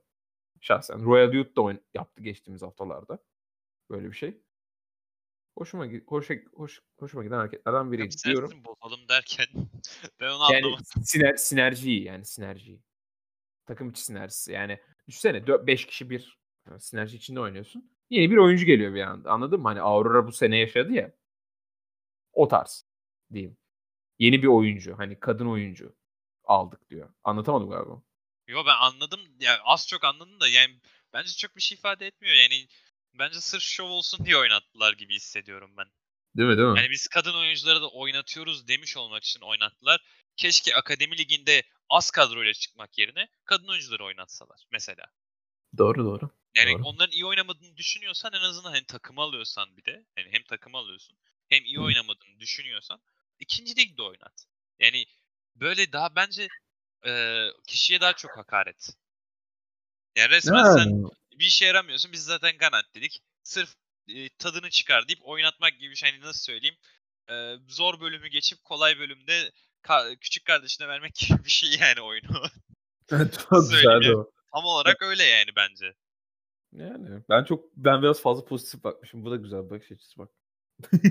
[0.62, 1.06] Şahsen.
[1.06, 3.20] Royal Youth da yaptı geçtiğimiz haftalarda.
[3.90, 4.42] Böyle bir şey.
[5.58, 8.64] Hoşuma hoş, hoş hoşuma giden hareketlerden biri diyorum.
[8.66, 9.46] bozalım derken
[10.20, 10.86] ben onu yani anlamadım.
[11.04, 12.82] Siner, sinerjiyi yani sinerjiyi.
[13.66, 14.52] Takım içi sinerjisi.
[14.52, 16.40] Yani düşünsene 5 kişi bir
[16.70, 17.92] yani sinerji içinde oynuyorsun.
[18.10, 19.32] Yeni bir oyuncu geliyor bir anda.
[19.32, 19.68] Anladın mı?
[19.68, 21.14] Hani Aurora bu sene yaşadı ya.
[22.34, 22.86] O tarz
[23.34, 23.58] diyeyim.
[24.20, 24.98] Yeni bir oyuncu.
[24.98, 25.96] Hani kadın oyuncu
[26.44, 27.14] aldık diyor.
[27.24, 28.02] Anlatamadım galiba.
[28.48, 29.20] Yo ben anladım.
[29.40, 30.80] Yani az çok anladım da yani
[31.14, 32.36] bence çok bir şey ifade etmiyor.
[32.36, 32.68] Yani
[33.20, 35.88] bence sırf şov olsun diye oynattılar gibi hissediyorum ben.
[36.38, 36.80] Değil mi değil mi?
[36.80, 40.02] Yani biz kadın oyuncuları da oynatıyoruz demiş olmak için oynattılar.
[40.36, 45.06] Keşke akademi liginde az kadroyla çıkmak yerine kadın oyuncuları oynatsalar mesela.
[45.78, 46.30] Doğru doğru.
[46.56, 46.84] Yani Doğru.
[46.84, 51.18] onların iyi oynamadığını düşünüyorsan en azından hani takımı alıyorsan bir de yani hem takımı alıyorsun
[51.50, 51.82] hem iyi Hı.
[51.82, 53.02] oynamadığını düşünüyorsan
[53.40, 54.46] ikinci ligde oynat.
[54.80, 55.06] Yani
[55.56, 56.48] böyle daha bence
[57.06, 58.90] e, kişiye daha çok hakaret.
[60.16, 61.06] Yani resmen sen Yani,
[61.40, 62.12] bir işe yaramıyorsun.
[62.12, 63.22] Biz zaten Ganat dedik.
[63.44, 63.76] Sırf
[64.08, 66.12] e, tadını çıkar deyip oynatmak gibi bir şey.
[66.12, 66.78] Hani nasıl söyleyeyim?
[67.30, 69.52] E, zor bölümü geçip kolay bölümde
[69.84, 72.44] ka- küçük kardeşine vermek gibi bir şey yani oyunu.
[73.50, 74.32] çok güzeldi o.
[74.54, 75.94] Tam olarak öyle yani bence.
[76.74, 79.26] Yani ben çok ben biraz fazla pozitif bakmışım.
[79.26, 80.30] Bu da güzel bir bakış açısı bak.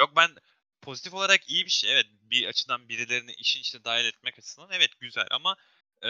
[0.00, 0.30] Yok ben
[0.82, 1.92] pozitif olarak iyi bir şey.
[1.92, 5.56] Evet bir açıdan birilerini işin içine dahil etmek açısından evet güzel ama
[6.02, 6.08] e,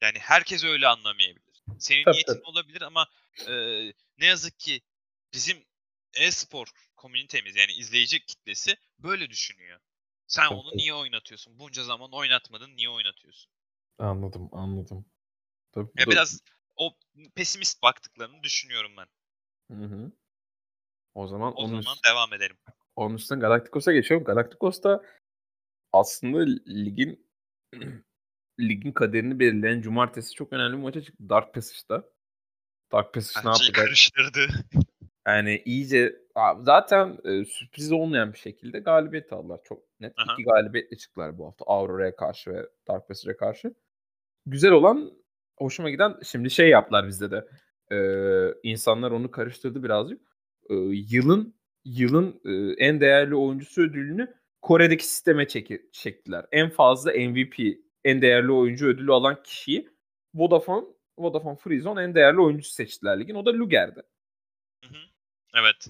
[0.00, 1.45] yani herkes öyle anlamayabilir.
[1.78, 2.42] Senin Tabii, niyetin tabii.
[2.44, 3.06] olabilir ama
[3.48, 3.52] e,
[4.18, 4.80] ne yazık ki
[5.32, 5.64] bizim
[6.16, 9.80] e-spor komünitemiz yani izleyici kitlesi böyle düşünüyor.
[10.26, 11.58] Sen Tabii, onu niye oynatıyorsun?
[11.58, 13.52] Bunca zaman oynatmadın niye oynatıyorsun?
[13.98, 15.06] Anladım, anladım.
[15.72, 16.40] Tabii Ya da- biraz
[16.76, 16.96] o
[17.34, 19.06] pesimist baktıklarını düşünüyorum ben.
[19.76, 20.12] Hı hı.
[21.14, 22.56] O zaman O onun, zaman üst- devam edelim.
[22.96, 24.24] onun üstüne Galacticos'a geçiyorum.
[24.24, 25.04] Galacticos da
[25.92, 26.38] aslında
[26.68, 27.26] ligin
[28.60, 31.28] ligin kaderini belirleyen cumartesi çok önemli bir maça çıktı.
[31.28, 32.04] Dark Passage'da.
[32.92, 33.74] Dark Passage ne yapacak?
[33.74, 34.46] karıştırdı.
[35.26, 36.16] Yani iyice
[36.60, 39.60] zaten e, sürpriz olmayan bir şekilde galibiyet aldılar.
[39.64, 40.12] Çok net.
[40.16, 40.32] Aha.
[40.32, 41.64] iki galibiyetle çıktılar bu hafta.
[41.68, 43.74] Aurora'ya karşı ve Dark Passage'e karşı.
[44.46, 45.12] Güzel olan,
[45.56, 47.44] hoşuma giden şimdi şey yaptılar bizde de.
[47.92, 47.98] E,
[48.62, 50.20] insanlar onu karıştırdı birazcık.
[50.70, 56.46] E, yılın yılın e, en değerli oyuncusu ödülünü Kore'deki sisteme çeki, çektiler.
[56.52, 59.88] En fazla MVP, en değerli oyuncu ödülü alan kişiyi
[60.34, 60.86] Vodafone
[61.18, 63.34] Vodafone Freezone en değerli oyuncusu seçtiler ligin.
[63.34, 64.02] O da Luger'di.
[64.84, 64.98] Hı hı.
[65.54, 65.86] Evet.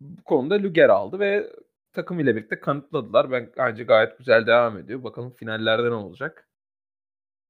[0.00, 1.52] bu konuda Luger aldı ve
[1.92, 3.30] takım ile birlikte kanıtladılar.
[3.30, 5.04] Ben bence gayet güzel devam ediyor.
[5.04, 6.48] Bakalım finallerde ne olacak?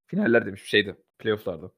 [0.06, 0.96] Finaller demiş şeydi.
[1.18, 1.70] Playoff'larda.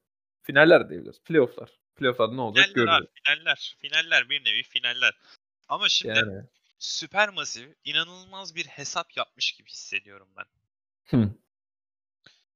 [0.43, 1.23] Finaller diyebiliriz.
[1.23, 1.69] Playoff'lar.
[1.95, 3.21] Playoff'larda ne olacak Finaller abi, görürüz.
[3.23, 3.75] finaller.
[3.79, 5.17] Finaller bir nevi finaller.
[5.69, 6.43] Ama şimdi Yani.
[6.79, 10.45] Supermassive inanılmaz bir hesap yapmış gibi hissediyorum ben.
[11.05, 11.29] Hı.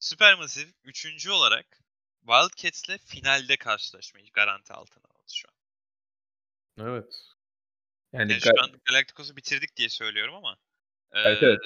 [0.01, 1.65] Supermassive üçüncü olarak
[2.19, 5.55] Wildcats'le finalde karşılaşmayı garanti altına aldı şu an.
[6.87, 7.13] Evet.
[8.13, 10.57] Yani Yani şu an Galacticos'u bitirdik diye söylüyorum ama.
[11.11, 11.59] Evet, eee, evet.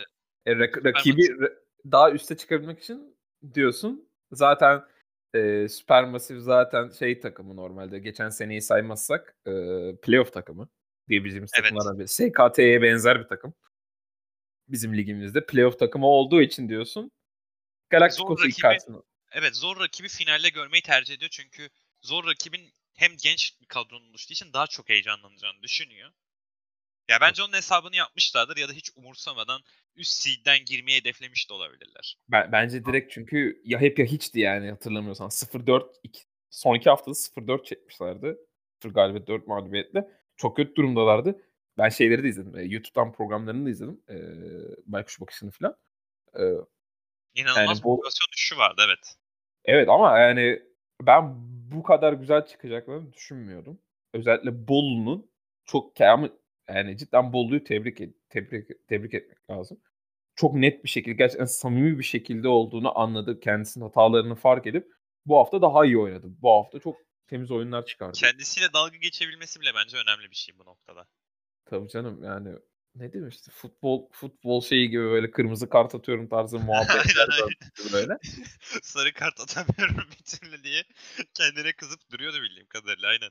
[0.45, 1.59] e, rak- rakibi ra-
[1.91, 3.17] daha üste çıkabilmek için
[3.53, 4.09] diyorsun.
[4.31, 4.85] Zaten
[5.33, 7.99] e, Supermassive zaten şey takımı normalde.
[7.99, 9.51] Geçen seneyi saymazsak e,
[10.01, 10.69] playoff takımı
[11.09, 11.63] diyebileceğimiz Evet.
[11.63, 12.07] takımlardan biri.
[12.07, 13.53] SKT'ye benzer bir takım.
[14.67, 17.11] Bizim ligimizde playoff takımı olduğu için diyorsun.
[17.89, 19.01] Galacticos'u ilk karşısına.
[19.31, 21.69] Evet zor rakibi finalde görmeyi tercih ediyor çünkü
[22.01, 26.11] zor rakibin hem genç bir kadronun oluştuğu için daha çok heyecanlanacağını düşünüyor.
[27.09, 29.61] Ya bence onun hesabını yapmışlardır ya da hiç umursamadan
[29.95, 32.17] üst seed'den girmeyi hedeflemiş de olabilirler.
[32.29, 35.29] Ben, bence direkt çünkü ya hep ya hiçti yani hatırlamıyorsan.
[35.29, 38.37] 0-4 iki, son iki haftada 0-4 çekmişlerdi.
[38.83, 40.07] 0 galibiyet 4 mağlubiyetle.
[40.37, 41.41] Çok kötü durumdalardı.
[41.77, 42.57] Ben şeyleri de izledim.
[42.57, 44.01] e, YouTube'dan programlarını da izledim.
[44.09, 44.15] E,
[44.85, 45.77] Baykuş bakışını falan.
[46.39, 46.43] E,
[47.35, 49.15] İnanılmaz Yani bu- motivasyon düşüşü vardı evet.
[49.65, 50.61] evet ama yani
[51.01, 51.33] ben
[51.71, 53.79] bu kadar güzel çıkacaklarını düşünmüyordum.
[54.13, 55.31] Özellikle Bolu'nun
[55.65, 56.29] çok ama
[56.69, 57.97] yani cidden Bolu'yu tebrik
[58.29, 59.81] tebrik tebrik etmek lazım.
[60.35, 63.39] Çok net bir şekilde gerçekten samimi bir şekilde olduğunu anladı.
[63.39, 64.91] Kendisinin hatalarını fark edip
[65.25, 66.27] bu hafta daha iyi oynadı.
[66.41, 68.17] Bu hafta çok temiz oyunlar çıkardı.
[68.17, 71.07] Kendisiyle dalga geçebilmesi bile bence önemli bir şey bu noktada.
[71.65, 72.49] Tabii canım yani
[72.95, 78.17] ne diyeyim işte futbol futbol şeyi gibi böyle kırmızı kart atıyorum tarzı döndü böyle.
[78.81, 80.83] Sarı kart atamıyorum bir türlü diye
[81.33, 83.29] kendine kızıp duruyordu bildiğim kadarıyla aynen.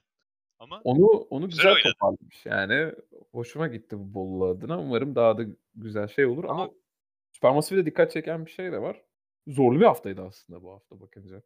[0.58, 2.46] Ama Onu onu Güzel güzel, toparlamış.
[2.46, 2.92] Yani
[3.32, 4.80] hoşuma gitti bu Bolu adına.
[4.80, 5.42] Umarım daha da
[5.74, 6.72] güzel şey olur ama Ama-
[7.32, 9.02] Supermassive'de dikkat çeken bir şey de var.
[9.46, 11.42] Zorlu bir haftaydı aslında bu hafta bakınca.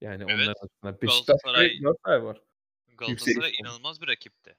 [0.00, 2.42] Yani Evet, onlar arasında Beşiktaş Galatasaray- Galatasaray var.
[2.86, 4.56] Galatasaray yükseliş inanılmaz bir rakipti.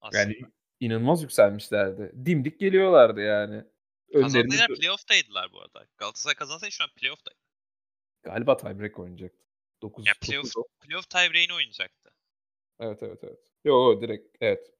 [0.00, 0.22] Aslında.
[0.22, 0.34] Yani
[0.82, 2.12] inanılmaz yükselmişlerdi.
[2.26, 3.64] Dimdik geliyorlardı yani.
[4.12, 5.86] Kazandılar playoff'taydılar bu arada.
[5.96, 7.38] Galatasaray kazansaydı şu an playoff'taydı.
[8.22, 9.44] galiba tiebreak oynayacaktı.
[9.82, 12.10] 9 Yani playoff, playoff tiebreak'ini oynayacaktı.
[12.80, 13.52] Evet evet evet.
[13.64, 14.74] Yo direkt evet.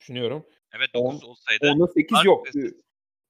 [0.00, 0.46] Düşünüyorum.
[0.72, 1.66] Evet On- 9 olsaydı.
[1.66, 2.46] 10'a 8 Dark yok.
[2.46, 2.70] Passage.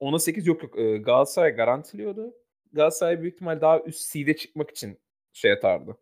[0.00, 0.78] 10'a 8 yok yok.
[0.78, 2.34] Ee, Galatasaray garantiliyordu.
[2.72, 5.00] Galatasaray büyük ihtimal daha üst seed'e çıkmak için
[5.32, 5.96] şey atardı.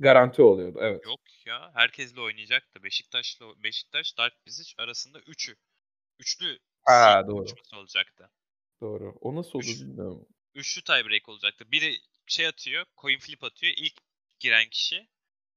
[0.00, 1.04] Garanti oluyordu evet.
[1.04, 2.82] Yok ya herkesle oynayacaktı.
[2.82, 5.56] Beşiktaş'la Beşiktaş Dark Passage arasında 3'ü.
[6.18, 7.46] Üçlü Ha, doğru.
[7.76, 8.30] olacaktı.
[8.80, 9.14] Doğru.
[9.20, 10.26] O nasıl oldu Üç- bilmiyorum.
[10.54, 11.70] Üçlü tiebreak olacaktı.
[11.72, 13.72] Biri şey atıyor, coin flip atıyor.
[13.76, 13.94] İlk
[14.40, 15.08] giren kişi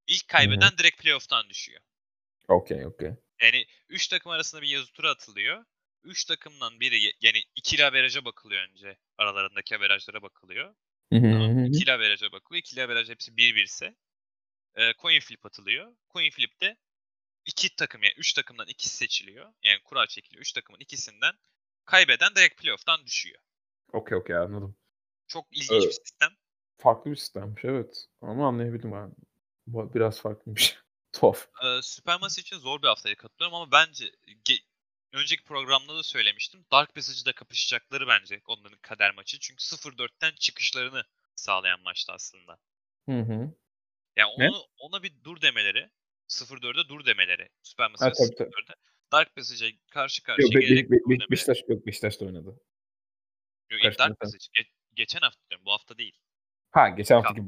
[0.07, 1.81] İlk kaybeden direkt playoff'tan düşüyor.
[2.47, 3.11] Okey okey.
[3.41, 5.65] Yani 3 takım arasında bir yazı tura atılıyor.
[6.03, 8.97] 3 takımdan biri yani ikili averaja bakılıyor önce.
[9.17, 10.75] Aralarındaki averajlara bakılıyor.
[11.11, 11.65] Tamam.
[11.65, 12.59] İkili averaja bakılıyor.
[12.59, 13.95] İkili averaj hepsi 1-1 ise
[14.78, 15.95] e, coin flip atılıyor.
[16.13, 16.78] Coin flip'te
[17.45, 19.53] iki takım yani 3 takımdan ikisi seçiliyor.
[19.63, 20.41] Yani kura çekiliyor.
[20.41, 21.34] 3 takımın ikisinden
[21.86, 23.41] kaybeden direkt playoff'tan düşüyor.
[23.93, 24.75] Okey okey anladım.
[25.28, 25.95] Çok ilginç bir Evet.
[26.05, 26.32] sistem.
[26.78, 28.05] Farklı bir sistemmiş evet.
[28.21, 29.15] Ama anlayabildim abi.
[29.67, 30.78] Bu Biraz farklıymış.
[31.13, 31.47] Tuhaf.
[31.63, 34.63] Ee, Supermassive için zor bir haftaya katılıyorum ama bence ge-
[35.13, 36.65] önceki programda da söylemiştim.
[36.71, 39.39] Dark Passage'da kapışacakları bence onların kader maçı.
[39.39, 41.03] Çünkü 0-4'ten çıkışlarını
[41.36, 42.57] sağlayan maçtı aslında.
[43.09, 43.53] Hı hı.
[44.18, 44.49] Yani Ne?
[44.49, 45.89] onu ona bir dur demeleri,
[46.28, 47.49] 0-4'e dur demeleri.
[47.63, 48.49] Supermassive Ha, tabii, tabii.
[48.49, 48.76] 0-4'e.
[49.11, 51.32] Dark Passage'a karşı karşıya Yok, Be- Be- gelerek Be- dur Be- demeleri.
[51.32, 52.59] Beşiktaş yok Beşiktaş da oynadı.
[53.70, 54.20] Yok, Dark.
[54.20, 56.18] Passage ge- geçen hafta diyorum bu hafta değil.
[56.72, 57.41] Ha geçen haftaki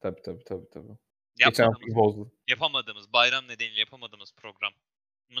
[0.00, 0.92] tabii tabii tabii tabii.
[1.36, 2.32] Geçen haftaki Yapamadığımız, bozdu.
[2.48, 4.72] yapamadığımız, bayram nedeniyle yapamadığımız program.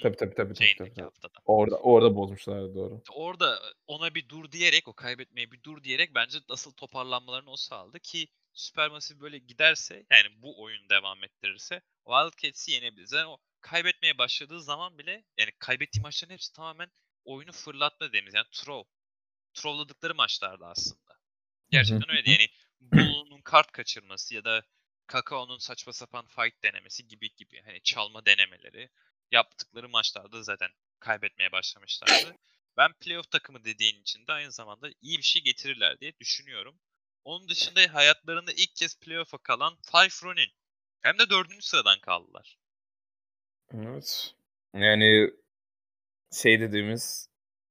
[0.02, 0.74] Tabii tabii tabii tabii.
[0.78, 1.38] tabii, haftada.
[1.44, 3.02] Orada orada bozmuşlar doğru.
[3.12, 8.00] orada ona bir dur diyerek, o kaybetmeye bir dur diyerek bence asıl toparlanmalarını o sağladı
[8.00, 13.12] ki Supermassive böyle giderse yani bu oyun devam ettirirse Wildcats'i yenebiliriz.
[13.12, 16.90] Yani o kaybetmeye başladığı zaman bile yani kaybettiği maçların hepsi tamamen
[17.24, 18.84] oyunu fırlatma dediğimiz yani troll.
[19.54, 21.18] Trolladıkları maçlardı aslında.
[21.70, 22.30] Gerçekten öyle.
[22.30, 22.48] Yani
[22.80, 24.62] Bulu'nun kart kaçırması ya da
[25.06, 28.90] Kakao'nun saçma sapan fight denemesi gibi gibi hani çalma denemeleri
[29.32, 30.70] yaptıkları maçlarda zaten
[31.00, 32.36] kaybetmeye başlamışlardı.
[32.76, 36.80] Ben playoff takımı dediğin için de aynı zamanda iyi bir şey getirirler diye düşünüyorum.
[37.24, 40.50] Onun dışında hayatlarında ilk kez playoff'a kalan Five Ronin.
[41.00, 42.58] Hem de dördüncü sıradan kaldılar.
[43.72, 44.34] Evet.
[44.74, 45.30] Yani
[46.32, 47.28] şey dediğimiz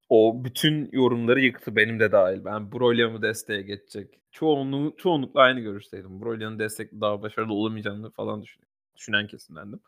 [0.09, 2.45] o bütün yorumları yıktı benim de dahil.
[2.45, 4.19] Ben Brolya'mı desteğe geçecek.
[4.31, 6.21] Çoğunluğu, çoğunlukla aynı görüşteydim.
[6.21, 8.63] Brolya'nın destekli daha başarılı olamayacağını falan düşün,
[8.95, 9.79] düşünen kesimdendim.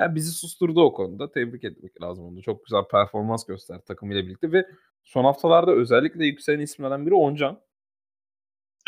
[0.00, 1.32] Yani bizi susturdu o konuda.
[1.32, 2.42] Tebrik etmek lazım onu.
[2.42, 4.66] Çok güzel performans gösterdi takımıyla birlikte ve
[5.04, 7.60] son haftalarda özellikle yükselen isimlerden biri Oncan.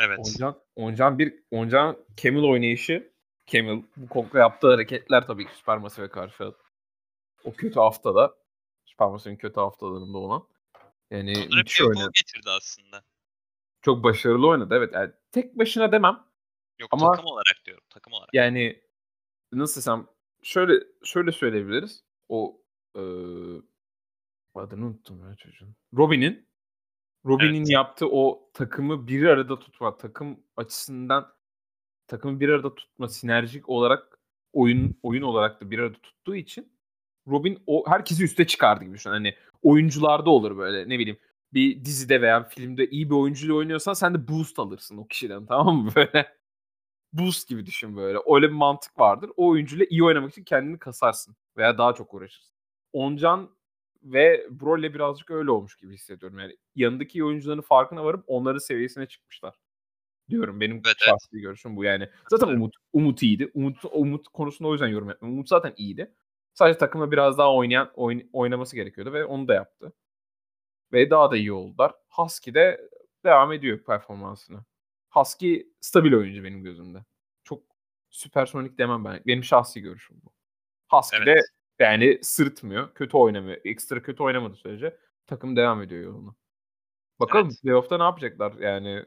[0.00, 0.18] Evet.
[0.18, 3.12] Oncan, Oncan bir Oncan Camel oynayışı.
[3.46, 6.54] Camel bu komple yaptığı hareketler tabii ki Supermassive'e karşı
[7.44, 8.34] o kötü haftada
[8.84, 10.48] Supermassive'in kötü haftalarında olan.
[11.10, 12.10] Yani müthiş playoff'a oynadı.
[12.14, 13.04] getirdi aslında.
[13.82, 14.74] Çok başarılı oynadı.
[14.74, 16.24] Evet yani tek başına demem.
[16.78, 17.84] Yok Ama- takım olarak diyorum.
[17.90, 18.30] Takım olarak.
[18.34, 18.82] Yani
[19.52, 20.06] nasıl desem
[20.48, 20.72] şöyle
[21.04, 22.04] şöyle söyleyebiliriz.
[22.28, 22.60] O
[22.96, 23.02] eee
[24.54, 25.74] adını unuttum ya çocuğun.
[25.96, 26.48] Robin'in
[27.26, 27.70] Robin'in Evet.
[27.70, 31.32] yaptığı o takımı bir arada tutma, takım açısından
[32.06, 34.18] takımı bir arada tutma, sinerjik olarak
[34.52, 36.72] oyun oyun olarak da bir arada tuttuğu için
[37.28, 39.10] Robin o herkesi üste çıkardı gibi düşün.
[39.10, 41.18] Hani oyuncularda olur böyle ne bileyim
[41.52, 45.76] bir dizide veya filmde iyi bir oyuncuyla oynuyorsan sen de boost alırsın o kişiden tamam
[45.76, 46.37] mı böyle
[47.12, 48.18] boost gibi düşün böyle.
[48.34, 49.30] Öyle bir mantık vardır.
[49.36, 52.54] O oyuncuyla iyi oynamak için kendini kasarsın veya daha çok uğraşırsın.
[52.92, 53.50] Oncan
[54.02, 56.38] ve Broly birazcık öyle olmuş gibi hissediyorum.
[56.38, 59.54] Yani yanındaki iyi oyuncuların farkına varıp onların seviyesine çıkmışlar.
[60.28, 60.96] Diyorum benim Evet, evet.
[60.98, 62.08] şahsi görüşüm bu yani.
[62.30, 62.48] Zaten.
[62.48, 63.50] Umut Umut iyiydi.
[63.54, 65.34] Umut Umut konusunda o yüzden yorum yapmıyorum.
[65.38, 66.14] Umut zaten iyiydi.
[66.54, 69.92] Sadece takımla biraz daha oynayan oyn- oynaması gerekiyordu ve onu da yaptı.
[70.92, 71.92] Ve daha da iyi oldular.
[72.10, 72.90] Husky de
[73.24, 74.58] devam ediyor performansını.
[75.10, 77.04] Husky stabil oyuncu benim gözümde.
[77.44, 77.62] Çok
[78.10, 79.22] süpersonik demem ben.
[79.26, 80.32] Benim şahsi görüşüm bu.
[80.90, 81.44] Husky de Evet.
[81.78, 82.94] yani sırıtmıyor.
[82.94, 83.60] Kötü oynamıyor.
[83.64, 86.34] Ekstra kötü oynamadığı sürece takım devam ediyor yoluna.
[87.20, 87.62] Bakalım Evet.
[87.62, 88.52] playoff'ta ne yapacaklar?
[88.52, 89.04] Yani Ya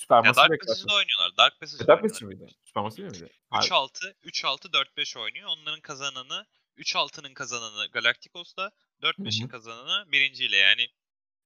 [0.00, 0.60] Supermassive Dark.
[0.66, 1.36] Passage'da oynuyorlar.
[1.38, 2.02] Dark Passage'da Dark.
[2.02, 2.46] Passage miydi?
[2.64, 3.28] Supermassive miydi?
[3.50, 5.48] Ha, 3-6, 3-6, 4-5 oynuyor.
[5.58, 8.70] Onların kazananı 3-6'nın kazananı Galacticos'la,
[9.02, 9.50] 4-5'in Hı hı.
[9.50, 10.56] kazananı birinciyle.
[10.56, 10.82] Yani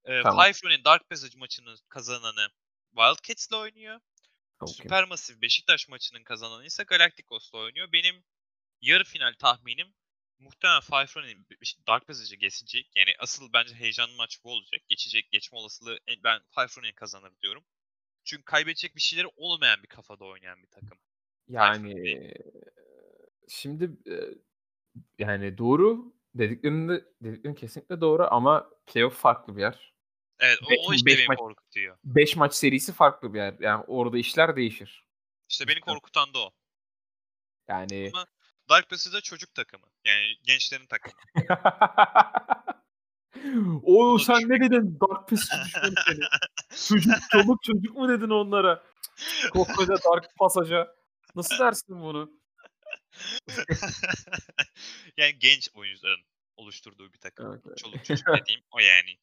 [0.05, 0.45] e, Tamam.
[0.45, 2.49] Five Run'in Dark Passage maçının kazananı
[2.97, 4.01] Wildcats'la oynuyor.
[4.61, 4.75] okey.
[4.75, 7.93] Supermassive Beşiktaş maçının kazananı ise Galacticos'la oynuyor.
[7.93, 8.25] Benim
[8.81, 9.95] yarı final tahminim
[10.39, 11.47] muhtemelen Five Run'in
[11.87, 12.91] Dark Passage'ı geçecek.
[12.97, 14.81] Yani asıl bence heyecanlı maç bu olacak.
[14.89, 17.65] Geçecek, geçme olasılığı en- ben Five Run'in kazanır diyorum.
[18.25, 20.99] Çünkü kaybedecek bir şeyleri olmayan bir kafada oynayan bir takım.
[21.49, 22.35] Yani
[23.49, 23.91] şimdi
[25.19, 29.95] yani doğru dediklerinde dediklerin kesinlikle doğru ama playoff farklı bir yer.
[30.41, 31.99] Evet o, Beş- o işte beş beni maç- korkutuyor.
[32.05, 33.55] 5 maç serisi farklı bir yer.
[33.61, 35.05] Yani orada işler değişir.
[35.49, 36.51] İşte beni korkutan da o.
[37.69, 38.27] Yani Ama
[38.71, 39.87] Dark Passage'da çocuk takımı.
[40.05, 41.15] Yani gençlerin takımı.
[43.83, 44.99] o sen ne dedin?
[45.01, 45.95] Dark Passage seni.
[46.89, 48.83] Çocuk, çoluk çocuk mu dedin onlara?
[49.53, 50.95] Koskoca Dark Passage'a.
[51.35, 52.33] Nasıl dersin bunu?
[55.17, 56.25] yani genç oyuncuların
[56.57, 57.53] oluşturduğu bir takım.
[57.53, 57.79] Evet, evet.
[57.79, 59.19] Çoluk çocuk dediğim o yani.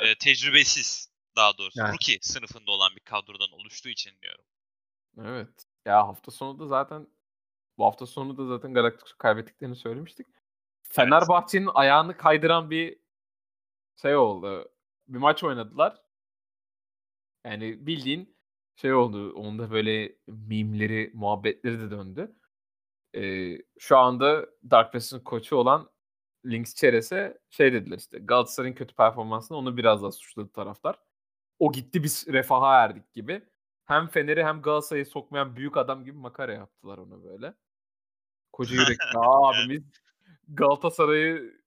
[0.00, 1.80] Ee, tecrübesiz daha doğrusu.
[1.80, 1.92] Yani.
[1.92, 4.44] Rookie sınıfında olan bir kadrodan oluştuğu için diyorum.
[5.18, 5.66] Evet.
[5.84, 7.08] Ya hafta sonu da zaten
[7.78, 10.26] Bu hafta sonu da zaten Galacticos'u kaybettiklerini söylemiştik.
[10.82, 12.98] Fenerbahçe'nin ayağını kaydıran bir
[14.02, 14.68] şey oldu.
[15.08, 16.02] Bir maç oynadılar.
[17.44, 18.36] Yani bildiğin
[18.76, 19.32] şey oldu.
[19.32, 22.36] Onda böyle mimleri, muhabbetleri de döndü.
[23.14, 25.90] Ee, şu anda Dark koçu olan
[26.46, 30.98] Lynx Çeres'e şey dediler işte Galatasaray'ın kötü performansını onu biraz daha suçladı taraftar.
[31.58, 33.42] O gitti biz refaha erdik gibi.
[33.84, 37.54] Hem Fener'i hem Galatasaray'ı sokmayan büyük adam gibi makara yaptılar onu böyle.
[38.52, 39.82] Koca yürekli abimiz
[40.48, 41.60] Galatasaray'ı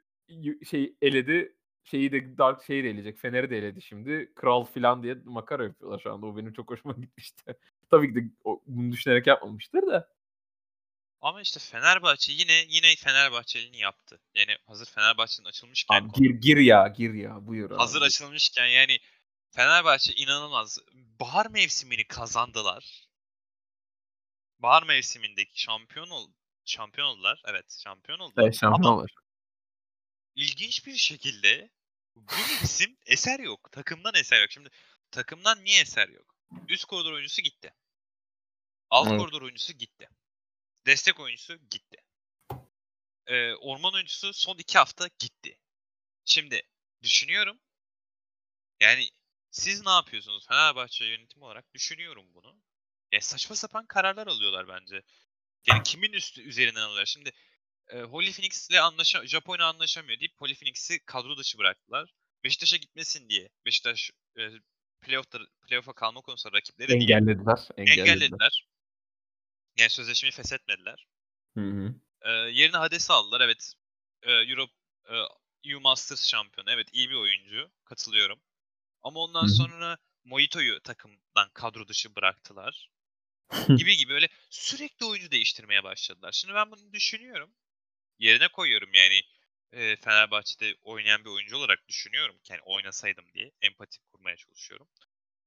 [0.66, 1.54] şey eledi.
[1.84, 3.18] Şeyi de Dark şeyi de eleyecek.
[3.18, 4.32] Fener'i de eledi şimdi.
[4.36, 6.26] Kral filan diye makara yapıyorlar şu anda.
[6.26, 7.56] O benim çok hoşuma gitmişti.
[7.90, 10.10] Tabii ki de o, bunu düşünerek yapmamıştır da.
[11.22, 14.20] Ama işte Fenerbahçe yine yine Fenerbahçeli'ni yaptı.
[14.36, 17.78] Yani hazır Fenerbahçe'nin açılmışken Abi gir gir ya gir ya buyur abi.
[17.78, 19.00] hazır açılmışken yani
[19.52, 20.80] Fenerbahçe inanılmaz.
[20.94, 23.08] Bahar mevsimini kazandılar.
[24.60, 26.32] Bahar mevsimindeki şampiyon ol
[26.66, 27.42] şampiyon oldular.
[27.48, 28.44] Evet, şampiyon oldular.
[28.44, 29.06] Evet, şampiyon Ama
[30.36, 31.70] ilginç bir şekilde
[32.16, 32.32] bu
[32.64, 33.72] isim eser yok.
[33.72, 34.52] Takımdan eser yok.
[34.52, 34.70] Şimdi
[35.12, 36.36] takımdan niye eser yok?
[36.70, 37.74] Üst koridor oyuncusu gitti.
[38.90, 39.20] Alt Evet.
[39.20, 40.10] koridor oyuncusu gitti.
[40.88, 41.98] Destek oyuncusu gitti.
[43.28, 45.60] Ee, orman oyuncusu son iki hafta gitti.
[46.26, 46.62] Şimdi
[47.04, 47.60] düşünüyorum.
[48.80, 49.10] Yani
[49.52, 51.74] siz ne yapıyorsunuz Fenerbahçe yönetimi olarak?
[51.74, 52.62] Düşünüyorum bunu.
[53.12, 55.04] Ya saçma sapan kararlar alıyorlar bence.
[55.68, 57.06] Yani kimin üstü üzerinden alıyorlar?
[57.06, 57.32] Şimdi
[57.88, 62.14] e, Holy Phoenix'le anlaşa Japonya anlaşamıyor deyip Holy Phoenix'i kadro dışı bıraktılar.
[62.44, 63.50] Beşiktaş'a gitmesin diye.
[63.66, 64.50] Beşiktaş e,
[65.68, 67.68] playoff'a kalma konusunda rakipleri Engellediler.
[67.78, 68.06] Engellediler.
[68.06, 68.68] engellediler.
[69.78, 71.08] Yani sözleşmeyi feshetmediler.
[71.56, 71.96] Hı hı.
[72.22, 73.42] Ee, yerine Hades'i aldılar.
[73.42, 73.74] Evet.
[74.24, 74.74] Ee, Europe
[75.10, 75.16] e,
[75.72, 76.72] EU Masters şampiyonu.
[76.72, 77.72] Evet iyi bir oyuncu.
[77.86, 78.42] Katılıyorum.
[79.04, 82.90] Ama ondan Hı sonra Mojito'yu takımdan kadro dışı bıraktılar.
[83.78, 86.32] gibi gibi öyle sürekli oyuncu değiştirmeye başladılar.
[86.32, 87.56] Şimdi ben bunu düşünüyorum.
[88.20, 89.22] Yerine koyuyorum yani
[89.74, 92.38] e, Fenerbahçe'de oynayan bir oyuncu olarak düşünüyorum.
[92.50, 94.90] Yani oynasaydım diye empati kurmaya çalışıyorum.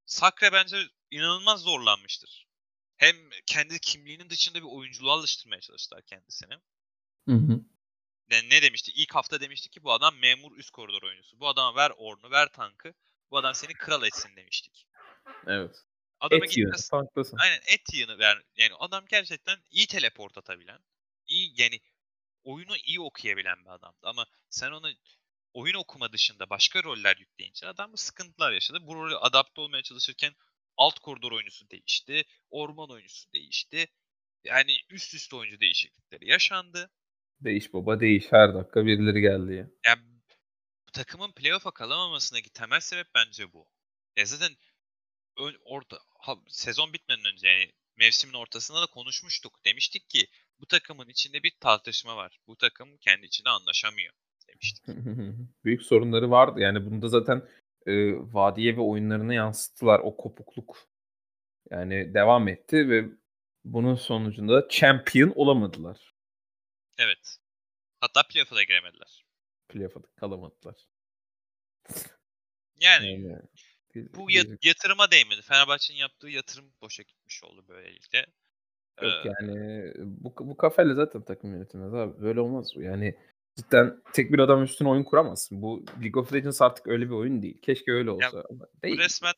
[0.07, 0.79] Sakre bence
[1.11, 2.47] inanılmaz zorlanmıştır.
[3.01, 3.17] Hem
[3.47, 6.55] kendi kimliğinin dışında bir oyunculuğa alıştırmaya çalıştılar kendisini.
[7.29, 7.61] Hı hı.
[8.31, 8.93] Yani ne demişti?
[8.95, 11.41] İlk hafta demişti ki bu adam memur üst koridor oyuncusu.
[11.41, 12.95] Bu adama ver ornu, ver tankı.
[13.31, 14.87] Bu adam seni kral etsin demiştik.
[15.47, 15.77] Evet.
[16.21, 16.91] Adama Et.
[17.39, 18.43] Aynen et yığını ver.
[18.57, 20.79] Yani adam gerçekten iyi teleport atabilen,
[21.27, 21.81] iyi yani
[22.45, 23.99] oyunu iyi okuyabilen bir adamdı.
[24.03, 24.91] Ama sen ona
[25.55, 28.79] oyun okuma dışında başka roller yükleyince adam sıkıntılar yaşadı.
[28.83, 30.35] Bu role adapte olmaya çalışırken
[30.81, 33.87] alt koridor oyuncusu değişti, orman oyuncusu değişti.
[34.45, 36.91] Yani üst üste oyuncu değişiklikleri yaşandı.
[37.41, 38.25] Değiş baba değiş.
[38.31, 39.71] Her dakika birileri geldi ya.
[39.87, 40.03] Yani
[40.89, 43.67] bu takımın playoff'a kalamamasındaki temel sebep bence bu.
[44.17, 44.53] Ya zaten
[45.39, 49.61] ön, orta, ha, sezon bitmeden önce yani mevsimin ortasında da konuşmuştuk.
[49.67, 50.27] Demiştik ki
[50.61, 52.39] bu takımın içinde bir tartışma var.
[52.47, 54.15] Bu takım kendi içinde anlaşamıyor
[54.49, 54.85] demiştik.
[55.65, 56.61] Büyük sorunları vardı.
[56.61, 57.49] Yani bunda zaten
[57.87, 60.89] e, Vadiye ve oyunlarına yansıttılar o kopukluk.
[61.71, 63.05] Yani devam etti ve
[63.65, 66.15] bunun sonucunda champion olamadılar.
[66.99, 67.37] Evet.
[68.01, 69.25] Hatta playoff'a da giremediler.
[69.69, 70.77] Playoff'a da kalamadılar.
[72.81, 73.43] Yani Yani,
[73.95, 75.43] bu ya- yatırıma değmedi.
[75.43, 78.27] Fenerbahçe'nin yaptığı yatırım boşa gitmiş oldu böylelikle.
[79.03, 82.23] Yok Ee, yani bu, bu kafayla zaten takım yönetilmez abi.
[82.23, 82.83] Böyle olmaz bu.
[82.83, 83.19] Yani
[83.61, 85.63] cidden tek bir adam üstüne oyun kuramazsın.
[85.63, 87.61] Bu League of Legends artık öyle bir oyun değil.
[87.63, 88.27] Keşke öyle olsa.
[88.29, 88.99] ama bu değil.
[88.99, 89.35] resmen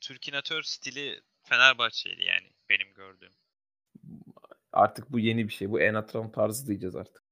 [0.00, 3.32] Türkinatör stili Fenerbahçe'ydi yani benim gördüğüm.
[4.72, 5.70] Artık bu yeni bir şey.
[5.70, 7.22] Bu Enatron tarzı diyeceğiz artık.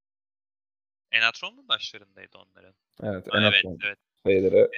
[1.13, 2.75] Enatron mu başlarındaydı onların?
[3.03, 3.99] Evet, evet, Enatron evet.
[4.27, 4.71] şeylere.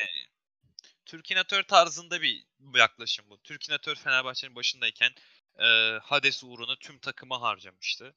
[1.04, 3.38] Türkinatör tarzında bir yaklaşım bu.
[3.38, 5.10] Türkinatör Fenerbahçe'nin başındayken
[5.58, 5.64] e,
[6.02, 8.14] Hades uğruna tüm takımı harcamıştı.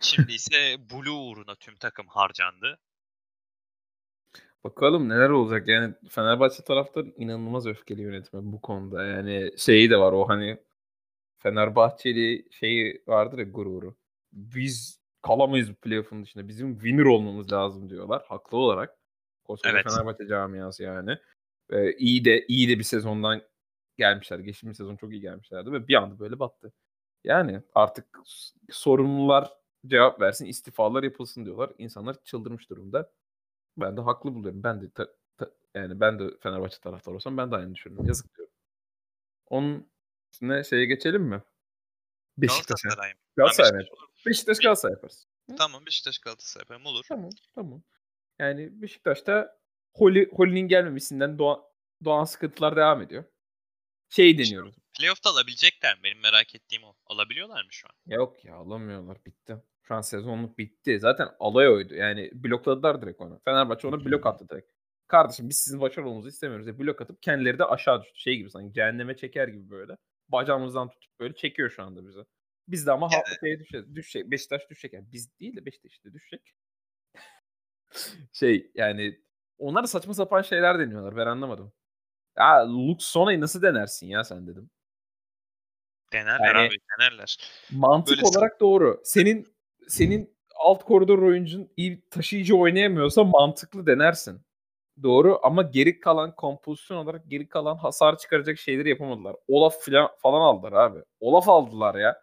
[0.00, 2.78] Şimdi ise Blue uğruna tüm takım harcandı.
[4.64, 5.68] Bakalım neler olacak.
[5.68, 9.04] Yani Fenerbahçe taraftarı inanılmaz öfkeli yönetme bu konuda.
[9.04, 10.58] Yani şeyi de var o hani
[11.38, 13.96] Fenerbahçeli şeyi vardır ya gururu.
[14.32, 16.48] Biz kalamayız bu playoff'un dışında.
[16.48, 18.22] Bizim winner olmamız lazım diyorlar.
[18.28, 18.98] Haklı olarak.
[19.44, 19.86] Koskoca Evet.
[19.90, 21.18] Fenerbahçe camiası yani.
[21.70, 23.42] Ee, iyi de iyi de bir sezondan
[23.98, 24.38] gelmişler.
[24.38, 26.72] Geçtiğimiz sezon çok iyi gelmişlerdi ve bir anda böyle battı.
[27.24, 28.18] Yani artık
[28.70, 31.72] sorumlular cevap versin, istifalar yapılsın diyorlar.
[31.78, 33.12] İnsanlar çıldırmış durumda.
[33.76, 34.62] Ben de haklı buluyorum.
[34.62, 38.06] Ben de ta- ta- yani ben de Fenerbahçe taraftarı olsam ben de aynı düşünüyorum.
[38.06, 38.54] Yazık diyorum.
[39.46, 39.90] Onun
[40.32, 41.42] üstüne şeye geçelim mi?
[42.38, 42.88] Beşiktaş'a.
[42.88, 44.26] Galatasaray Galatasaray Beşiktaş.
[44.26, 45.26] Beşiktaş Galatasaray yaparız.
[45.58, 47.04] Tamam Beşiktaş Galatasaray yapalım olur.
[47.08, 47.82] Tamam, tamam.
[48.38, 49.60] Yani Beşiktaş'ta
[49.94, 51.62] Holly, Holly'nin gelmemesinden doğan,
[52.04, 53.24] doğan sıkıntılar devam ediyor.
[54.08, 54.74] Şey deniyoruz.
[54.98, 56.02] Playoff'ta alabilecekler mi?
[56.04, 56.94] Benim merak ettiğim o.
[57.06, 57.94] Alabiliyorlar mı şu an?
[58.06, 59.24] Yok ya alamıyorlar.
[59.26, 59.56] Bitti.
[59.90, 61.00] Şu sezonluk bitti.
[61.00, 61.94] Zaten alay oydu.
[61.94, 63.40] Yani blokladılar direkt onu.
[63.44, 64.70] Fenerbahçe ona blok attı direkt.
[65.08, 68.18] Kardeşim biz sizin başarılı olmanızı istemiyoruz diye blok atıp kendileri de aşağı düştü.
[68.20, 69.96] Şey gibi sanki cehenneme çeker gibi böyle.
[70.28, 72.18] Bacağımızdan tutup böyle çekiyor şu anda bizi.
[72.68, 74.30] Biz de ama ha- şeye düşecek, düşecek.
[74.30, 74.92] Beşiktaş düşecek.
[74.92, 76.54] Yani biz değil de Beşiktaş işte düşecek.
[78.32, 79.20] şey yani
[79.58, 81.16] onlar da saçma sapan şeyler deniyorlar.
[81.16, 81.72] Ben anlamadım.
[82.38, 84.70] Ya Lux Sona'yı nasıl denersin ya sen dedim.
[86.12, 87.36] Denerler Yani- abi denerler.
[87.72, 89.00] Mantık Böyle olarak doğru.
[89.04, 94.40] Senin senin alt koridor oyuncun iyi taşıyıcı oynayamıyorsa mantıklı denersin.
[95.02, 99.36] Doğru ama geri kalan kompozisyon olarak geri kalan hasar çıkaracak şeyleri yapamadılar.
[99.48, 101.00] Olaf falan, falan aldılar abi.
[101.20, 102.22] Olaf aldılar ya.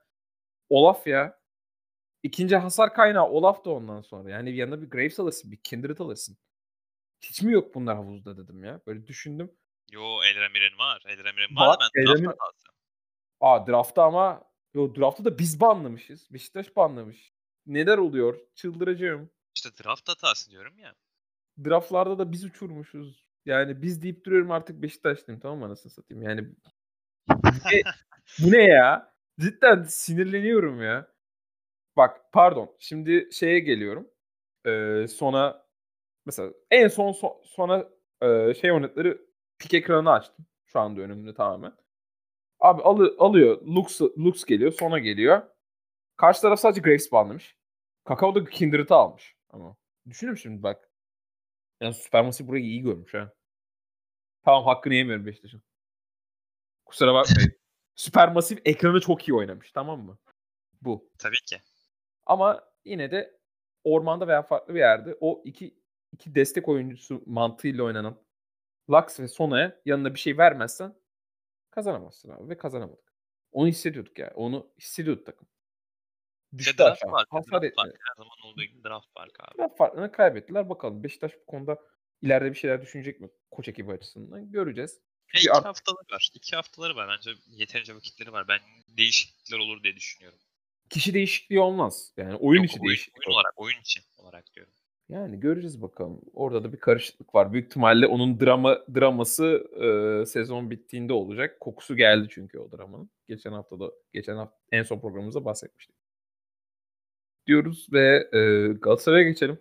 [0.69, 1.37] Olaf ya.
[2.23, 4.31] İkinci hasar kaynağı Olaf da ondan sonra.
[4.31, 6.37] Yani bir yanında bir Graves alırsın, bir Kindred alırsın.
[7.21, 8.81] Hiç mi yok bunlar havuzda dedim ya.
[8.87, 9.51] Böyle düşündüm.
[9.91, 11.03] Yo Elremir'in var.
[11.07, 12.67] Elremir'in Var, var ben hatası.
[13.39, 14.43] Aa draftta ama
[14.73, 16.33] yo draftta da biz banlamışız.
[16.33, 17.33] Beşiktaş banlamış.
[17.67, 18.39] Neler oluyor?
[18.55, 19.29] Çıldıracağım.
[19.55, 20.95] İşte draft hatası diyorum ya.
[21.65, 23.27] Draftlarda da biz uçurmuşuz.
[23.45, 26.23] Yani biz deyip duruyorum artık Beşiktaşlıyım tamam mı anasını satayım.
[26.23, 26.49] Yani
[27.29, 27.81] bu ne,
[28.39, 29.13] bu ne ya?
[29.39, 31.07] Cidden sinirleniyorum ya.
[31.97, 32.75] Bak pardon.
[32.79, 34.09] Şimdi şeye geliyorum.
[34.67, 35.65] Ee, sona
[36.25, 37.89] mesela en son so- sona
[38.21, 39.17] e, şey örnekleri
[39.59, 40.45] pik ekranı açtım.
[40.65, 41.73] Şu anda önümde tamamen.
[42.59, 43.61] Abi alı, alıyor.
[43.61, 44.71] Lux, Lux geliyor.
[44.71, 45.41] Sona geliyor.
[46.17, 47.56] Karşı taraf sadece Graves banlamış.
[48.07, 49.35] Kakao da Kindred'ı almış.
[49.49, 49.77] Ama
[50.09, 50.91] düşünüyorum şimdi bak.
[51.81, 53.33] Yani Supermassive burayı iyi görmüş ha.
[54.43, 55.63] Tamam hakkını yemiyorum Beşiktaş'ın.
[56.85, 57.51] Kusura bakmayın.
[57.95, 60.17] Supermassive ekranı çok iyi oynamış tamam mı?
[60.81, 61.09] Bu.
[61.17, 61.61] Tabii ki.
[62.25, 63.39] Ama yine de
[63.83, 65.79] ormanda veya farklı bir yerde o iki
[66.11, 68.23] iki destek oyuncusu mantığıyla oynanan
[68.89, 70.95] Lux ve Sona'ya yanına bir şey vermezsen
[71.69, 73.13] kazanamazsın abi ve kazanamadık.
[73.51, 74.31] Onu hissediyorduk ya.
[74.35, 75.47] Onu hissediyordu takım.
[76.57, 77.11] Düştü draft aşağı.
[77.11, 77.35] farkı.
[77.35, 77.97] Hasar Draft farkı.
[78.09, 79.57] Her zaman olduğu gibi draft farkı abi.
[79.57, 80.69] Biraz farklarını kaybettiler.
[80.69, 81.77] Bakalım Beşiktaş bu konuda
[82.21, 83.29] ileride bir şeyler düşünecek mi?
[83.51, 84.99] Koç ekibi açısından göreceğiz.
[85.35, 86.29] E, iki art- haftaları var.
[86.35, 87.09] İki haftaları var.
[87.17, 88.47] Bence yeterince vakitleri var.
[88.47, 88.59] Ben
[88.97, 90.39] değişiklikler olur diye düşünüyorum.
[90.89, 92.13] kişi değişikliği olmaz.
[92.17, 93.35] Yani oyun Yok, içi oyun, değişiklik oyun olur.
[93.41, 94.73] olarak, oyun için olarak diyorum.
[95.09, 96.21] Yani göreceğiz bakalım.
[96.33, 97.53] Orada da bir karışıklık var.
[97.53, 101.59] Büyük ihtimalle onun drama draması e, sezon bittiğinde olacak.
[101.59, 103.09] Kokusu geldi çünkü o dramanın.
[103.27, 105.95] Geçen hafta da geçen hafta en son programımızda bahsetmiştik.
[107.47, 109.59] Diyoruz ve e, Galatasaray'a geçelim.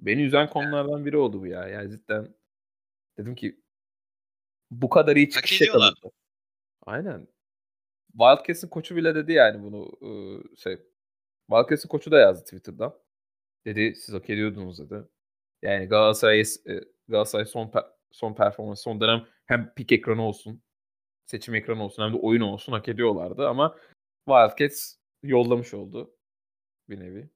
[0.00, 1.68] Beni üzen konulardan biri oldu bu ya.
[1.68, 2.34] Yani cidden
[3.18, 3.60] dedim ki
[4.70, 5.96] bu kadar iyi çıkış yakaladı.
[6.86, 7.28] Aynen.
[8.12, 10.10] Wildcats'in koçu bile dedi yani bunu e,
[10.56, 10.78] şey.
[11.50, 12.94] Wildcats'in koçu da yazdı Twitter'dan.
[13.64, 15.04] Dedi siz hak ediyordunuz dedi.
[15.62, 16.44] Yani Galatasaray e,
[17.08, 20.62] Galatasaray son per- son performans son dönem hem pik ekranı olsun,
[21.26, 23.78] seçim ekranı olsun hem de oyun olsun hak ediyorlardı ama
[24.28, 26.14] Wildcats yollamış oldu
[26.92, 27.30] bir nevi.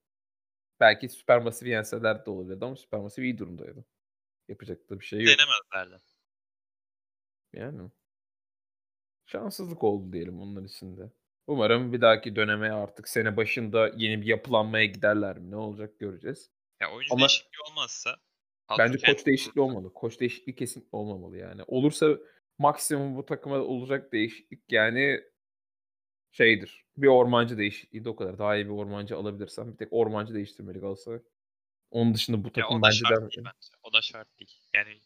[0.80, 3.84] Belki Supermassive yenseler de olabilirdi ama Supermassive iyi durumdaydı.
[4.48, 5.28] Yapacak da bir şey yok.
[5.28, 6.02] Denemezlerdi.
[7.52, 7.90] Yani.
[9.26, 11.10] Şanssızlık oldu diyelim onlar için de.
[11.46, 15.50] Umarım bir dahaki döneme artık sene başında yeni bir yapılanmaya giderler mi?
[15.50, 16.50] Ne olacak göreceğiz.
[16.80, 18.16] Ya oyuncu Ama- değişikliği olmazsa
[18.78, 19.92] Bence koç değişikliği olmalı.
[19.94, 21.62] Koç değişikliği kesinlikle olmamalı yani.
[21.66, 22.06] Olursa
[22.58, 25.20] maksimum bu takıma olacak değişiklik yani
[26.36, 26.84] şeydir.
[26.96, 28.38] Bir ormancı değişikliği de o kadar.
[28.38, 31.20] Daha iyi bir ormancı alabilirsem bir tek ormancı değiştirmeli Galatasaray.
[31.90, 33.68] Onun dışında bu Ya takım o da bence şart değil bence.
[33.82, 34.60] O da şart değil.
[34.74, 35.00] Yani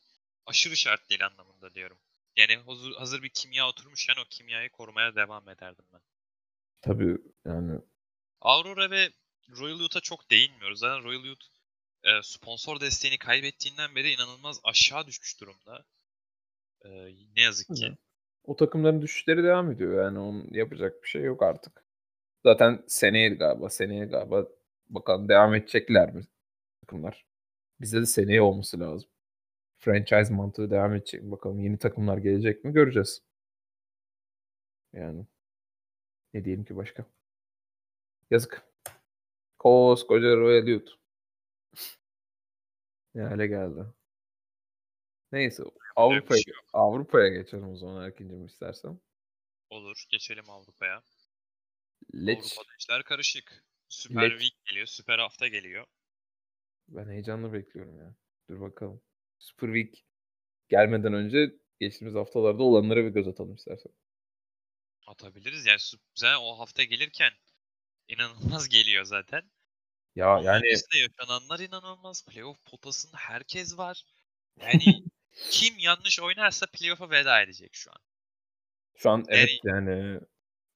[0.47, 1.99] aşırı şart değil anlamında diyorum.
[2.37, 6.01] Yani hazır, hazır bir kimya oturmuşken o kimyayı korumaya devam ederdim ben.
[6.81, 7.81] Tabii yani
[8.41, 9.11] Aurora ve
[9.51, 10.79] Royal Youth'a çok değinmiyoruz.
[10.79, 11.47] Zaten Royal Youth
[12.05, 15.85] e, sponsor desteğini kaybettiğinden beri inanılmaz aşağı düşmüş durumda.
[16.85, 16.89] E,
[17.37, 17.87] ne yazık ki.
[17.87, 17.97] Hı.
[18.45, 20.05] O takımların düşüşleri devam ediyor.
[20.05, 21.85] Yani onun yapacak bir şey yok artık.
[22.45, 24.49] Zaten seneye galiba, seneye galiba
[24.91, 26.23] bakalım devam edecekler mi
[26.83, 27.27] takımlar.
[27.81, 29.11] Bizde de seneye olması lazım.
[29.79, 31.23] Franchise mantığı devam edecek?
[31.25, 32.73] Bakalım yeni takımlar gelecek mi?
[32.73, 33.23] Göreceğiz.
[34.93, 35.27] Yani
[36.35, 37.05] ne diyelim ki başka?
[38.31, 38.63] Yazık.
[39.59, 40.93] Koskoca Royal Youth.
[43.15, 43.87] Ne hale geldi.
[45.33, 45.63] Neyse
[46.01, 46.55] Avrupa'ya şey.
[46.73, 49.01] Avrupa'ya geçelim o zaman ikinci istersen.
[49.71, 50.05] Olur.
[50.11, 51.03] Geçelim Avrupa'ya.
[52.15, 52.39] Leç.
[52.39, 53.65] Avrupa'da işler karışık.
[53.89, 54.41] Süper Leç.
[54.41, 54.87] Week geliyor.
[54.87, 55.87] Süper hafta geliyor.
[56.89, 58.15] Ben heyecanla bekliyorum ya.
[58.49, 59.03] Dur bakalım.
[59.39, 60.05] Super Week
[60.69, 63.93] gelmeden önce geçtiğimiz haftalarda olanlara bir göz atalım istersen.
[65.07, 65.67] Atabiliriz.
[65.67, 65.79] Yani
[66.15, 67.33] zaten o hafta gelirken
[68.09, 69.51] inanılmaz geliyor zaten.
[70.17, 72.27] Ya Onun yani yaşananlar inanılmaz.
[72.27, 74.05] Playoff potasında herkes var.
[74.61, 75.05] Yani
[75.51, 77.99] kim yanlış oynarsa playoff'a veda edecek şu an.
[78.97, 80.21] şu an evet Yani- yani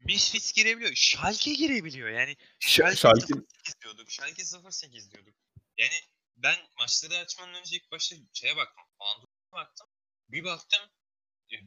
[0.00, 0.92] Misfits girebiliyor.
[0.94, 2.08] Schalke girebiliyor.
[2.08, 4.10] Yani Schalke, Schalke Schalke 08 diyorduk.
[4.10, 5.34] Schalke 08 diyorduk.
[5.78, 5.92] Yani
[6.36, 8.84] ben maçları açmadan önce ilk başta şeye baktım.
[8.98, 9.86] Puan baktım.
[10.28, 10.80] Bir baktım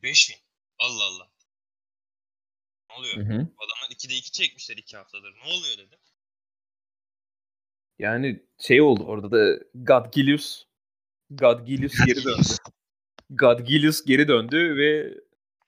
[0.03, 0.35] 5000.
[0.79, 1.31] Allah Allah.
[2.89, 3.15] Ne oluyor?
[3.17, 3.33] Hı hı.
[3.57, 5.33] Adamlar 2'de 2 çekmişler 2 haftadır.
[5.33, 5.99] Ne oluyor dedim.
[7.99, 10.65] Yani şey oldu orada da Gadgilius
[11.29, 12.47] Gadgilius geri döndü.
[13.29, 15.13] Gadgilius geri döndü ve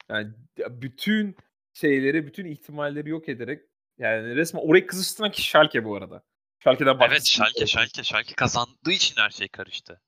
[0.09, 0.33] yani
[0.69, 1.35] bütün
[1.73, 3.61] şeyleri, bütün ihtimalleri yok ederek
[3.97, 6.23] yani resmen orayı kızıştıran kişi Schalke bu arada.
[6.59, 7.25] Schalke'den Evet.
[7.25, 10.01] Schalke Schalke Schalke kazandığı için her şey karıştı.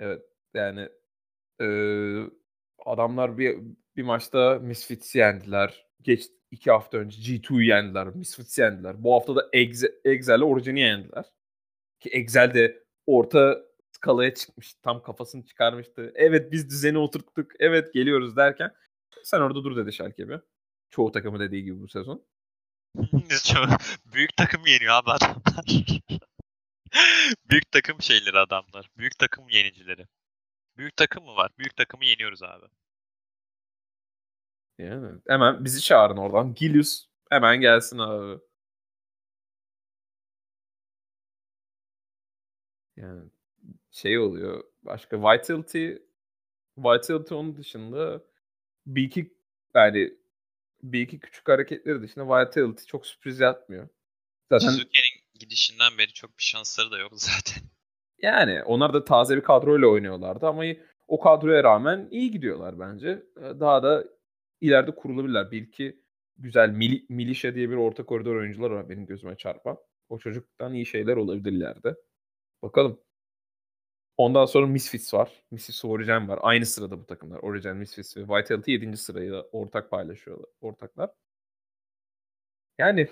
[0.00, 0.22] Evet
[0.54, 0.88] yani
[1.60, 2.30] eee,
[2.86, 3.58] adamlar bir
[3.96, 5.86] bir maçta Misfits'i yendiler.
[6.02, 8.06] Geç iki hafta önce G2'yu yendiler.
[8.06, 9.04] Misfits'i yendiler.
[9.04, 9.48] Bu hafta da
[10.04, 11.24] Excel'le Origin'i yendiler.
[12.00, 13.62] Ki Excel de orta
[14.00, 14.74] skalaya çıkmış.
[14.74, 16.12] Tam kafasını çıkarmıştı.
[16.14, 17.52] Evet biz düzeni oturttuk.
[17.58, 18.74] Evet geliyoruz derken
[19.24, 20.40] sen orada dur dedi Schalke bir.
[20.90, 22.24] Çoğu takımı dediği gibi bu sezon.
[23.44, 23.68] Çok
[24.14, 25.64] büyük takım yeniyor abi adamlar.
[27.50, 28.90] büyük takım şeyleri adamlar.
[28.98, 30.06] Büyük takım yenicileri.
[30.76, 31.50] Büyük takım mı var?
[31.58, 32.66] Büyük takımı yeniyoruz abi.
[34.78, 36.54] Yani hemen bizi çağırın oradan.
[36.54, 38.40] Gilius hemen gelsin abi.
[42.96, 43.30] Yani
[44.02, 44.64] şey oluyor.
[44.82, 45.92] Başka Vitality
[46.78, 48.24] Vitality onun dışında
[48.86, 49.34] bir iki
[49.74, 50.14] yani
[50.82, 53.88] bir iki küçük hareketleri dışında Vitality çok sürpriz yapmıyor.
[54.52, 57.62] Zaten Suzuki'nin gidişinden beri çok bir şansları da yok zaten.
[58.22, 60.64] yani onlar da taze bir kadroyla oynuyorlardı ama
[61.08, 63.22] o kadroya rağmen iyi gidiyorlar bence.
[63.36, 64.04] Daha da
[64.60, 65.50] ileride kurulabilirler.
[65.50, 66.02] Bir iki
[66.38, 69.78] güzel Mil Milişe diye bir orta koridor oyuncular var benim gözüme çarpan.
[70.08, 71.94] O çocuktan iyi şeyler olabilir ileride.
[72.62, 73.00] Bakalım.
[74.20, 75.30] Ondan sonra Misfits var.
[75.50, 76.38] Misfits Origin var.
[76.42, 77.38] Aynı sırada bu takımlar.
[77.38, 78.96] Origin, Misfits ve Vitality 7.
[78.96, 80.46] sırayı da ortak paylaşıyorlar.
[80.60, 81.10] Ortaklar.
[82.78, 83.08] Yani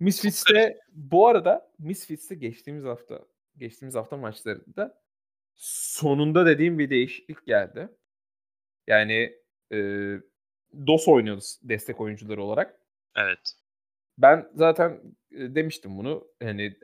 [0.00, 3.24] Misfits'te bu arada Misfits'te geçtiğimiz hafta
[3.56, 5.02] geçtiğimiz hafta maçlarında
[5.54, 7.88] sonunda dediğim bir değişiklik geldi.
[8.86, 9.36] Yani
[9.72, 9.76] e,
[10.86, 12.80] DOS oynuyoruz destek oyuncuları olarak.
[13.16, 13.52] Evet.
[14.18, 15.00] Ben zaten
[15.30, 16.28] demiştim bunu.
[16.40, 16.76] Yani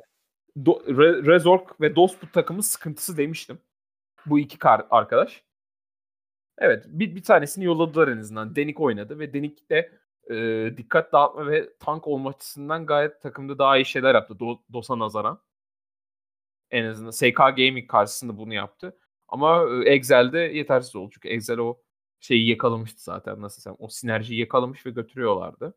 [0.56, 3.59] Do, Re, Rezork ve DOS bu takımın sıkıntısı demiştim.
[4.26, 5.44] Bu iki kar, arkadaş.
[6.59, 8.56] Evet bir, bir tanesini yolladılar en azından.
[8.56, 9.93] Denik oynadı ve Denik de
[10.31, 14.98] e, dikkat dağıtma ve tank olma açısından gayet takımda daha iyi şeyler yaptı Do, DOS'a
[14.98, 15.43] nazaran.
[16.70, 18.98] En azından SK Gaming karşısında bunu yaptı.
[19.28, 21.10] Ama e, Excel'de yetersiz oldu.
[21.14, 21.82] Çünkü Excel o
[22.20, 23.76] şeyi yakalamıştı zaten nasıl desem.
[23.78, 25.74] O sinerjiyi yakalamış ve götürüyorlardı.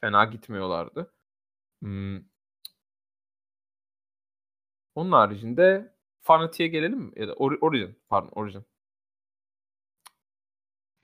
[0.00, 1.12] Fena gitmiyorlardı.
[1.82, 2.35] Hmm.
[4.96, 5.92] Onun haricinde
[6.22, 7.12] Fanatic'e gelelim mi?
[7.16, 7.98] Ya da Or- Origin.
[8.08, 8.64] Pardon Origin.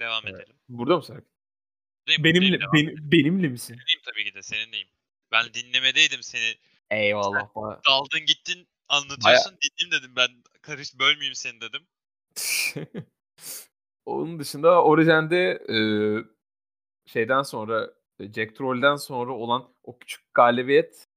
[0.01, 0.35] Devam Evet.
[0.41, 0.57] edelim.
[0.69, 1.15] Burada mısın?
[1.15, 2.25] Serkan?
[2.25, 2.97] Benimle, edelim.
[3.13, 3.75] benimle misin?
[3.75, 4.89] Seninleyim tabii ki de seninleyim.
[5.33, 6.55] Ben dinlemedeydim seni.
[6.91, 7.55] Eyvallah.
[7.55, 7.81] bana.
[7.89, 9.59] Daldın gittin anlatıyorsun.
[9.63, 10.29] Dinleyeyim dedim ben.
[10.63, 11.87] Karış bölmeyeyim seni dedim.
[14.07, 15.77] Onun dışında Origin'de e,
[17.07, 21.09] şeyden sonra e, Jack Troll'den sonra olan o küçük galibiyet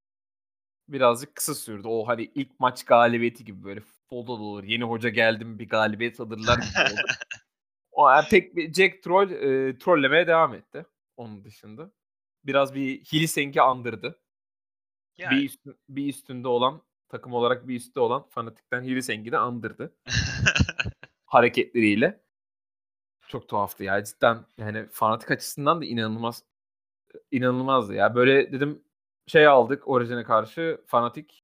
[0.87, 1.87] birazcık kısa sürdü.
[1.87, 4.63] O hani ilk maç galibiyeti gibi böyle futbolda da olur.
[4.63, 7.01] Yeni hoca geldim bir galibiyet alırlar gibi oldu.
[7.91, 10.85] O yani pek bir Jack Troll e, trollemeye devam etti.
[11.17, 11.91] Onun dışında.
[12.45, 14.19] Biraz bir Hiliseng'i andırdı.
[15.17, 15.37] Yani.
[15.37, 19.95] Bir, üstü- bir üstünde olan takım olarak bir üstte olan fanatikten Hiliseng'i de andırdı
[21.25, 22.21] hareketleriyle.
[23.27, 26.43] Çok tuhaftı ya cidden yani fanatik açısından da inanılmaz
[27.31, 28.15] inanılmazdı ya.
[28.15, 28.83] Böyle dedim
[29.27, 31.43] şey aldık Origin'e karşı fanatik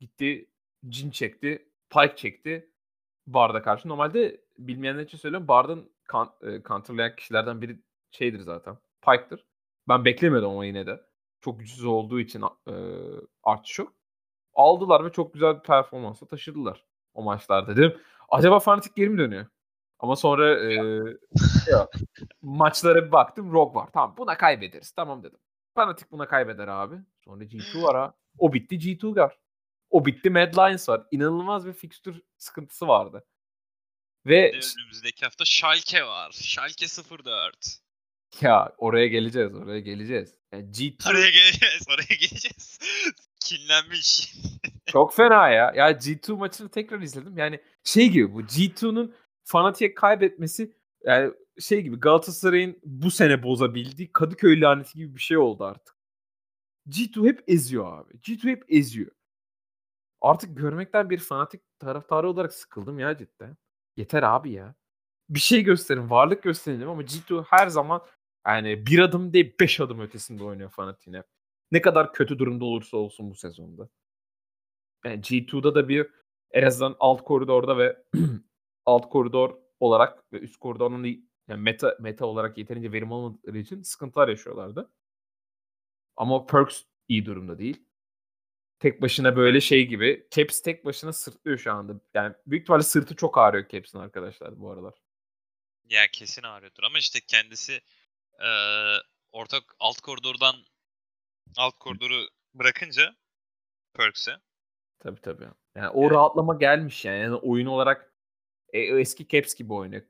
[0.00, 0.50] gitti
[0.88, 2.70] cin çekti, Pike çekti
[3.26, 3.88] Bard'a karşı.
[3.88, 7.80] Normalde bilmeyenler için söylüyorum Bard'ın kan, e, counterlayan kişilerden biri
[8.10, 8.78] şeydir zaten.
[9.02, 9.46] Pike'dır.
[9.88, 11.00] Ben beklemiyordum ama yine de.
[11.40, 12.74] Çok güçsüz olduğu için e,
[13.42, 13.94] Arch'u.
[14.54, 16.84] Aldılar ve çok güzel bir performansla taşıdılar
[17.14, 18.00] o maçlarda dedim.
[18.28, 19.46] Acaba fanatik geri mi dönüyor?
[19.98, 21.00] Ama sonra e,
[22.42, 23.88] maçlara bir baktım Rogue var.
[23.92, 24.92] Tamam buna kaybederiz.
[24.92, 25.38] Tamam dedim.
[25.74, 26.96] Fanatik buna kaybeder abi.
[27.24, 28.14] Sonra G2 var ha.
[28.38, 29.38] O bitti G2 var.
[29.90, 31.06] O bitti Mad Lions var.
[31.10, 33.24] İnanılmaz bir fikstür sıkıntısı vardı.
[34.26, 36.30] Ve önümüzdeki hafta Schalke var.
[36.32, 37.78] Schalke 04.
[38.40, 40.34] ya oraya geleceğiz, oraya geleceğiz.
[40.52, 41.86] Yani G2 Oraya geleceğiz.
[41.88, 42.78] Oraya geleceğiz.
[43.40, 44.34] Kinlenmiş.
[44.86, 45.72] çok fena ya.
[45.76, 47.38] Ya G2 maçını tekrar izledim.
[47.38, 49.14] Yani şey gibi bu G2'nun
[49.44, 55.64] Fanatik'e kaybetmesi yani şey gibi Galatasaray'ın bu sene bozabildiği Kadıköy laneti gibi bir şey oldu
[55.64, 55.93] artık.
[56.88, 58.12] G2 hep eziyor abi.
[58.18, 59.10] G2 hep eziyor.
[60.20, 63.56] Artık görmekten bir fanatik taraftarı olarak sıkıldım ya cidden.
[63.96, 64.74] Yeter abi ya.
[65.28, 68.02] Bir şey gösterin, varlık gösterelim ama G2 her zaman
[68.46, 71.22] Yani bir adım değil beş adım ötesinde oynuyor Fnatic yine.
[71.72, 73.88] Ne kadar kötü durumda olursa olsun bu sezonda.
[75.04, 76.10] Yani G2'da da bir
[76.50, 78.02] en azından alt koridorda ve
[78.86, 81.04] alt koridor olarak ve üst koridorun
[81.48, 84.90] yani meta meta olarak yeterince verim olmadıkları için sıkıntılar yaşıyorlardı.
[86.16, 87.84] Ama Perks iyi durumda değil.
[88.78, 90.28] Tek başına böyle şey gibi.
[90.30, 92.00] Caps tek başına sırtlıyor şu anda.
[92.14, 94.94] Yani büyük ihtimalle sırtı çok ağrıyor Caps'in arkadaşlar bu aralar.
[95.84, 97.80] Ya kesin ağrıyordur ama işte kendisi
[98.38, 98.48] e,
[99.32, 100.56] ortak alt koridordan
[101.56, 103.16] alt koridoru bırakınca
[103.94, 104.36] Perks'e
[104.98, 105.48] Tabii tabii.
[105.74, 106.12] Yani o evet.
[106.12, 107.18] rahatlama gelmiş yani.
[107.18, 108.14] yani oyun olarak
[108.72, 110.02] e, eski Caps gibi oynuyor.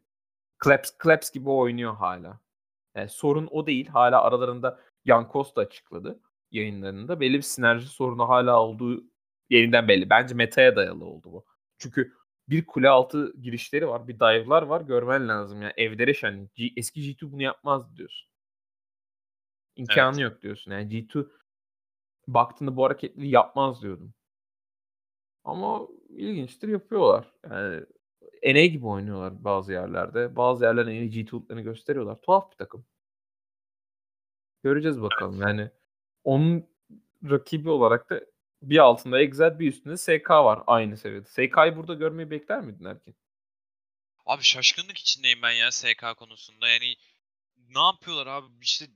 [0.65, 2.41] Claps, Claps gibi oynuyor hala.
[2.97, 3.87] Yani sorun o değil.
[3.87, 6.21] Hala aralarında Jan Costa açıkladı
[6.51, 7.21] yayınlarında.
[7.21, 9.05] Belli bir sinerji sorunu hala olduğu
[9.51, 10.11] yeniden belli.
[10.11, 11.45] Bence metaya dayalı oldu bu.
[11.79, 12.13] Çünkü
[12.49, 14.09] bir kule altı girişleri var.
[14.09, 14.81] Bir dive'lar var.
[14.81, 15.63] Görmen lazım.
[15.63, 18.31] Yani evlere yani G, eski G2 bunu yapmaz diyorsun.
[19.77, 20.33] İmkanı evet.
[20.33, 20.73] yok diyorsun.
[20.73, 21.29] Yani G2
[22.29, 24.15] baktığında bu hareketleri yapmaz diyordum.
[25.45, 27.33] Ama ilginçtir yapıyorlar.
[27.51, 27.85] Yani
[28.45, 30.37] NA gibi oynuyorlar bazı yerlerde.
[30.37, 32.21] Bazı yerlerde NA G2'larını gösteriyorlar.
[32.23, 32.87] Tuhaf bir takım.
[34.65, 35.41] Göreceğiz bakalım.
[35.41, 35.71] Yani
[36.25, 36.67] onun
[37.31, 38.21] rakibi olarak da
[38.63, 41.27] bir altında Excel bir üstünde SK var aynı seviyede.
[41.29, 43.17] SK'yı burada görmeyi bekler miydin Erkin?
[44.27, 46.69] Abi şaşkınlık içindeyim ben ya SK konusunda.
[46.69, 46.97] Yani
[47.57, 48.47] ne yapıyorlar abi?
[48.63, 48.87] İşte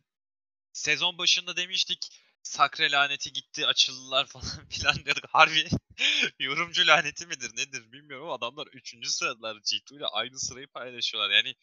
[0.72, 5.24] sezon başında demiştik Sakre laneti gitti açıldılar falan filan diyorduk.
[5.28, 5.68] Harbi
[6.38, 9.08] yorumcu laneti midir nedir bilmiyorum ama adamlar 3.
[9.08, 11.30] sıradılar G2 ile aynı sırayı paylaşıyorlar.
[11.30, 11.54] Yani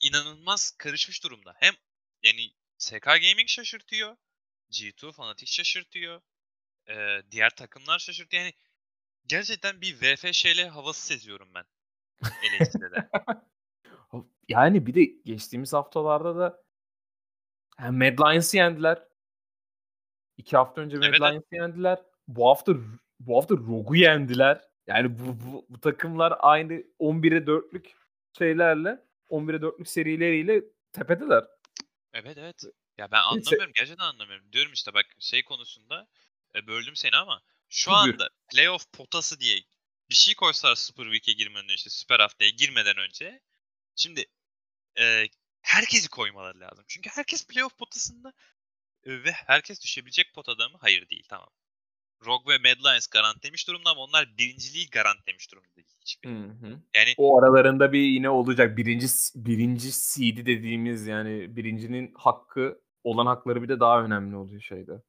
[0.00, 1.54] inanılmaz karışmış durumda.
[1.56, 1.74] Hem
[2.22, 2.50] yani
[2.80, 4.16] SK Gaming şaşırtıyor.
[4.70, 6.20] G2 Fnatic şaşırtıyor.
[6.88, 8.42] Ee, diğer takımlar şaşırtıyor.
[8.42, 8.54] Yani
[9.26, 11.64] gerçekten bir VFŞL havası seziyorum ben.
[12.24, 13.10] LHC'de
[14.50, 16.62] yani bir de geçtiğimiz haftalarda da
[17.80, 19.02] yani Mad Lions'ı yendiler.
[20.36, 21.20] İki hafta önce Mad evet.
[21.20, 21.98] Lions'ı yendiler.
[22.28, 22.72] Bu hafta
[23.20, 24.60] bu hafta Rogue'u yendiler.
[24.86, 27.86] Yani bu, bu, bu takımlar aynı 11'e 4'lük
[28.38, 30.62] şeylerle 11'e 4'lük serileriyle
[30.92, 31.44] tepedeler.
[32.12, 32.62] Evet evet.
[32.98, 33.72] Ya ben anlamıyorum.
[33.74, 34.52] Gerçekten anlamıyorum.
[34.52, 36.08] Diyorum işte bak şey konusunda
[36.54, 38.12] e, böldüm seni ama şu Buyur.
[38.12, 39.62] anda playoff potası diye
[40.10, 43.40] bir şey koysalar Super Week'e girmeden önce, işte Super Hafta'ya girmeden önce
[43.96, 44.26] şimdi
[44.98, 45.26] e,
[45.62, 46.84] herkesi koymaları lazım.
[46.88, 48.32] Çünkü herkes playoff potasında
[49.04, 50.78] e, ve herkes düşebilecek potada mı?
[50.80, 51.50] Hayır değil tamam.
[52.26, 56.30] Rogue ve Mad Lions garantilemiş durumda ama onlar birinciliği garantilemiş durumda değil hiçbir.
[56.30, 56.80] Hı hı.
[56.96, 63.62] Yani o aralarında bir yine olacak birinci birinci seed'i dediğimiz yani birincinin hakkı olan hakları
[63.62, 65.02] bir de daha önemli oluyor şeyde.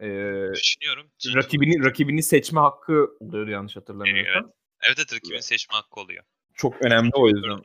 [0.00, 1.10] Ee, Düşünüyorum.
[1.34, 4.44] Rakibini rakibini seçme hakkı oluyor yanlış hatırlamıyorsam.
[4.44, 4.54] Evet.
[4.88, 6.24] Evet, evet rakibini seçme hakkı oluyor.
[6.54, 7.64] Çok önemli o yüzden.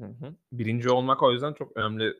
[0.00, 0.34] Hı hı.
[0.52, 2.14] Birinci olmak o yüzden çok önemli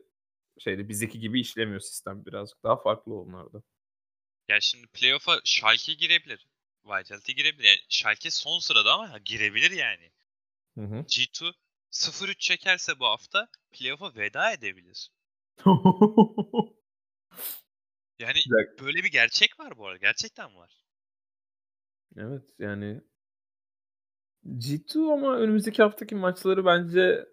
[0.59, 0.89] şeydi.
[0.89, 2.25] Bizdeki gibi işlemiyor sistem.
[2.25, 3.63] Birazcık daha farklı onlarda.
[4.47, 6.47] Ya şimdi playoff'a Schalke girebilir.
[6.85, 7.63] Vitality girebilir.
[7.63, 10.11] Yani Schalke son sırada ama girebilir yani.
[10.75, 10.95] Hı hı.
[10.95, 11.53] G2
[11.91, 15.11] 0-3 çekerse bu hafta playoff'a veda edebilir.
[18.19, 18.39] yani
[18.81, 19.97] böyle bir gerçek var bu arada.
[19.97, 20.81] Gerçekten var.
[22.17, 23.01] Evet yani
[24.45, 27.25] G2 ama önümüzdeki haftaki maçları bence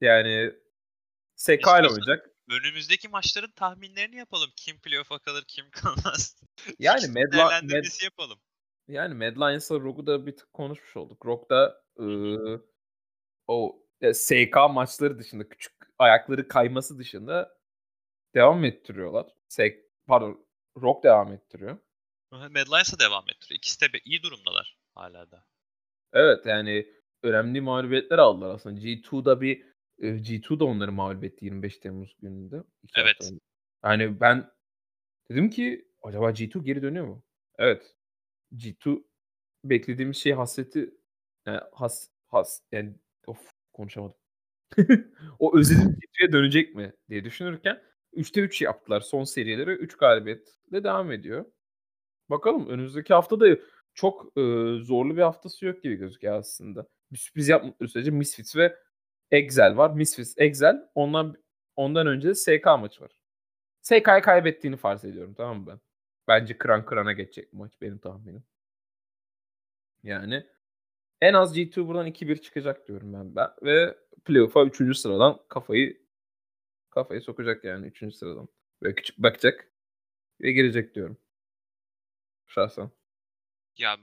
[0.00, 0.52] yani
[1.36, 2.35] SK ile oynayacak.
[2.50, 4.50] Önümüzdeki maçların tahminlerini yapalım.
[4.56, 6.36] Kim playoff'a kalır, kim kalmaz.
[6.78, 8.38] Yani Mad, Mad yapalım.
[8.88, 11.26] Yani Mad Lions'la Rogue'u da bir tık konuşmuş olduk.
[11.26, 12.64] Rogue'da ıı,
[13.46, 17.58] o ya, SK maçları dışında küçük ayakları kayması dışında
[18.34, 19.26] devam ettiriyorlar.
[19.48, 20.46] S pardon
[20.82, 21.78] Rogue devam ettiriyor.
[22.30, 23.58] Mad Lions'a devam ettiriyor.
[23.58, 25.46] İkisi de iyi durumdalar hala da.
[26.12, 26.86] Evet yani
[27.22, 28.80] önemli mağlubiyetler aldılar aslında.
[28.80, 32.62] G2'da bir G2 da onları mağlup etti 25 Temmuz gününde.
[32.96, 33.30] Evet.
[33.84, 34.50] Yani ben
[35.30, 37.24] dedim ki acaba G2 geri dönüyor mu?
[37.58, 37.96] Evet.
[38.56, 39.04] G2
[39.64, 40.90] beklediğimiz şey hasreti
[41.46, 42.94] yani has has yani
[43.26, 44.16] of konuşamadım.
[45.38, 47.82] o özledim G2'ye dönecek mi diye düşünürken
[48.12, 49.70] 3'te 3 yaptılar son serileri.
[49.70, 51.44] 3 galibiyetle devam ediyor.
[52.30, 53.46] Bakalım önümüzdeki hafta da
[53.94, 54.40] çok e,
[54.80, 56.86] zorlu bir haftası yok gibi gözüküyor aslında.
[57.12, 58.76] Bir sürpriz yapmadıkları sürece Misfits ve
[59.30, 59.90] Excel var.
[59.90, 60.88] Misfits, Excel.
[60.94, 61.36] Ondan
[61.76, 63.20] ondan önce de SK maçı var.
[63.82, 65.80] SK'yı kaybettiğini farz ediyorum tamam mı ben?
[66.28, 68.44] Bence kıran kırana geçecek maç benim tahminim.
[70.02, 70.46] Yani
[71.20, 73.36] en az G2 buradan 2-1 çıkacak diyorum ben.
[73.36, 73.50] ben.
[73.62, 74.98] Ve playoff'a 3.
[74.98, 76.02] sıradan kafayı
[76.90, 78.14] kafayı sokacak yani 3.
[78.14, 78.48] sıradan.
[78.82, 79.72] Böyle küçük bakacak
[80.40, 81.18] ve girecek diyorum.
[82.46, 82.90] Şahsen.
[83.78, 83.96] Ya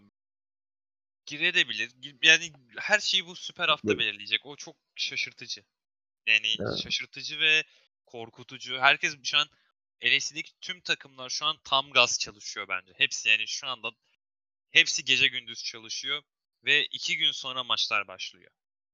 [1.25, 1.91] girebilir.
[2.23, 4.45] Yani her şeyi bu süper hafta belirleyecek.
[4.45, 5.63] O çok şaşırtıcı.
[6.27, 6.79] Yani Evet.
[6.83, 7.63] şaşırtıcı ve
[8.05, 8.77] korkutucu.
[8.79, 9.47] Herkes şu an
[10.03, 12.93] LAC'deki tüm takımlar şu an tam gaz çalışıyor bence.
[12.97, 13.91] Hepsi yani şu anda
[14.71, 16.23] hepsi gece gündüz çalışıyor
[16.63, 18.51] ve iki gün sonra maçlar başlıyor.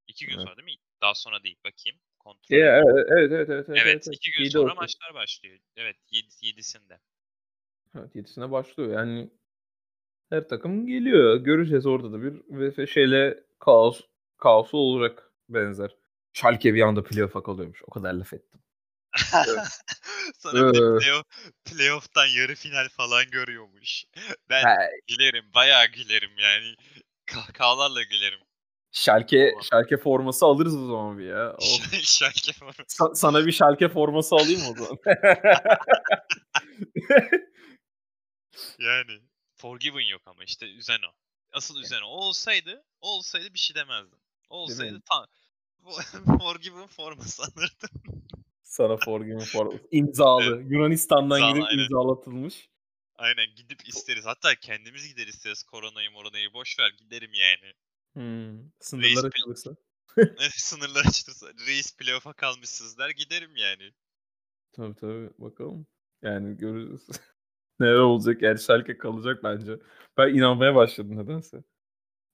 [0.07, 0.43] İki gün Evet.
[0.43, 0.81] sonra değil mi?
[1.01, 1.57] Daha sonra değil.
[1.63, 1.99] Bakayım.
[2.19, 2.57] Kontrol.
[2.57, 4.75] Ya, evet, evet, evet, evet, evet, iki gün sonra olsun.
[4.75, 5.59] maçlar başlıyor.
[5.75, 6.99] Evet, yedi, yedisinde.
[7.95, 8.93] Evet, yedisine başlıyor.
[8.93, 9.29] Yani
[10.29, 11.35] her takım geliyor.
[11.35, 14.01] Göreceğiz orada da bir ve şeyle kaos
[14.37, 15.95] kaosu olacak benzer.
[16.33, 17.81] Schalke bir anda playoff'a kalıyormuş.
[17.87, 18.61] O kadar laf ettim.
[20.39, 21.01] Sonra bir de Evet.
[21.01, 21.25] playoff,
[21.65, 24.03] playoff'tan yarı final falan görüyormuş.
[24.49, 24.75] Ben Ha,
[25.07, 26.75] gülerim, bayağı gülerim yani.
[27.25, 28.39] Kahkahalarla gülerim.
[29.05, 29.63] Tamam.
[29.63, 31.55] Schalke forması alırız o zaman bir ya.
[32.59, 32.71] Falan.
[32.71, 34.97] Sa- sana bir Schalke forması alayım o zaman.
[38.79, 39.28] Yani
[39.59, 41.11] Forgiven yok ama işte üzen o.
[41.51, 42.05] Asıl üzen o.
[42.05, 44.19] O olsaydı, olsaydı bir şey demezdim.
[44.49, 45.25] O olsaydı tam
[46.39, 47.89] Forgiven forması alırdım.
[48.63, 49.87] sana Forgiven forması.
[49.91, 50.61] İmzalı.
[50.61, 51.83] Yunanistan'dan İmzalı, gidip aynen.
[51.83, 52.69] imzalatılmış.
[53.15, 54.25] Aynen gidip isteriz.
[54.25, 56.53] Hatta kendimiz gider isteriz koronayı moronayı.
[56.53, 57.73] Boş ver giderim yani.
[58.13, 58.71] Hmm.
[58.79, 59.75] Sınırlar Reis- açılırsa.
[60.51, 61.47] Sınırlar açılırsa.
[61.67, 63.91] Reis playoff'a kalmışsınız der giderim yani.
[64.73, 65.87] Tabii tabii bakalım.
[66.21, 67.07] Yani görürüz.
[67.79, 69.71] Neler olacak yani Schalke kalacak bence.
[70.17, 71.57] Ben inanmaya başladım nedense.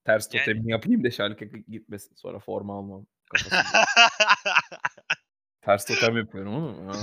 [0.06, 2.16] Ters Yani- yapayım da Schalke gitmesin.
[2.16, 3.06] Sonra forma almam.
[5.62, 6.90] Ters totem yapıyorum.
[6.90, 6.94] Aa.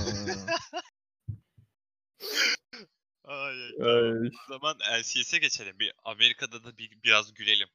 [3.23, 4.27] Ay, ay, Ay.
[4.27, 5.79] O zaman LCS'e geçelim.
[5.79, 7.67] Bir Amerika'da da bir, biraz gülelim.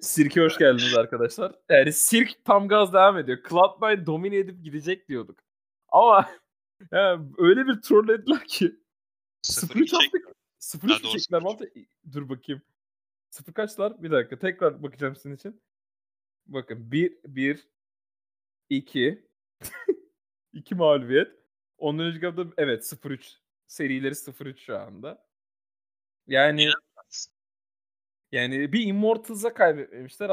[0.00, 1.52] Sirke hoş geldiniz arkadaşlar.
[1.70, 3.38] Yani sirk tam gaz devam ediyor.
[3.38, 5.38] Cloud9 domine edip gidecek diyorduk.
[5.88, 6.28] Ama
[6.92, 8.76] ya öyle bir trollediler ki
[9.42, 10.28] 0 0-3 attık.
[10.60, 11.40] 0-3 Ha, doğru, çektiler.
[11.40, 11.44] 0-3.
[11.44, 12.62] Vallahi- Dur bakayım.
[13.30, 14.02] 0 kaçlar?
[14.02, 14.38] Bir dakika.
[14.38, 15.62] Tekrar bakacağım sizin için.
[16.46, 17.68] Bakın 1 1
[18.70, 19.26] 2
[20.52, 21.28] 2 mağlubiyet.
[21.78, 23.36] Ondan önceki hafta evet 0-3.
[23.68, 25.28] Serileri 0-3 şu anda.
[26.26, 26.70] Yani
[28.32, 30.30] yani bir Immortals'a kaybetmemişler.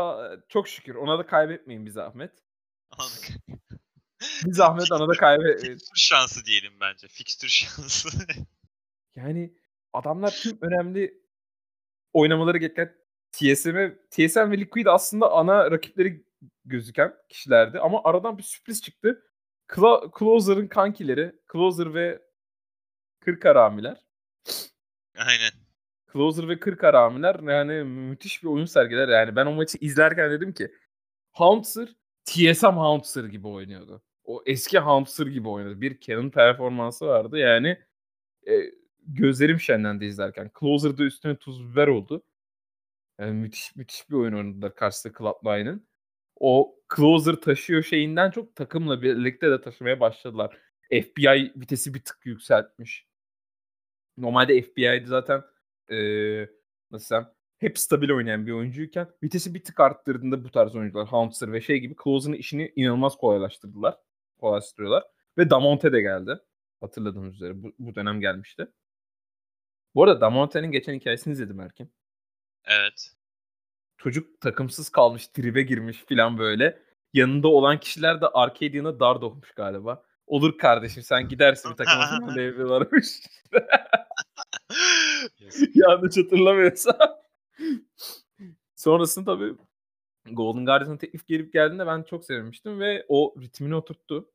[0.50, 0.96] Çok şükür.
[0.96, 2.32] Ona da kaybetmeyin bir zahmet.
[2.90, 3.30] Anladık.
[4.46, 5.62] Bir zahmet ona da kaybet.
[5.62, 7.08] Fikstür şansı diyelim bence.
[7.08, 8.10] Fikstür şansı.
[9.16, 9.54] Yani
[9.94, 11.22] adamlar tüm önemli
[12.14, 12.96] oynamaları gereken
[13.32, 13.78] TSM,
[14.12, 16.26] TSM ve Liquid aslında ana rakipleri
[16.66, 17.80] gözüken kişilerdi.
[17.80, 19.24] Ama aradan bir sürpriz çıktı.
[19.70, 22.25] Cla- Closer'ın kankileri, Closer ve
[23.26, 23.98] 40 haramiler.
[25.18, 25.52] Aynen.
[26.14, 29.08] Closer ve 40 haramiler yani müthiş bir oyun sergiler.
[29.08, 30.72] Yani ben o maçı izlerken dedim ki
[31.32, 31.90] Haunter
[32.26, 34.02] TSM Haunter gibi oynuyordu.
[34.24, 35.82] O eski Haunter gibi oynadı.
[35.82, 37.38] Bir Canon performansı vardı.
[37.38, 37.80] Yani
[38.48, 38.54] e,
[39.08, 40.52] gözlerim şenlendi izlerken.
[40.60, 42.24] Closer'da üstüne tuz biber oldu.
[43.20, 45.88] Yani müthiş müthiş bir oyun oynadılar karşısında Cloud9'ın.
[46.40, 50.58] O Closer taşıyor şeyinden çok takımla birlikte de taşımaya başladılar.
[50.92, 53.08] FBI vitesi bir tık yükseltmiş.
[54.18, 55.44] Normalde FBI'de zaten
[55.90, 56.50] eee
[56.92, 61.54] nasıl desem hep stabil oynayan bir oyuncuyken vitesi bir tık arttırdığında bu tarz oyuncular Hunter
[61.54, 63.98] ve şey gibi Closer'ın işini inanılmaz kolaylaştırdılar.
[64.40, 65.04] Kolaylaştırıyorlar.
[65.38, 66.40] Ve Damonte de geldi.
[66.82, 68.68] Hatırladığınız üzere bu, bu dönem gelmişti.
[69.96, 71.92] Bu arada Damonte'nin geçen hikayesini izledim Erkin.
[72.66, 73.12] Evet.
[73.98, 76.82] Çocuk takımsız kalmış, tribe girmiş falan böyle.
[77.14, 80.04] Yanında olan kişiler de Arcadian'a dar dokmuş galiba.
[80.28, 83.08] Olur kardeşim sen gidersin bir diye yapıyorlarmış.
[85.40, 85.76] Yazık.
[85.76, 86.96] Yanlış hatırlamıyorsam.
[88.76, 89.56] Sonrasında tabii
[90.32, 94.30] Golden Guardians'ın teklif gelip geldiğinde ben çok sevmiştim ve o ritmini oturttu.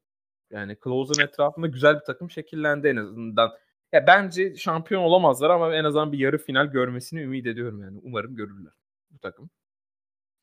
[0.50, 3.50] Yani Closer'ın etrafında güzel bir takım şekillendi en azından.
[3.92, 8.00] Ya bence şampiyon olamazlar ama en azından bir yarı final görmesini ümit ediyorum yani.
[8.02, 8.72] Umarım görürler
[9.10, 9.50] bu takım.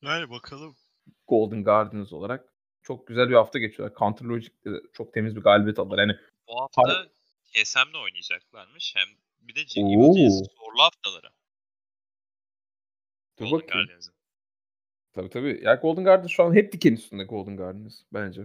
[0.02, 0.76] Yani bakalım.
[1.28, 2.44] Golden Guardians olarak
[2.82, 3.98] çok güzel bir hafta geçiyorlar.
[3.98, 5.98] Counter Logic'te de çok temiz bir galibiyet aldılar.
[5.98, 6.18] Yani
[6.48, 7.08] Bu hafta
[7.44, 8.96] TSM'le oynayacaklarmış.
[8.96, 9.08] Hem
[9.40, 10.16] bir de Oo.
[10.16, 11.30] Evil zorlu haftaları.
[13.38, 13.86] dur Golden bakayım.
[13.86, 14.14] Guardians'ın.
[15.12, 15.60] Tabii tabii.
[15.64, 18.42] Ya Golden Guardians şu an hep diken üstünde Golden Guardians bence.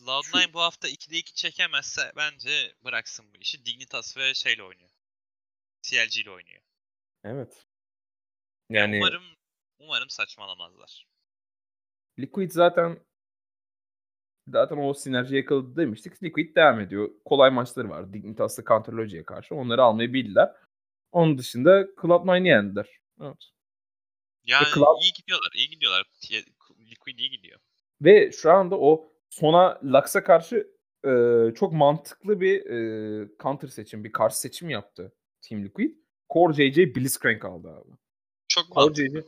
[0.00, 3.66] Cloud9 bu hafta 2'de 2 çekemezse bence bıraksın bu işi.
[3.66, 4.90] Dignitas ve şeyle oynuyor.
[5.82, 6.62] CLG ile oynuyor.
[7.24, 7.66] Evet.
[8.70, 9.24] Yani Umarım
[9.78, 11.06] umarım saçmalamazlar.
[12.18, 13.00] Liquid zaten
[14.52, 16.22] zaten o sinerji yakaladı demiştik.
[16.22, 17.10] Liquid devam ediyor.
[17.24, 18.12] Kolay maçları var.
[18.12, 19.54] Dignitas'la Counter Logic'e karşı.
[19.54, 20.52] Onları almayı bildiler.
[21.12, 22.88] Onun dışında Cloud9'ı yendiler.
[23.20, 23.50] Evet.
[24.44, 26.04] Yani Cloud- iyi gidiyorlar, iyi gidiyorlar.
[26.90, 27.60] Liquid iyi gidiyor.
[28.00, 30.70] Ve şu anda o sona Lux'a karşı
[31.04, 31.10] e,
[31.54, 35.12] çok mantıklı bir e, counter seçim, bir karşı seçim yaptı
[35.42, 35.96] Team Liquid.
[36.32, 37.90] Core JJ Blitzcrank aldı abi.
[38.48, 39.20] Çok Core mantıklı.
[39.20, 39.26] JJ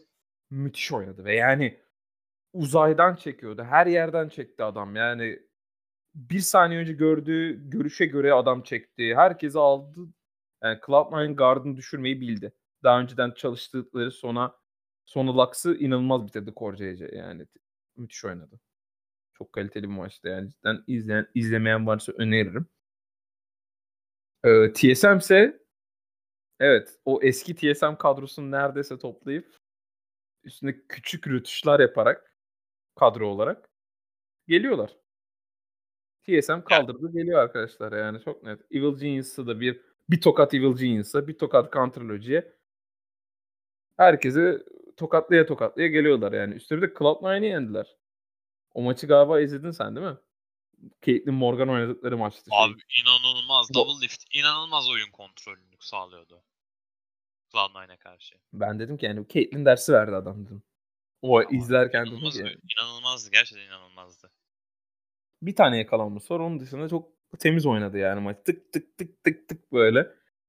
[0.51, 1.80] müthiş oynadı ve yani
[2.52, 3.64] uzaydan çekiyordu.
[3.64, 4.97] Her yerden çekti adam.
[4.97, 5.39] Yani
[6.14, 9.14] bir saniye önce gördüğü görüşe göre adam çekti.
[9.14, 10.01] Herkesi aldı.
[10.62, 12.52] Yani Cloud9 guard'ını düşürmeyi bildi.
[12.82, 14.55] Daha önceden çalıştıkları sona
[15.05, 17.47] sonu Lux'ı inanılmaz bitirdi Core yani.
[17.97, 18.60] Müthiş oynadı.
[19.35, 20.51] Çok kaliteli bir maçtı yani.
[20.51, 22.66] Cidden izleyen, izlemeyen varsa öneririm.
[24.44, 25.62] Ee, TSM ise
[26.60, 29.56] evet o eski TSM kadrosunu neredeyse toplayıp
[30.44, 32.30] üstünde küçük rütuşlar yaparak
[33.01, 33.68] kadro olarak
[34.48, 34.97] geliyorlar.
[36.22, 38.60] TSM kaldırdı geliyor arkadaşlar yani çok net.
[38.70, 42.52] Evil Genius'ı da bir bir tokat Evil Genius'a, bir tokat Counterlogy'ye
[43.97, 44.59] herkesi
[44.97, 46.55] tokatlaya tokatlaya geliyorlar yani.
[46.55, 47.97] Üstüne de Cloud9'ı yendiler.
[48.74, 50.16] O maçı galiba izledin sen değil mi?
[51.02, 52.51] Caitlyn Morgan oynadıkları maçtı.
[52.51, 53.02] Abi şey.
[53.02, 53.74] inanılmaz.
[53.74, 54.24] Double lift.
[54.35, 56.43] inanılmaz oyun kontrolünü sağlıyordu.
[57.52, 58.35] Cloud9'a karşı.
[58.52, 60.62] Ben dedim ki yani Caitlyn dersi verdi adam dedim.
[61.22, 62.59] O izlerken ki.
[62.78, 63.30] İnanılmazdı.
[63.30, 64.30] Gerçekten inanılmazdı.
[65.42, 66.40] Bir tane yakalanması var.
[66.40, 68.36] Onun dışında çok temiz oynadı yani maç.
[68.44, 70.09] Tık tık tık tık tık böyle.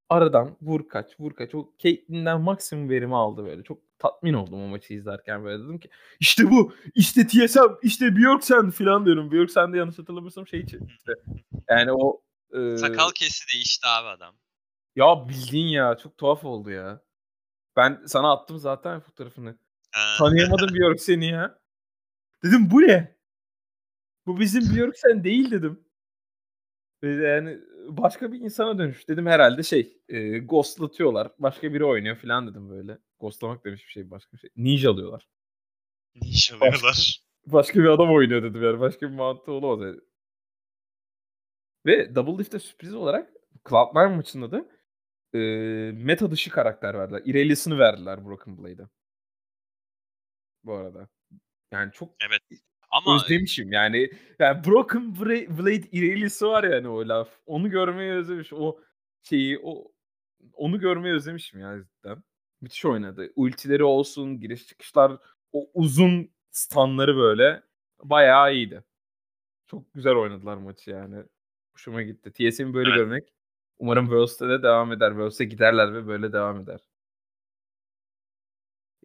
[0.09, 1.55] Aradan vur kaç vur kaç.
[1.55, 3.63] O Caitlyn'den maksimum verimi aldı böyle.
[3.63, 5.89] Çok tatmin oldum o maçı izlerken böyle dedim ki
[6.19, 9.31] işte bu işte TSM işte Björksen falan diyorum.
[9.31, 11.13] Björksen de yanlış hatırlamıyorsam şey için işte.
[11.69, 12.21] Yani o
[12.53, 12.77] e...
[12.77, 14.35] sakal kesi değişti abi adam.
[14.95, 17.01] Ya bildiğin ya çok tuhaf oldu ya.
[17.75, 19.57] Ben sana attım zaten fotoğrafını.
[20.17, 21.59] Tanıyamadım Björksen'i ya.
[22.43, 23.15] Dedim bu ne?
[24.25, 25.83] Bu bizim Björksen değil dedim.
[27.03, 29.07] Yani başka bir insana dönüş.
[29.07, 31.31] Dedim herhalde şey e, ghostlatıyorlar.
[31.39, 32.97] Başka biri oynuyor falan dedim böyle.
[33.19, 34.49] Ghostlamak demiş bir şey başka bir şey.
[34.55, 35.27] Ninja alıyorlar.
[36.15, 36.81] Ninja alıyorlar.
[36.83, 38.79] Başka, başka bir adam oynuyor dedim yani.
[38.79, 39.99] Başka bir mantığı olamaz yani.
[41.85, 43.33] Ve Double Lift'te sürpriz olarak
[43.65, 44.65] Cloud9 maçında da
[45.33, 45.39] e,
[45.91, 47.21] meta dışı karakter verdiler.
[47.25, 48.87] Irelius'ını verdiler Broken Blade'e.
[50.63, 51.07] Bu arada.
[51.71, 52.61] Yani çok evet.
[52.91, 54.09] Ama özlemişim yani.
[54.39, 57.29] Yani Broken Blade Irelius'u var yani o laf.
[57.45, 58.53] Onu görmeyi özlemiş.
[58.53, 58.79] O
[59.23, 59.91] şeyi o
[60.53, 62.23] onu görmeyi özlemişim ya cidden.
[62.61, 63.31] Müthiş oynadı.
[63.35, 65.17] Ultileri olsun, giriş çıkışlar,
[65.51, 67.63] o uzun stanları böyle
[68.03, 68.83] bayağı iyiydi.
[69.67, 71.23] Çok güzel oynadılar maçı yani.
[71.73, 72.31] Hoşuma gitti.
[72.31, 72.97] TSM'i böyle evet.
[72.97, 73.33] görmek
[73.81, 75.09] umarım Worlds'te de devam eder.
[75.09, 76.79] Worlds'e giderler ve böyle devam eder.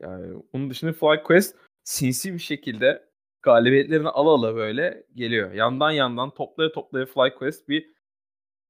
[0.00, 3.08] Yani onun dışında Fly Quest sinsi bir şekilde
[3.42, 5.52] galibiyetlerini ala ala böyle geliyor.
[5.52, 7.90] Yandan yandan toplaya toplaya FlyQuest bir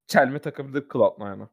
[0.06, 1.50] çelme takabilir Cloud9'a.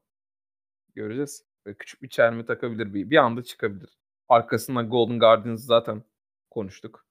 [0.96, 1.46] Göreceğiz.
[1.66, 3.10] Böyle küçük bir çelme takabilir bir.
[3.10, 3.90] Bir anda çıkabilir.
[4.30, 6.04] Arkasından Golden Guardians zaten
[6.50, 7.06] konuştuk.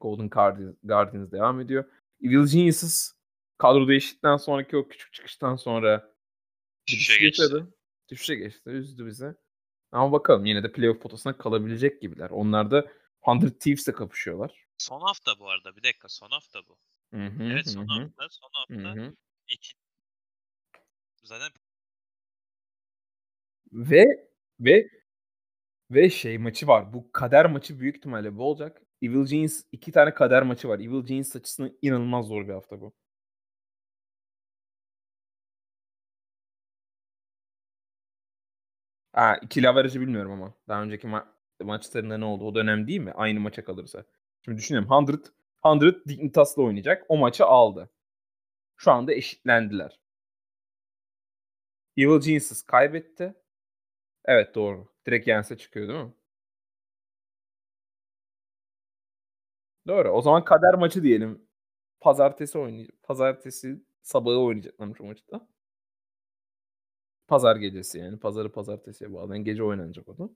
[0.00, 1.84] Golden Guardians, Guardians devam ediyor.
[2.22, 3.12] Evil Geniuses
[3.58, 6.14] kadro değiştikten sonraki o küçük çıkıştan sonra
[6.86, 7.66] düşüşe geçti.
[8.08, 8.70] Düşüşe geçti.
[8.70, 9.34] Üzdü bizi.
[9.92, 12.30] Ama bakalım yine de playoff potasına kalabilecek gibiler.
[12.30, 12.86] Onlar da
[13.42, 14.66] 100 Thieves'le kapışıyorlar.
[14.78, 15.76] Son hafta bu arada.
[15.76, 16.78] Bir dakika son hafta bu.
[17.14, 18.02] Hı hı, evet son hı.
[18.02, 18.28] hafta.
[18.30, 19.00] Son hafta.
[19.00, 19.14] Hı hı.
[19.48, 19.72] İki...
[21.22, 21.50] Zaten
[23.72, 24.04] ve
[24.60, 24.88] ve
[25.90, 26.92] ve şey maçı var.
[26.92, 28.82] Bu kader maçı büyük ihtimalle bu olacak.
[29.02, 30.78] Evil Genius iki tane kader maçı var.
[30.78, 32.94] Evil Genius açısından inanılmaz zor bir hafta bu.
[39.12, 40.54] Ha, ikili averajı bilmiyorum ama.
[40.68, 41.26] Daha önceki ma-
[41.62, 42.44] maçlarında ne oldu?
[42.44, 43.12] O dönem değil mi?
[43.12, 44.04] Aynı maça kalırsa.
[44.44, 44.88] Şimdi düşünüyorum.
[45.08, 47.04] 100, 100 Dignitas'la oynayacak.
[47.08, 47.90] O maçı aldı.
[48.76, 50.00] Şu anda eşitlendiler.
[51.96, 53.34] Evil Geniuses kaybetti.
[54.26, 54.88] Evet doğru.
[55.06, 56.14] Direkt Yens'e çıkıyor değil mi?
[59.86, 60.10] Doğru.
[60.10, 61.42] O zaman kader maçı diyelim.
[62.00, 63.02] Pazartesi oynayacak.
[63.02, 65.48] Pazartesi sabahı oynayacaklarmış o maçta.
[67.30, 68.18] Pazar gecesi yani.
[68.18, 70.30] Pazarı pazartesiye bağlayan gece oynanacak o da.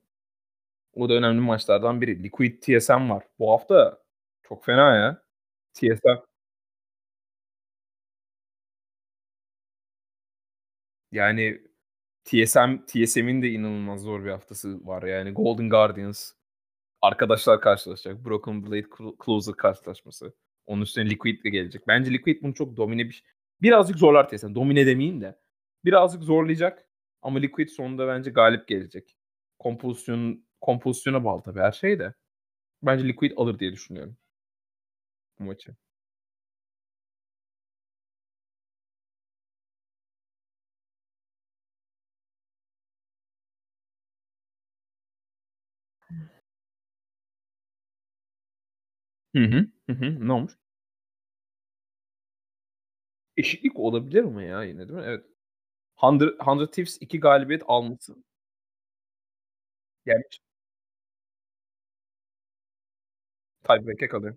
[0.94, 2.22] O da önemli maçlardan biri.
[2.24, 3.24] Liquid TSM var.
[3.38, 4.02] Bu hafta
[4.42, 5.22] çok fena ya.
[5.74, 6.24] TSM.
[11.12, 11.60] Yani
[12.24, 15.02] TSM TSM'in de inanılmaz zor bir haftası var.
[15.02, 16.32] Yani Golden Guardians
[17.02, 18.24] arkadaşlar karşılaşacak.
[18.24, 18.86] Broken Blade
[19.26, 20.34] Closer karşılaşması.
[20.66, 21.88] Onun üstüne Liquid de gelecek.
[21.88, 23.24] Bence Liquid bunu çok domine bir
[23.62, 24.54] birazcık zorlar TSM.
[24.54, 25.38] Domine demeyeyim de.
[25.84, 26.83] Birazcık zorlayacak
[27.24, 29.18] ama Liquid sonunda bence galip gelecek.
[29.60, 32.14] Kompozisyon kompozisyona bağlı tabii her şey de.
[32.82, 34.18] Bence Liquid alır diye düşünüyorum
[35.38, 35.76] bu maçı.
[49.34, 49.66] Hı hı.
[49.86, 50.28] Hı hı.
[50.28, 50.52] Ne olmuş?
[53.36, 55.04] Eşitlik olabilir mi ya yine değil mi?
[55.06, 55.24] Evet.
[55.96, 58.14] Hundred, Hundred Thieves 2 galibiyet alması.
[60.06, 60.22] Yani
[63.62, 64.36] Tie break'e kalıyor.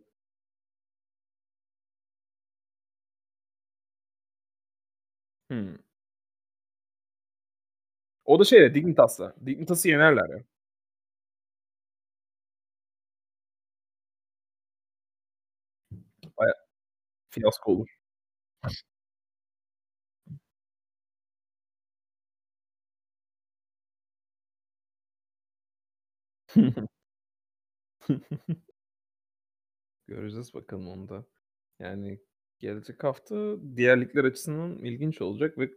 [5.51, 5.77] Hımm.
[8.25, 9.33] O da şeyle, Dignitas'la.
[9.45, 10.43] Dignitas'ı yenerler ya.
[16.37, 16.53] Baya
[17.29, 17.96] fiyasko olur.
[30.07, 31.25] Göreceğiz bakalım onu da.
[31.79, 32.19] Yani
[32.59, 35.69] gelecek hafta diğer ligler açısından ilginç olacak ve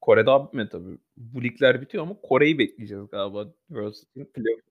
[0.00, 0.98] Kore daha bitmedi tabii.
[1.16, 4.62] Bu ligler bitiyor ama Kore'yi bekleyeceğiz galiba World Cup playoff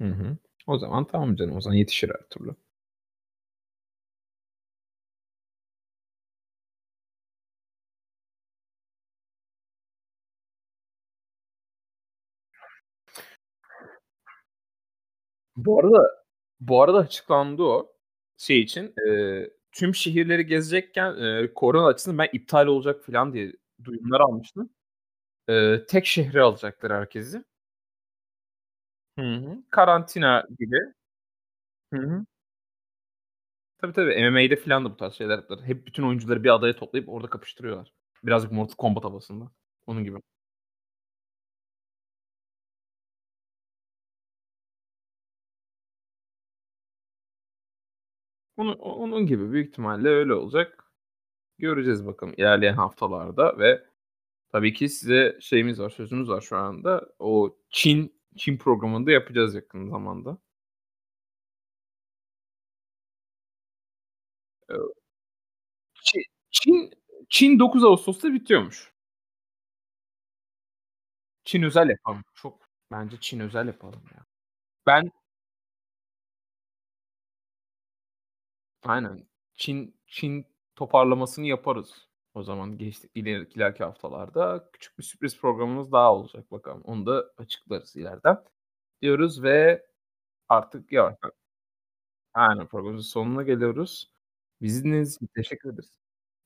[0.00, 0.36] Hı hı.
[0.66, 1.56] O zaman tamam canım.
[1.56, 2.54] O zaman yetişir her türlü.
[15.56, 16.08] Bu arada
[16.60, 17.92] bu arada açıklandı o.
[18.38, 23.52] Şey için, eee, tüm şehirleri gezecekken, eee, korona açısından ben iptal olacak filan diye
[23.84, 24.70] duyumlar almıştım.
[25.50, 27.44] Eee, tek şehre alacaklar herkesi.
[29.18, 29.62] Hı hı.
[29.70, 30.76] Karantina gibi.
[31.94, 32.26] Hı hı.
[33.78, 34.14] Tabii, tabii.
[34.30, 35.64] MMA'de filan da bu tarz şeyler yaptılar.
[35.64, 37.92] Hep bütün oyuncuları bir adaya toplayıp orada kapıştırıyorlar.
[38.24, 39.50] Birazcık Mortal Kombat havasında.
[39.86, 40.18] Onun gibi.
[48.56, 50.84] Onu o onun gibi büyük ihtimalle öyle olacak.
[51.58, 53.84] Göreceğiz bakalım ilerleyen haftalarda ve
[54.52, 57.08] tabii ki size şeyimiz var, sözümüz var şu anda.
[57.18, 60.38] O Çin Çin programını da yapacağız yakın zamanda.
[64.70, 64.94] Eee
[66.04, 66.18] Çi
[66.50, 66.90] Çin
[67.28, 68.92] Çin 9 Ağustos'ta bitiyormuş.
[71.44, 72.24] Çin özel yapalım.
[72.34, 74.26] Çok bence Çin özel yapalım ya.
[74.86, 75.10] Ben
[78.84, 79.26] Aynen.
[79.54, 80.46] Çin Çin
[80.76, 84.70] toparlamasını yaparız o zaman geçti ileri ileriki haftalarda.
[84.72, 86.82] Küçük bir sürpriz programımız daha olacak bakalım.
[86.84, 88.36] Onu da açıklarız ileriden
[89.02, 89.86] diyoruz ve
[90.48, 91.32] artık yavaştan
[92.34, 94.12] Aynen programımızın sonuna geliyoruz.
[94.62, 95.98] Bizi dinlediğiniz için teşekkür ederiz.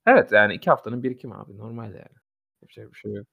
[0.07, 2.17] Evet, yani 2 haftanın birikimi abi normal yani.
[2.63, 3.29] Yapacak bir şey yok.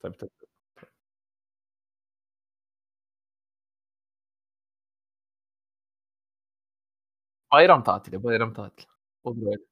[0.00, 0.41] Tabii, tabii.
[7.52, 8.86] Bayram tatili, bayram tatili.
[9.24, 9.62] Olur öyle.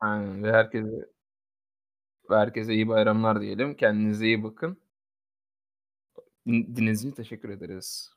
[0.00, 1.12] Aynen ve herkese
[2.30, 3.74] ve herkese iyi bayramlar diyelim.
[3.76, 4.78] Kendinize iyi bakın.
[6.46, 8.10] Din dinlediğiniz için teşekkür ederiz.